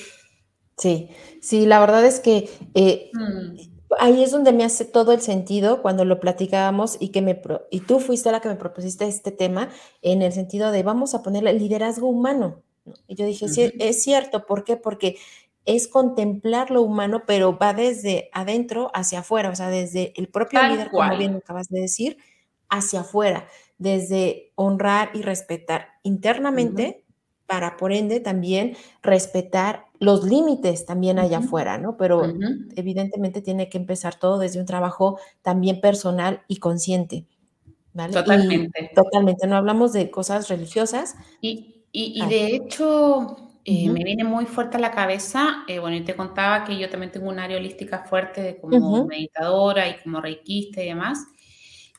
Sí, 0.77 1.09
sí, 1.41 1.65
la 1.65 1.79
verdad 1.79 2.05
es 2.05 2.19
que 2.19 2.49
eh, 2.73 3.11
mm. 3.13 3.57
ahí 3.99 4.23
es 4.23 4.31
donde 4.31 4.53
me 4.53 4.63
hace 4.63 4.85
todo 4.85 5.11
el 5.11 5.21
sentido 5.21 5.81
cuando 5.81 6.03
lo 6.03 6.19
platicábamos 6.19 6.97
y 6.99 7.09
que 7.09 7.21
me 7.21 7.39
y 7.69 7.81
tú 7.81 7.99
fuiste 7.99 8.31
la 8.31 8.41
que 8.41 8.49
me 8.49 8.55
propusiste 8.55 9.07
este 9.07 9.31
tema 9.31 9.69
en 10.01 10.21
el 10.21 10.33
sentido 10.33 10.71
de 10.71 10.83
vamos 10.83 11.13
a 11.13 11.21
ponerle 11.21 11.51
el 11.51 11.59
liderazgo 11.59 12.07
humano. 12.07 12.63
Y 13.07 13.15
yo 13.15 13.25
dije, 13.25 13.47
sí, 13.47 13.71
es 13.79 14.03
cierto, 14.03 14.45
¿por 14.45 14.65
qué? 14.65 14.75
Porque 14.75 15.17
es 15.65 15.87
contemplar 15.87 16.71
lo 16.71 16.81
humano, 16.81 17.23
pero 17.25 17.57
va 17.57 17.73
desde 17.73 18.29
adentro 18.33 18.91
hacia 18.93 19.19
afuera, 19.19 19.49
o 19.49 19.55
sea, 19.55 19.69
desde 19.69 20.13
el 20.17 20.27
propio 20.27 20.61
líder, 20.63 20.89
como 20.89 21.17
bien 21.17 21.35
acabas 21.35 21.69
de 21.69 21.79
decir, 21.79 22.17
hacia 22.67 23.01
afuera, 23.01 23.47
desde 23.77 24.51
honrar 24.55 25.11
y 25.13 25.21
respetar 25.21 25.87
internamente 26.03 27.02
para, 27.45 27.77
por 27.77 27.91
ende, 27.91 28.19
también 28.19 28.75
respetar 29.01 29.85
los 29.99 30.23
límites 30.23 30.85
también 30.85 31.19
allá 31.19 31.39
afuera, 31.39 31.77
¿no? 31.77 31.97
Pero 31.97 32.23
evidentemente 32.75 33.41
tiene 33.41 33.69
que 33.69 33.77
empezar 33.77 34.15
todo 34.15 34.37
desde 34.37 34.59
un 34.59 34.65
trabajo 34.65 35.19
también 35.41 35.79
personal 35.81 36.41
y 36.47 36.57
consciente. 36.57 37.25
¿vale? 37.93 38.13
Totalmente. 38.13 38.91
totalmente, 38.93 39.47
no 39.47 39.55
hablamos 39.55 39.93
de 39.93 40.11
cosas 40.11 40.49
religiosas. 40.49 41.15
Y, 41.41 41.85
y, 41.91 42.25
de 42.27 42.55
hecho, 42.55 43.37
eh, 43.65 43.89
me 43.89 44.03
viene 44.03 44.23
muy 44.23 44.45
fuerte 44.45 44.77
a 44.77 44.79
la 44.79 44.91
cabeza, 44.91 45.63
eh, 45.67 45.79
bueno, 45.79 45.95
y 45.95 46.01
te 46.01 46.15
contaba 46.15 46.65
que 46.65 46.77
yo 46.77 46.89
también 46.89 47.11
tengo 47.11 47.29
un 47.29 47.39
área 47.39 47.57
holística 47.57 47.99
fuerte 47.99 48.57
como 48.59 49.05
meditadora 49.05 49.87
y 49.87 49.95
como 50.03 50.19
reikista 50.19 50.81
y 50.81 50.87
demás. 50.87 51.19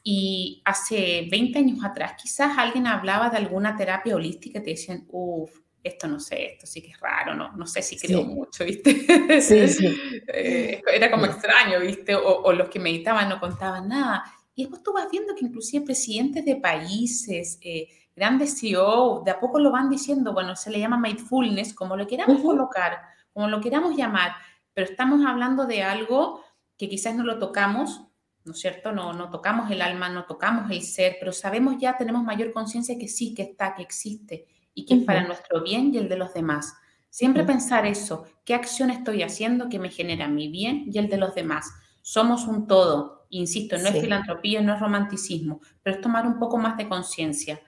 Y 0.07 0.61
hace 0.67 1.27
20 1.31 1.59
años 1.59 1.83
atrás, 1.83 2.13
quizás 2.21 2.59
alguien 2.59 2.87
hablaba 2.87 3.31
de 3.31 3.39
alguna 3.39 3.75
terapia 3.75 4.15
holística 4.15 4.59
y 4.59 4.63
te 4.63 4.71
decían, 4.71 5.07
uff, 5.09 5.51
esto 5.83 6.07
no 6.07 6.21
sé, 6.21 6.53
esto 6.53 6.67
sí 6.67 6.83
que 6.83 6.91
es 6.91 7.01
raro, 7.01 7.35
no, 7.35 7.53
no 7.53 7.67
sé 7.67 7.81
si 7.81 7.99
creo 7.99 8.23
mucho, 8.23 8.65
¿viste? 8.65 9.41
Sí, 9.41 9.69
sí. 9.69 10.21
Eh, 10.29 10.83
era 10.93 11.11
como 11.11 11.25
extraño, 11.25 11.81
¿viste? 11.81 12.15
O, 12.15 12.53
los 12.53 12.69
que 12.69 12.79
meditaban 12.79 13.31
no 13.31 13.41
contaban 13.41 13.89
nada. 13.89 14.25
Y 14.55 14.63
después 14.63 14.83
tú 14.83 14.93
vas 14.93 15.11
viendo 15.11 15.35
que 15.35 15.47
inclusive 15.47 15.87
presidentes 15.87 16.45
de 16.45 16.57
países, 16.57 17.59
eh, 17.63 17.89
grandes 18.15 18.61
CEO, 18.61 19.23
de 19.25 19.31
a 19.31 19.41
poco 19.41 19.59
lo 19.59 19.71
van 19.71 19.89
diciendo, 19.89 20.35
bueno, 20.35 20.55
se 20.55 20.71
le 20.71 20.81
llama 20.81 20.99
mindfulness, 20.99 21.75
como 21.75 21.97
lo 21.97 22.07
queramos 22.07 22.43
colocar, 22.43 22.99
como 23.33 23.49
lo 23.49 23.61
queramos 23.61 23.97
llamar, 23.97 24.33
pero 24.75 24.91
estamos 24.91 25.25
hablando 25.27 25.67
de 25.67 25.83
algo 25.83 26.43
que 26.77 26.89
quizás 26.89 27.15
no 27.15 27.25
lo 27.25 27.39
tocamos 27.39 28.09
¿no 28.45 28.53
es 28.53 28.61
cierto? 28.61 28.93
No, 28.93 29.13
no 29.13 29.31
tocamos 29.31 29.71
el 29.71 29.83
alma, 29.83 30.09
no 30.09 30.25
tocamos 30.25 30.71
el 30.71 30.83
ser, 30.83 31.17
pero 31.19 31.33
sabemos 31.33 31.77
ya, 31.79 31.97
tenemos 31.97 32.23
mayor 32.23 32.53
conciencia 32.53 32.99
que 32.99 33.09
sí, 33.09 33.35
que 33.35 33.43
está, 33.43 33.75
que 33.75 33.83
existe 33.83 34.47
y 34.75 34.85
que 34.85 34.95
es 34.95 35.05
para 35.05 35.27
nuestro 35.27 35.63
bien 35.63 35.95
y 35.95 35.99
el 35.99 36.09
de 36.09 36.17
los 36.17 36.35
demás. 36.35 36.75
Siempre 37.09 37.45
pensar 37.45 37.87
eso, 37.87 38.25
¿qué 38.45 38.55
acción 38.55 38.91
estoy 38.91 39.23
haciendo 39.23 39.69
que 39.69 39.79
me 39.79 39.89
genera 39.89 40.29
mi 40.29 40.49
bien 40.49 40.85
y 40.93 40.99
el 40.99 41.09
de 41.09 41.17
los 41.17 41.35
demás? 41.35 41.71
Somos 42.03 42.47
un 42.47 42.67
todo, 42.67 43.27
insisto, 43.31 43.79
no 43.79 43.89
es 43.89 44.01
filantropía, 44.01 44.61
no 44.61 44.75
es 44.75 44.81
romanticismo, 44.81 45.61
pero 45.83 45.97
es 45.97 46.03
tomar 46.03 46.27
un 46.27 46.39
poco 46.39 46.59
más 46.59 46.77
de 46.77 46.89
conciencia. 46.89 47.61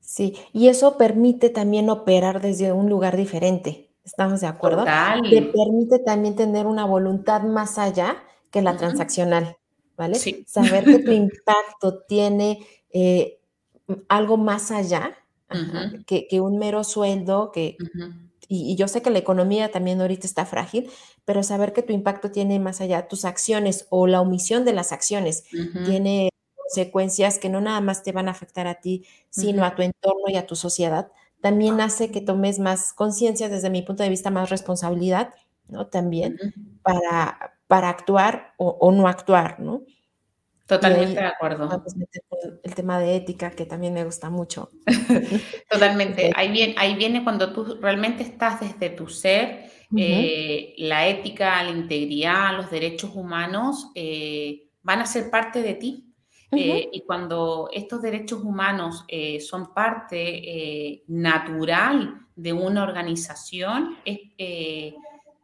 Sí, 0.00 0.34
y 0.52 0.68
eso 0.68 0.98
permite 0.98 1.50
también 1.50 1.88
operar 1.88 2.40
desde 2.40 2.72
un 2.72 2.90
lugar 2.90 3.16
diferente. 3.16 3.90
¿Estamos 4.04 4.40
de 4.40 4.48
acuerdo? 4.48 4.78
Total. 4.80 5.22
Te 5.22 5.42
permite 5.42 6.00
también 6.00 6.34
tener 6.34 6.66
una 6.66 6.84
voluntad 6.84 7.42
más 7.42 7.78
allá 7.78 8.16
que 8.50 8.60
la 8.60 8.76
transaccional. 8.76 9.56
¿Vale? 10.00 10.14
Saber 10.46 10.84
que 10.84 10.98
tu 11.00 11.12
impacto 11.12 12.02
tiene 12.08 12.66
eh, 12.90 13.38
algo 14.08 14.38
más 14.38 14.70
allá 14.70 15.16
que, 16.06 16.40
un 16.40 16.58
mero 16.58 16.84
sueldo, 16.84 17.50
que, 17.52 17.76
y, 18.48 18.76
yo 18.76 18.88
sé 18.88 19.02
que 19.02 19.10
la 19.10 19.18
economía 19.18 19.70
también 19.70 20.00
ahorita 20.00 20.26
está 20.26 20.46
frágil, 20.46 20.90
pero 21.24 21.42
saber 21.42 21.72
que 21.72 21.82
tu 21.82 21.92
impacto 21.92 22.30
tiene 22.30 22.58
más 22.58 22.80
allá, 22.80 23.08
tus 23.08 23.24
acciones 23.24 23.86
o 23.90 24.06
la 24.06 24.20
omisión 24.20 24.64
de 24.64 24.72
las 24.72 24.92
acciones 24.92 25.44
tiene 25.84 26.30
consecuencias 26.54 27.38
que 27.38 27.48
no 27.48 27.60
nada 27.60 27.80
más 27.80 28.02
te 28.02 28.12
van 28.12 28.28
a 28.28 28.30
afectar 28.30 28.68
a 28.68 28.76
ti, 28.76 29.04
sino 29.28 29.64
a 29.64 29.74
tu 29.74 29.82
entorno 29.82 30.28
y 30.28 30.36
a 30.36 30.46
tu 30.46 30.56
sociedad, 30.56 31.10
también 31.42 31.80
hace 31.80 32.10
que 32.10 32.20
tomes 32.20 32.58
más 32.58 32.92
conciencia, 32.92 33.48
desde 33.48 33.70
mi 33.70 33.82
punto 33.82 34.02
de 34.02 34.08
vista, 34.08 34.30
más 34.30 34.50
responsabilidad, 34.50 35.34
¿no? 35.68 35.88
También 35.88 36.38
para, 36.82 37.59
para 37.70 37.88
actuar 37.88 38.52
o, 38.56 38.90
no 38.90 39.06
actuar, 39.06 39.60
¿no? 39.60 39.84
Totalmente 40.66 41.20
de 41.20 41.26
acuerdo. 41.26 41.84
el 42.64 42.74
tema 42.74 42.98
de 42.98 43.14
ética, 43.14 43.52
que 43.52 43.64
también 43.64 43.94
me 43.94 44.02
gusta 44.02 44.28
mucho. 44.28 44.70
Totalmente. 45.70 46.32
ahí, 46.34 46.50
viene, 46.50 46.74
ahí 46.76 46.96
viene 46.96 47.22
cuando 47.22 47.52
tú 47.52 47.78
realmente 47.80 48.24
estás 48.24 48.58
desde 48.58 48.90
tu 48.90 49.06
ser, 49.06 49.70
eh, 49.96 50.74
la 50.78 51.06
ética, 51.06 51.62
la 51.62 51.70
integridad, 51.70 52.56
los 52.56 52.72
derechos 52.72 53.12
humanos 53.14 53.92
eh, 53.94 54.64
van 54.82 55.00
a 55.02 55.06
ser 55.06 55.30
parte 55.30 55.62
de 55.62 55.74
ti. 55.74 56.12
Eh, 56.50 56.88
y 56.92 57.02
cuando 57.02 57.70
estos 57.72 58.02
derechos 58.02 58.42
humanos 58.42 59.04
son 59.48 59.72
parte 59.72 61.04
natural 61.06 62.26
de 62.34 62.52
una 62.52 62.82
organización, 62.82 63.96
es 64.04 64.18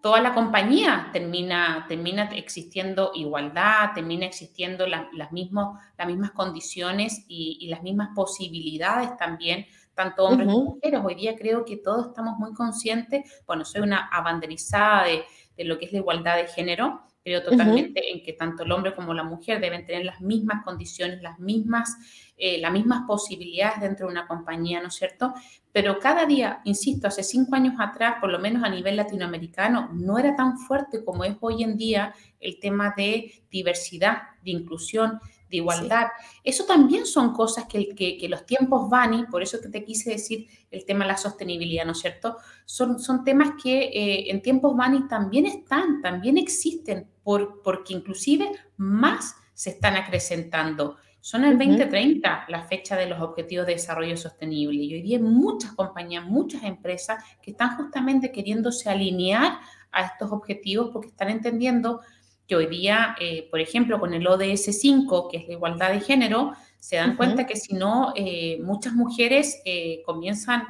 toda 0.07 0.20
la 0.20 0.34
compañía 0.34 1.11
termina, 1.12 1.84
termina 1.88 2.30
existiendo 2.36 3.11
igualdad, 3.16 3.90
termina 3.92 4.24
existiendo 4.24 4.86
las, 4.86 5.32
mismas, 5.32 5.80
las 5.98 6.07
mismas 6.07 6.30
condiciones 6.30 7.24
y, 7.26 7.66
las 7.66 7.82
mismas 7.82 8.11
posibilidades 8.14 9.16
también, 9.16 9.66
tanto 9.96 10.24
hombres 10.24 10.46
como 10.46 10.74
mujeres. 10.74 11.00
Hoy 11.04 11.16
día 11.16 11.34
creo 11.34 11.64
que 11.64 11.78
todos 11.78 12.07
estamos 12.07 12.38
muy 12.38 12.54
conscientes, 12.54 13.42
bueno, 13.48 13.64
soy 13.64 13.80
una 13.80 14.07
abanderizada 14.07 15.07
de, 15.07 15.24
de 15.57 15.64
lo 15.64 15.76
que 15.76 15.86
es 15.86 15.92
la 15.92 15.98
igualdad 15.98 16.36
de 16.36 16.46
género, 16.46 17.02
creo 17.24 17.42
totalmente 17.42 18.12
en 18.12 18.22
que 18.22 18.34
tanto 18.34 18.62
el 18.62 18.70
hombre 18.70 18.94
como 18.94 19.12
la 19.12 19.24
mujer 19.24 19.61
deben 19.61 19.84
tener 19.84 20.04
las 20.04 20.20
mismas 20.20 20.62
condiciones, 20.64 21.20
las 21.20 21.40
mismas, 21.40 21.96
eh, 22.37 22.59
las 22.59 22.72
mismas 22.72 23.05
posibilidades 23.07 23.80
dentro 23.80 24.07
de 24.07 24.12
una 24.12 24.26
compañía, 24.26 24.80
¿no 24.80 24.89
es 24.89 24.95
cierto? 24.95 25.32
Pero 25.72 25.99
cada 25.99 26.26
día, 26.26 26.61
insisto, 26.64 27.09
hace 27.09 27.22
cinco 27.22 27.55
años 27.55 27.74
atrás, 27.78 28.16
por 28.20 28.30
lo 28.30 28.39
menos 28.39 28.62
a 28.64 28.68
nivel 28.68 28.97
latinoamericano, 28.97 29.91
no 29.93 30.18
era 30.18 30.37
tan 30.37 30.59
fuerte 30.59 31.05
como 31.05 31.24
es 31.24 31.37
hoy 31.41 31.62
en 31.62 31.76
día 31.76 32.14
el 32.41 32.59
tema 32.61 32.95
de 32.97 33.45
diversidad, 33.51 34.18
de 34.43 34.51
inclusión, 34.51 35.18
de 35.51 35.59
igualdad. 35.59 36.09
Eso 36.43 36.64
también 36.64 37.07
son 37.07 37.32
cosas 37.32 37.66
que, 37.66 37.95
que, 37.95 38.28
los 38.28 38.45
tiempos 38.47 38.91
van 38.91 39.14
y 39.14 39.24
por 39.26 39.43
eso 39.43 39.61
que 39.61 39.68
te 39.68 39.84
quise 39.84 40.11
decir 40.11 40.47
el 40.70 40.84
tema 40.84 41.05
de 41.05 41.12
la 41.12 41.16
sostenibilidad, 41.16 41.84
¿no 41.84 41.93
es 41.93 42.01
cierto? 42.01 42.37
Son, 42.64 42.99
son 42.99 43.24
temas 43.24 43.53
que 43.62 43.84
eh, 43.84 44.30
en 44.30 44.43
tiempos 44.43 44.76
van 44.76 44.95
y 44.97 45.09
también 45.09 45.47
están, 45.47 46.03
también 46.03 46.37
existen, 46.37 47.09
por, 47.22 47.62
porque 47.62 47.95
inclusive 47.95 48.51
más 48.76 49.37
se 49.55 49.70
están 49.70 49.97
acrecentando. 49.97 50.97
Son 51.26 51.44
el 51.44 51.58
2030 51.58 52.44
la 52.46 52.62
fecha 52.62 52.96
de 52.96 53.08
los 53.08 53.20
Objetivos 53.20 53.66
de 53.66 53.72
Desarrollo 53.72 54.16
Sostenible 54.16 54.80
y 54.80 54.94
hoy 54.94 55.02
día 55.02 55.16
hay 55.16 55.24
muchas 55.24 55.72
compañías, 55.72 56.24
muchas 56.24 56.62
empresas 56.62 57.20
que 57.42 57.50
están 57.50 57.76
justamente 57.76 58.30
queriéndose 58.30 58.88
alinear 58.88 59.58
a 59.90 60.04
estos 60.04 60.30
objetivos 60.30 60.90
porque 60.92 61.08
están 61.08 61.30
entendiendo 61.30 62.00
que 62.46 62.54
hoy 62.54 62.66
día, 62.66 63.16
eh, 63.20 63.48
por 63.50 63.58
ejemplo, 63.58 63.98
con 63.98 64.14
el 64.14 64.24
ODS 64.24 64.66
5, 64.80 65.26
que 65.28 65.38
es 65.38 65.48
la 65.48 65.54
igualdad 65.54 65.90
de 65.90 66.00
género, 66.00 66.52
se 66.78 66.94
dan 66.94 67.16
cuenta 67.16 67.44
que 67.44 67.56
si 67.56 67.74
no, 67.74 68.12
eh, 68.14 68.60
muchas 68.62 68.92
mujeres 68.92 69.60
eh, 69.64 70.02
comienzan, 70.06 70.62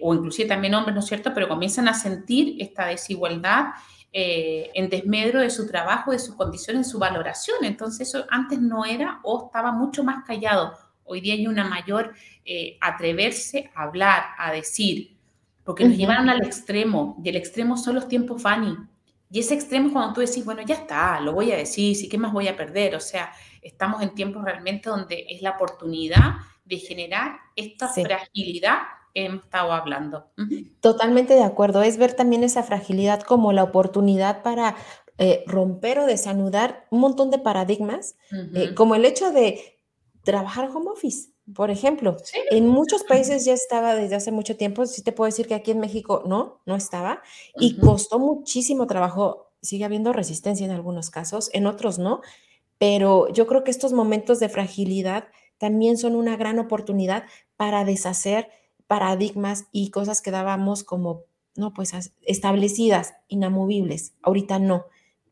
o 0.00 0.14
inclusive 0.14 0.48
también 0.48 0.74
hombres, 0.74 0.94
¿no 0.94 1.00
es 1.00 1.06
cierto?, 1.06 1.32
pero 1.34 1.48
comienzan 1.48 1.86
a 1.86 1.92
sentir 1.92 2.56
esta 2.62 2.86
desigualdad 2.86 3.74
en 4.12 4.90
desmedro 4.90 5.40
de 5.40 5.50
su 5.50 5.66
trabajo, 5.66 6.12
de 6.12 6.18
sus 6.18 6.34
condiciones, 6.34 6.86
de 6.86 6.90
su 6.92 6.98
valoración. 6.98 7.64
Entonces 7.64 8.08
eso 8.08 8.26
antes 8.30 8.60
no 8.60 8.84
era 8.84 9.20
o 9.22 9.46
estaba 9.46 9.72
mucho 9.72 10.04
más 10.04 10.24
callado. 10.24 10.76
Hoy 11.04 11.20
día 11.20 11.34
hay 11.34 11.46
una 11.46 11.64
mayor 11.64 12.14
atreverse 12.80 13.70
a 13.74 13.84
hablar, 13.84 14.22
a 14.38 14.52
decir, 14.52 15.16
porque 15.64 15.84
nos 15.84 15.96
llevaron 15.96 16.28
al 16.28 16.44
extremo, 16.44 17.20
y 17.24 17.28
el 17.28 17.36
extremo 17.36 17.76
son 17.76 17.94
los 17.94 18.08
tiempos 18.08 18.42
Fanny. 18.42 18.76
Y 19.30 19.38
ese 19.40 19.54
extremo 19.54 19.86
es 19.86 19.92
cuando 19.92 20.12
tú 20.12 20.20
decís, 20.20 20.44
bueno, 20.44 20.60
ya 20.62 20.74
está, 20.74 21.18
lo 21.20 21.32
voy 21.32 21.52
a 21.52 21.56
decir, 21.56 21.96
sí, 21.96 22.08
¿qué 22.08 22.18
más 22.18 22.32
voy 22.32 22.48
a 22.48 22.56
perder? 22.56 22.94
O 22.94 23.00
sea, 23.00 23.32
estamos 23.62 24.02
en 24.02 24.14
tiempos 24.14 24.44
realmente 24.44 24.90
donde 24.90 25.24
es 25.28 25.40
la 25.40 25.52
oportunidad 25.52 26.34
de 26.64 26.76
generar 26.76 27.38
esta 27.56 27.88
fragilidad 27.88 28.80
hemos 29.14 29.44
estado 29.44 29.72
hablando. 29.72 30.30
Totalmente 30.80 31.34
de 31.34 31.44
acuerdo. 31.44 31.82
Es 31.82 31.96
ver 31.96 32.14
también 32.14 32.44
esa 32.44 32.62
fragilidad 32.62 33.22
como 33.22 33.52
la 33.52 33.62
oportunidad 33.62 34.42
para 34.42 34.76
eh, 35.18 35.44
romper 35.46 35.98
o 35.98 36.06
desanudar 36.06 36.86
un 36.90 37.00
montón 37.00 37.30
de 37.30 37.38
paradigmas, 37.38 38.16
eh, 38.54 38.74
como 38.74 38.94
el 38.94 39.04
hecho 39.04 39.30
de 39.30 39.78
trabajar 40.24 40.70
home 40.74 40.90
office. 40.90 41.30
Por 41.54 41.70
ejemplo, 41.70 42.16
en 42.50 42.68
muchos 42.68 43.02
países 43.02 43.44
ya 43.44 43.52
estaba 43.52 43.94
desde 43.94 44.14
hace 44.14 44.30
mucho 44.30 44.56
tiempo, 44.56 44.86
sí 44.86 45.02
te 45.02 45.12
puedo 45.12 45.26
decir 45.26 45.48
que 45.48 45.54
aquí 45.54 45.72
en 45.72 45.80
México 45.80 46.22
no, 46.24 46.60
no 46.66 46.76
estaba, 46.76 47.20
y 47.58 47.78
costó 47.78 48.20
muchísimo 48.20 48.86
trabajo, 48.86 49.50
sigue 49.60 49.84
habiendo 49.84 50.12
resistencia 50.12 50.64
en 50.64 50.70
algunos 50.70 51.10
casos, 51.10 51.50
en 51.52 51.66
otros 51.66 51.98
no, 51.98 52.20
pero 52.78 53.28
yo 53.32 53.46
creo 53.46 53.64
que 53.64 53.72
estos 53.72 53.92
momentos 53.92 54.38
de 54.40 54.48
fragilidad 54.48 55.28
también 55.58 55.98
son 55.98 56.16
una 56.16 56.36
gran 56.36 56.58
oportunidad 56.58 57.24
para 57.56 57.84
deshacer 57.84 58.48
paradigmas 58.86 59.66
y 59.72 59.90
cosas 59.90 60.20
que 60.20 60.30
dábamos 60.30 60.84
como, 60.84 61.22
no, 61.56 61.72
pues 61.72 61.92
establecidas, 62.22 63.14
inamovibles. 63.28 64.14
Ahorita 64.22 64.58
no. 64.58 64.86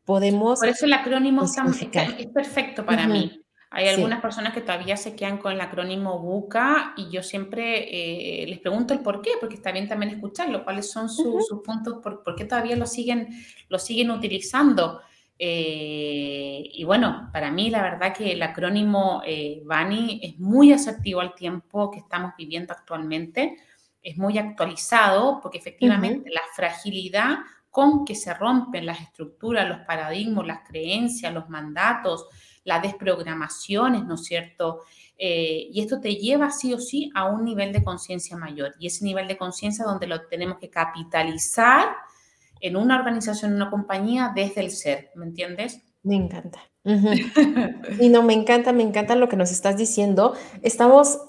Podemos. 0.05 0.59
Por 0.59 0.69
eso 0.69 0.85
el 0.85 0.93
acrónimo 0.93 1.43
es 1.43 2.27
perfecto 2.33 2.85
para 2.85 3.07
mí. 3.07 3.41
Hay 3.73 3.87
algunas 3.87 4.19
personas 4.19 4.53
que 4.53 4.59
todavía 4.59 4.97
se 4.97 5.15
quedan 5.15 5.37
con 5.37 5.53
el 5.53 5.61
acrónimo 5.61 6.19
BUCA 6.19 6.93
y 6.97 7.09
yo 7.09 7.23
siempre 7.23 8.43
eh, 8.43 8.45
les 8.45 8.59
pregunto 8.59 8.93
el 8.93 8.99
por 8.99 9.21
qué, 9.21 9.31
porque 9.39 9.55
está 9.55 9.71
bien 9.71 9.87
también 9.87 10.11
escucharlo, 10.11 10.65
cuáles 10.65 10.91
son 10.91 11.09
sus 11.09 11.47
puntos, 11.63 11.99
por, 12.03 12.35
qué 12.35 12.43
todavía 12.43 12.75
lo 12.75 12.85
siguen, 12.85 13.29
lo 13.69 13.79
siguen 13.79 14.11
utilizando. 14.11 15.01
Eh, 15.43 16.69
y 16.71 16.83
bueno, 16.83 17.31
para 17.33 17.49
mí 17.49 17.71
la 17.71 17.81
verdad 17.81 18.13
que 18.13 18.33
el 18.33 18.43
acrónimo 18.43 19.23
eh, 19.25 19.63
BANI 19.65 20.19
es 20.21 20.39
muy 20.39 20.71
asertivo 20.71 21.19
al 21.19 21.33
tiempo 21.33 21.89
que 21.89 21.97
estamos 21.97 22.33
viviendo 22.37 22.73
actualmente, 22.73 23.57
es 24.03 24.17
muy 24.17 24.37
actualizado 24.37 25.39
porque 25.41 25.57
efectivamente 25.57 26.29
la 26.29 26.41
fragilidad 26.55 27.39
con 27.71 28.05
que 28.05 28.13
se 28.13 28.35
rompen 28.35 28.85
las 28.85 29.01
estructuras, 29.01 29.67
los 29.67 29.79
paradigmas, 29.79 30.45
las 30.45 30.59
creencias, 30.59 31.33
los 31.33 31.49
mandatos, 31.49 32.27
las 32.63 32.83
desprogramaciones, 32.83 34.03
¿no 34.03 34.13
es 34.13 34.23
cierto? 34.23 34.81
Eh, 35.17 35.69
y 35.71 35.81
esto 35.81 35.99
te 35.99 36.17
lleva 36.17 36.51
sí 36.51 36.71
o 36.71 36.77
sí 36.77 37.11
a 37.15 37.25
un 37.25 37.45
nivel 37.45 37.73
de 37.73 37.83
conciencia 37.83 38.37
mayor. 38.37 38.75
Y 38.77 38.85
ese 38.85 39.03
nivel 39.03 39.27
de 39.27 39.37
conciencia 39.37 39.85
donde 39.85 40.05
lo 40.05 40.21
tenemos 40.27 40.59
que 40.59 40.69
capitalizar 40.69 41.95
en 42.61 42.75
una 42.75 42.97
organización, 42.97 43.51
en 43.51 43.57
una 43.57 43.69
compañía, 43.69 44.31
desde 44.35 44.61
el 44.61 44.71
ser, 44.71 45.11
¿me 45.15 45.25
entiendes? 45.25 45.81
Me 46.03 46.15
encanta. 46.15 46.59
y 47.99 48.09
no, 48.09 48.23
me 48.23 48.33
encanta, 48.33 48.73
me 48.73 48.83
encanta 48.83 49.15
lo 49.15 49.29
que 49.29 49.35
nos 49.35 49.51
estás 49.51 49.77
diciendo. 49.77 50.35
Estamos 50.61 51.19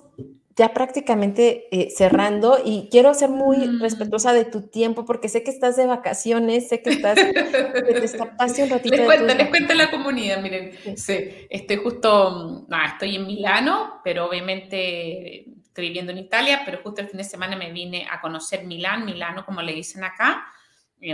ya 0.57 0.75
prácticamente 0.75 1.69
eh, 1.71 1.91
cerrando 1.91 2.59
y 2.63 2.89
quiero 2.91 3.15
ser 3.15 3.31
muy 3.31 3.57
mm. 3.57 3.81
respetuosa 3.81 4.33
de 4.33 4.45
tu 4.45 4.69
tiempo 4.69 5.05
porque 5.05 5.29
sé 5.29 5.43
que 5.43 5.51
estás 5.51 5.77
de 5.77 5.87
vacaciones, 5.87 6.69
sé 6.69 6.83
que 6.83 6.91
estás, 6.91 7.15
que 7.15 7.33
te 7.33 8.05
escapaste 8.05 8.65
un 8.65 8.71
ratito. 8.71 8.97
Les 8.97 9.07
cuento, 9.07 9.35
les 9.35 9.49
cuento 9.49 9.73
a 9.73 9.77
la 9.77 9.91
comunidad, 9.91 10.43
miren, 10.43 10.73
sí. 10.97 11.47
estoy 11.49 11.77
justo, 11.77 12.67
no, 12.69 12.85
estoy 12.85 13.17
en 13.17 13.27
Milano, 13.27 14.01
pero 14.05 14.29
obviamente 14.29 15.47
estoy 15.63 15.87
viviendo 15.87 16.13
en 16.13 16.19
Italia, 16.19 16.63
pero 16.67 16.81
justo 16.83 17.01
el 17.01 17.09
fin 17.09 17.19
de 17.19 17.25
semana 17.25 17.57
me 17.57 17.73
vine 17.73 18.07
a 18.11 18.21
conocer 18.21 18.65
Milán, 18.65 19.07
Milano 19.07 19.47
como 19.47 19.63
le 19.63 19.73
dicen 19.73 20.05
acá, 20.05 20.45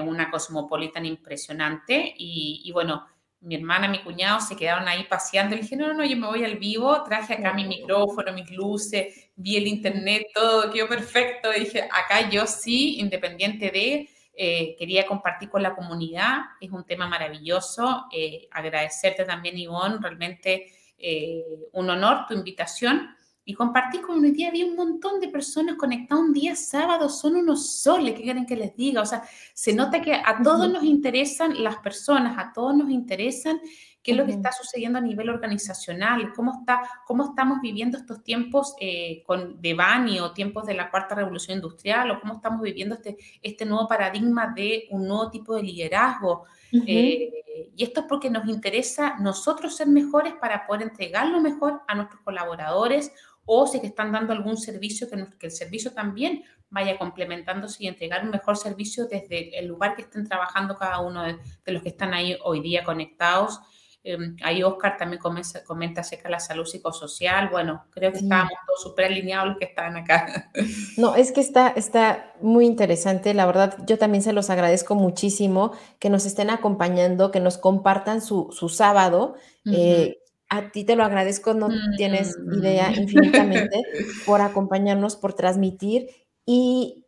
una 0.01 0.31
cosmopolitan 0.31 1.07
impresionante 1.07 2.15
y, 2.17 2.63
y 2.65 2.73
bueno, 2.73 3.07
mi 3.41 3.55
hermana, 3.55 3.89
mi 3.89 4.03
cuñado 4.03 4.41
se 4.41 4.57
quedaron 4.57 4.89
ahí 4.89 5.05
paseando. 5.05 5.55
Le 5.55 5.63
dije, 5.63 5.77
no, 5.77 5.93
no, 5.95 6.05
yo 6.05 6.17
me 6.17 6.27
voy 6.27 6.45
al 6.45 6.57
vivo, 6.57 7.03
traje 7.05 7.35
acá 7.35 7.53
mi 7.55 7.65
micrófono, 7.65 8.33
mis 8.33 8.51
luces, 8.51 9.31
vi 9.37 9.57
el 9.57 9.67
internet, 9.67 10.27
todo 10.35 10.71
quedó 10.71 10.89
perfecto. 10.89 11.51
dije, 11.51 11.83
acá 11.83 12.29
yo 12.29 12.47
sí, 12.47 12.99
independiente 12.99 13.71
de, 13.71 14.09
eh, 14.35 14.77
quería 14.79 15.07
compartir 15.07 15.49
con 15.49 15.63
la 15.63 15.75
comunidad, 15.75 16.39
es 16.61 16.71
un 16.71 16.85
tema 16.85 17.07
maravilloso. 17.07 18.07
Eh, 18.13 18.49
agradecerte 18.51 19.25
también, 19.25 19.57
Ivonne, 19.57 19.99
realmente 20.01 20.73
eh, 20.99 21.45
un 21.73 21.91
honor 21.91 22.27
tu 22.27 22.35
invitación 22.35 23.17
y 23.49 23.55
compartí 23.55 24.01
con 24.01 24.23
hoy 24.23 24.33
día 24.33 24.49
había 24.49 24.67
un 24.67 24.77
montón 24.77 25.21
de 25.21 25.29
personas 25.29 25.77
conectadas 25.77 26.23
un 26.23 26.35
día 26.35 26.55
sábado, 26.55 27.09
son 27.09 27.35
unos 27.35 27.81
soles, 27.81 28.15
¿qué 28.15 28.25
quieren 28.25 28.45
que 28.45 28.55
les 28.55 28.77
diga? 28.77 29.01
O 29.01 29.07
sea, 29.07 29.23
se 29.55 29.73
nota 29.73 30.03
que 30.03 30.13
a 30.13 30.43
todos 30.45 30.71
nos 30.71 30.85
interesan 30.85 31.63
las 31.63 31.77
personas, 31.77 32.37
a 32.37 32.53
todos 32.53 32.77
nos 32.77 32.91
interesan 32.91 33.59
qué 34.03 34.11
es 34.11 34.19
lo 34.19 34.27
que 34.27 34.33
está 34.33 34.53
sucediendo 34.53 34.99
a 34.99 35.01
nivel 35.01 35.31
organizacional, 35.31 36.35
cómo, 36.37 36.59
está, 36.61 36.83
cómo 37.07 37.25
estamos 37.25 37.63
viviendo 37.63 37.97
estos 37.97 38.23
tiempos 38.23 38.75
eh, 38.81 39.23
con, 39.25 39.59
de 39.63 39.73
Bani 39.73 40.21
o 40.21 40.33
tiempos 40.33 40.67
de 40.67 40.75
la 40.75 40.91
cuarta 40.91 41.15
revolución 41.15 41.57
industrial, 41.57 42.11
o 42.11 42.21
cómo 42.21 42.35
estamos 42.35 42.61
viviendo 42.61 42.97
este, 42.97 43.17
este 43.41 43.65
nuevo 43.65 43.89
paradigma 43.89 44.53
de 44.55 44.89
un 44.91 45.09
nuevo 45.09 45.31
tipo 45.31 45.55
de 45.55 45.63
liderazgo. 45.63 46.45
Eh, 46.87 47.71
y 47.75 47.83
esto 47.83 48.01
es 48.01 48.07
porque 48.07 48.29
nos 48.29 48.47
interesa 48.47 49.17
nosotros 49.19 49.75
ser 49.75 49.87
mejores 49.87 50.35
para 50.35 50.67
poder 50.67 50.83
entregar 50.83 51.27
lo 51.29 51.41
mejor 51.41 51.81
a 51.89 51.95
nuestros 51.95 52.21
colaboradores 52.21 53.11
o 53.51 53.67
si 53.67 53.81
que 53.81 53.87
están 53.87 54.13
dando 54.13 54.33
algún 54.33 54.59
servicio, 54.59 55.09
que, 55.09 55.27
que 55.39 55.47
el 55.47 55.53
servicio 55.53 55.93
también 55.93 56.45
vaya 56.71 56.99
complementándose 56.99 57.85
y 57.85 57.87
entregar 57.87 58.23
un 58.23 58.31
mejor 58.31 58.57
servicio 58.57 59.07
desde 59.07 59.59
el 59.59 59.67
lugar 59.67 59.97
que 59.97 60.03
estén 60.03 60.29
trabajando 60.29 60.77
cada 60.77 61.01
uno 61.01 61.25
de, 61.25 61.39
los 61.73 61.83
que 61.83 61.89
están 61.89 62.13
ahí 62.13 62.37
hoy 62.45 62.61
día 62.61 62.85
conectados. 62.85 63.59
Em, 64.05 64.37
ahí 64.43 64.63
Oscar 64.63 64.97
también 64.97 65.21
comenta, 65.21 65.65
comenta 65.65 66.03
acerca 66.03 66.25
de 66.25 66.33
la 66.33 66.41
salud 66.41 66.67
psicosocial. 66.67 67.49
Bueno, 67.49 67.87
creo 67.91 68.13
que 68.13 68.19
estábamos 68.19 68.53
todos 68.67 68.83
súper 68.83 69.07
alineados 69.07 69.49
los 69.49 69.59
que 69.59 69.65
estaban 69.65 69.97
acá. 69.97 70.51
No, 70.97 71.15
es 71.15 71.31
que 71.33 71.41
está, 71.41 71.69
está 71.69 72.35
muy 72.41 72.67
interesante. 72.67 73.33
La 73.33 73.47
verdad, 73.47 73.77
yo 73.87 73.99
también 73.99 74.23
se 74.23 74.33
los 74.33 74.51
agradezco 74.51 74.95
muchísimo 74.95 75.73
que 75.99 76.11
nos 76.11 76.27
estén 76.27 76.51
acompañando, 76.51 77.31
que 77.31 77.41
nos 77.41 77.57
compartan 77.57 78.21
su, 78.21 78.49
su 78.51 78.69
sábado. 78.69 79.37
Eh, 79.65 80.19
a 80.49 80.71
ti 80.71 80.85
te 80.85 80.97
lo 80.97 81.05
agradezco, 81.05 81.55
no 81.55 81.69
tienes 81.97 82.37
idea 82.57 82.91
mm. 82.91 82.95
infinitamente 83.03 83.83
por 84.27 84.41
acompañarnos, 84.41 85.17
por 85.17 85.35
transmitir 85.35 86.09
y 86.47 87.05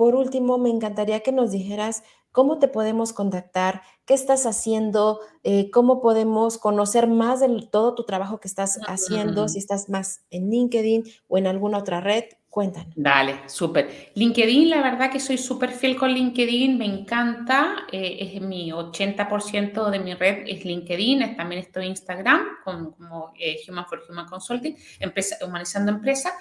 por 0.00 0.14
último, 0.14 0.56
me 0.56 0.70
encantaría 0.70 1.20
que 1.20 1.30
nos 1.30 1.50
dijeras 1.50 2.02
cómo 2.32 2.58
te 2.58 2.68
podemos 2.68 3.12
contactar, 3.12 3.82
qué 4.06 4.14
estás 4.14 4.46
haciendo, 4.46 5.20
eh, 5.44 5.70
cómo 5.70 6.00
podemos 6.00 6.56
conocer 6.56 7.06
más 7.06 7.40
de 7.40 7.68
todo 7.70 7.94
tu 7.94 8.04
trabajo 8.04 8.40
que 8.40 8.48
estás 8.48 8.78
haciendo, 8.88 9.46
si 9.46 9.58
estás 9.58 9.90
más 9.90 10.24
en 10.30 10.48
LinkedIn 10.48 11.04
o 11.28 11.36
en 11.36 11.46
alguna 11.46 11.76
otra 11.76 12.00
red. 12.00 12.24
Cuéntanos. 12.50 12.92
Dale, 12.96 13.48
súper. 13.48 14.10
LinkedIn, 14.16 14.70
la 14.70 14.82
verdad 14.82 15.08
que 15.08 15.20
soy 15.20 15.38
súper 15.38 15.70
fiel 15.70 15.96
con 15.96 16.10
LinkedIn, 16.10 16.76
me 16.76 16.84
encanta, 16.84 17.86
eh, 17.92 18.18
es 18.20 18.42
mi 18.42 18.72
80% 18.72 19.88
de 19.88 19.98
mi 20.00 20.14
red 20.14 20.42
es 20.48 20.64
LinkedIn, 20.64 21.36
también 21.36 21.60
estoy 21.62 21.84
en 21.84 21.90
Instagram 21.90 22.40
como 22.64 23.32
eh, 23.38 23.56
Human 23.68 23.86
for 23.86 24.02
Human 24.08 24.26
Consulting, 24.26 24.76
empresa, 24.98 25.36
humanizando 25.46 25.92
empresa, 25.92 26.32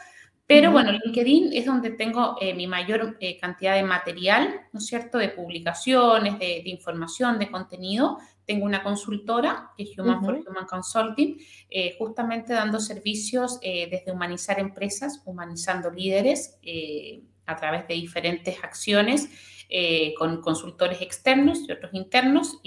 pero 0.49 0.71
bueno, 0.71 0.91
LinkedIn 0.91 1.53
es 1.53 1.67
donde 1.67 1.91
tengo 1.91 2.35
eh, 2.41 2.55
mi 2.55 2.65
mayor 2.65 3.17
eh, 3.19 3.37
cantidad 3.37 3.75
de 3.75 3.83
material, 3.83 4.61
¿no 4.73 4.79
es 4.79 4.87
cierto?, 4.87 5.19
de 5.19 5.29
publicaciones, 5.29 6.39
de, 6.39 6.63
información, 6.65 7.37
de 7.37 7.51
contenido. 7.51 8.17
Tengo 8.49 8.65
una 8.65 8.81
consultora, 8.81 9.73
que 9.77 9.83
es 9.83 9.95
Human 9.95 10.25
for 10.25 10.33
Human 10.33 10.65
Consulting, 10.65 11.37
eh, 11.69 11.95
justamente 11.99 12.51
dando 12.51 12.79
servicios 12.79 13.59
desde 13.59 14.11
humanizar 14.11 14.59
empresas, 14.59 15.21
humanizando 15.23 15.91
líderes 15.91 16.57
a 17.45 17.55
través 17.55 17.87
de 17.87 17.93
diferentes 17.93 18.57
acciones 18.63 19.29
con 20.17 20.41
consultores 20.41 20.99
externos 20.99 21.59
y 21.67 21.71
otros 21.71 21.93
internos 21.93 22.59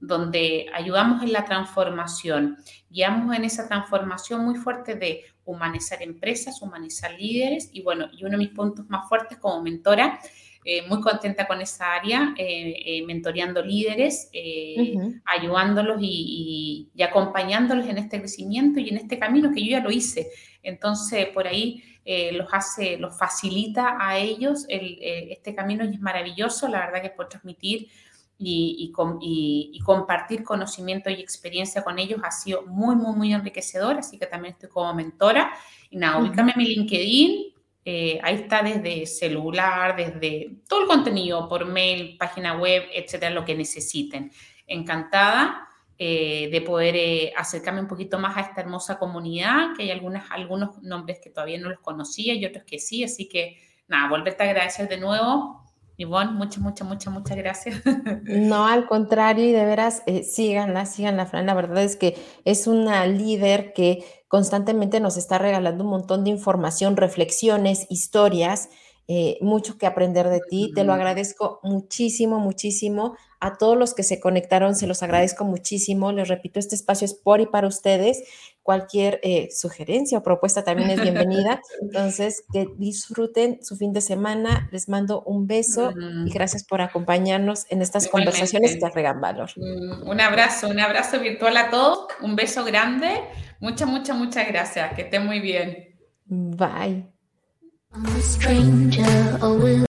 donde 0.00 0.66
ayudamos 0.74 1.22
en 1.22 1.32
la 1.32 1.44
transformación, 1.44 2.56
guiamos 2.90 3.36
en 3.36 3.44
esa 3.44 3.68
transformación 3.68 4.44
muy 4.44 4.56
fuerte 4.56 4.96
de 4.96 5.22
humanizar 5.44 6.02
empresas, 6.02 6.60
humanizar 6.62 7.12
líderes 7.12 7.70
y 7.72 7.82
bueno, 7.82 8.08
y 8.12 8.24
uno 8.24 8.32
de 8.32 8.38
mis 8.38 8.50
puntos 8.50 8.88
más 8.88 9.08
fuertes 9.08 9.38
como 9.38 9.62
mentora, 9.62 10.18
eh, 10.68 10.84
muy 10.88 11.00
contenta 11.00 11.46
con 11.46 11.60
esa 11.60 11.94
área, 11.94 12.34
eh, 12.36 12.74
eh, 12.84 13.06
mentoreando 13.06 13.62
líderes, 13.62 14.28
ayudándolos 15.24 15.98
y, 16.00 16.90
acompañándolos 17.00 17.86
en 17.86 17.98
este 17.98 18.18
crecimiento 18.18 18.80
y 18.80 18.88
en 18.88 18.96
este 18.96 19.16
camino 19.16 19.52
que 19.54 19.64
yo 19.64 19.70
ya 19.70 19.80
lo 19.80 19.92
hice. 19.92 20.26
Entonces, 20.64 21.28
por 21.28 21.46
ahí 21.46 21.84
los 22.32 22.48
hace, 22.52 22.96
los 22.98 23.16
facilita 23.16 23.96
a 24.00 24.18
ellos 24.18 24.66
este 24.68 25.54
camino 25.54 25.84
y 25.84 25.94
es 25.94 26.00
maravilloso, 26.00 26.66
la 26.66 26.80
verdad 26.80 27.00
que 27.00 27.10
puedo 27.10 27.28
transmitir 27.28 27.86
y, 28.36 28.92
y, 28.92 29.78
compartir 29.84 30.42
conocimiento 30.42 31.10
y 31.10 31.20
experiencia 31.20 31.84
con 31.84 32.00
ellos 32.00 32.20
ha 32.24 32.32
sido 32.32 32.62
muy, 32.66 32.96
muy, 32.96 33.14
muy 33.16 33.32
enriquecedor, 33.32 33.98
así 33.98 34.18
que 34.18 34.26
también 34.26 34.54
estoy 34.54 34.68
como 34.68 34.92
mentora. 34.94 35.52
Y 35.90 35.96
nada, 35.96 36.18
ubícame 36.18 36.54
mi 36.56 36.64
LinkedIn, 36.64 37.55
eh, 37.88 38.18
ahí 38.24 38.34
está 38.34 38.64
desde 38.64 39.06
celular, 39.06 39.94
desde 39.94 40.56
todo 40.68 40.82
el 40.82 40.88
contenido, 40.88 41.48
por 41.48 41.66
mail, 41.66 42.16
página 42.18 42.58
web, 42.58 42.82
etcétera, 42.92 43.30
lo 43.30 43.44
que 43.44 43.54
necesiten. 43.54 44.32
Encantada 44.66 45.68
eh, 45.96 46.48
de 46.50 46.60
poder 46.62 46.96
eh, 46.96 47.32
acercarme 47.36 47.80
un 47.80 47.86
poquito 47.86 48.18
más 48.18 48.36
a 48.36 48.40
esta 48.40 48.60
hermosa 48.60 48.98
comunidad, 48.98 49.76
que 49.76 49.84
hay 49.84 49.92
algunas, 49.92 50.28
algunos 50.32 50.82
nombres 50.82 51.20
que 51.22 51.30
todavía 51.30 51.60
no 51.60 51.68
los 51.68 51.78
conocía 51.78 52.34
y 52.34 52.44
otros 52.44 52.64
que 52.64 52.80
sí, 52.80 53.04
así 53.04 53.28
que 53.28 53.56
nada, 53.86 54.08
volverte 54.08 54.42
a 54.42 54.46
agradecer 54.46 54.88
de 54.88 54.98
nuevo 54.98 55.62
Ivonne, 55.98 56.32
muchas, 56.32 56.62
muchas, 56.62 56.86
muchas, 56.86 57.12
muchas 57.12 57.36
gracias. 57.36 57.82
No, 58.24 58.66
al 58.66 58.86
contrario, 58.86 59.44
y 59.44 59.52
de 59.52 59.64
veras, 59.64 60.02
eh, 60.06 60.22
síganla, 60.22 60.86
síganla, 60.86 61.26
Fran. 61.26 61.46
La 61.46 61.54
verdad 61.54 61.82
es 61.82 61.96
que 61.96 62.16
es 62.44 62.66
una 62.66 63.06
líder 63.06 63.72
que 63.72 64.04
constantemente 64.28 65.00
nos 65.00 65.16
está 65.16 65.38
regalando 65.38 65.84
un 65.84 65.90
montón 65.90 66.24
de 66.24 66.30
información, 66.30 66.96
reflexiones, 66.96 67.86
historias, 67.88 68.68
eh, 69.08 69.38
mucho 69.40 69.78
que 69.78 69.86
aprender 69.86 70.28
de 70.28 70.40
ti. 70.40 70.72
Te 70.74 70.84
lo 70.84 70.92
agradezco 70.92 71.60
muchísimo, 71.62 72.40
muchísimo. 72.40 73.16
A 73.38 73.56
todos 73.56 73.76
los 73.76 73.94
que 73.94 74.02
se 74.02 74.18
conectaron, 74.18 74.74
se 74.74 74.86
los 74.86 75.02
agradezco 75.02 75.44
muchísimo. 75.44 76.10
Les 76.10 76.28
repito, 76.28 76.58
este 76.58 76.74
espacio 76.74 77.04
es 77.04 77.14
por 77.14 77.40
y 77.40 77.46
para 77.46 77.68
ustedes. 77.68 78.22
Cualquier 78.66 79.20
eh, 79.22 79.48
sugerencia 79.52 80.18
o 80.18 80.24
propuesta 80.24 80.64
también 80.64 80.90
es 80.90 81.00
bienvenida. 81.00 81.60
Entonces, 81.80 82.42
que 82.52 82.66
disfruten 82.76 83.62
su 83.62 83.76
fin 83.76 83.92
de 83.92 84.00
semana. 84.00 84.68
Les 84.72 84.88
mando 84.88 85.22
un 85.22 85.46
beso 85.46 85.92
y 86.26 86.30
gracias 86.32 86.64
por 86.64 86.80
acompañarnos 86.80 87.66
en 87.70 87.80
estas 87.80 88.08
conversaciones 88.08 88.76
que 88.76 88.84
agregan 88.84 89.20
valor. 89.20 89.50
Mm, 89.54 90.08
un 90.08 90.20
abrazo, 90.20 90.68
un 90.68 90.80
abrazo 90.80 91.20
virtual 91.20 91.56
a 91.56 91.70
todos. 91.70 92.08
Un 92.20 92.34
beso 92.34 92.64
grande. 92.64 93.20
Muchas, 93.60 93.88
muchas, 93.88 94.16
muchas 94.16 94.48
gracias. 94.48 94.94
Que 94.94 95.02
estén 95.02 95.24
muy 95.24 95.38
bien. 95.38 95.96
Bye. 96.24 97.06
I'm 97.94 98.04
a 98.04 98.20
stranger, 98.20 99.86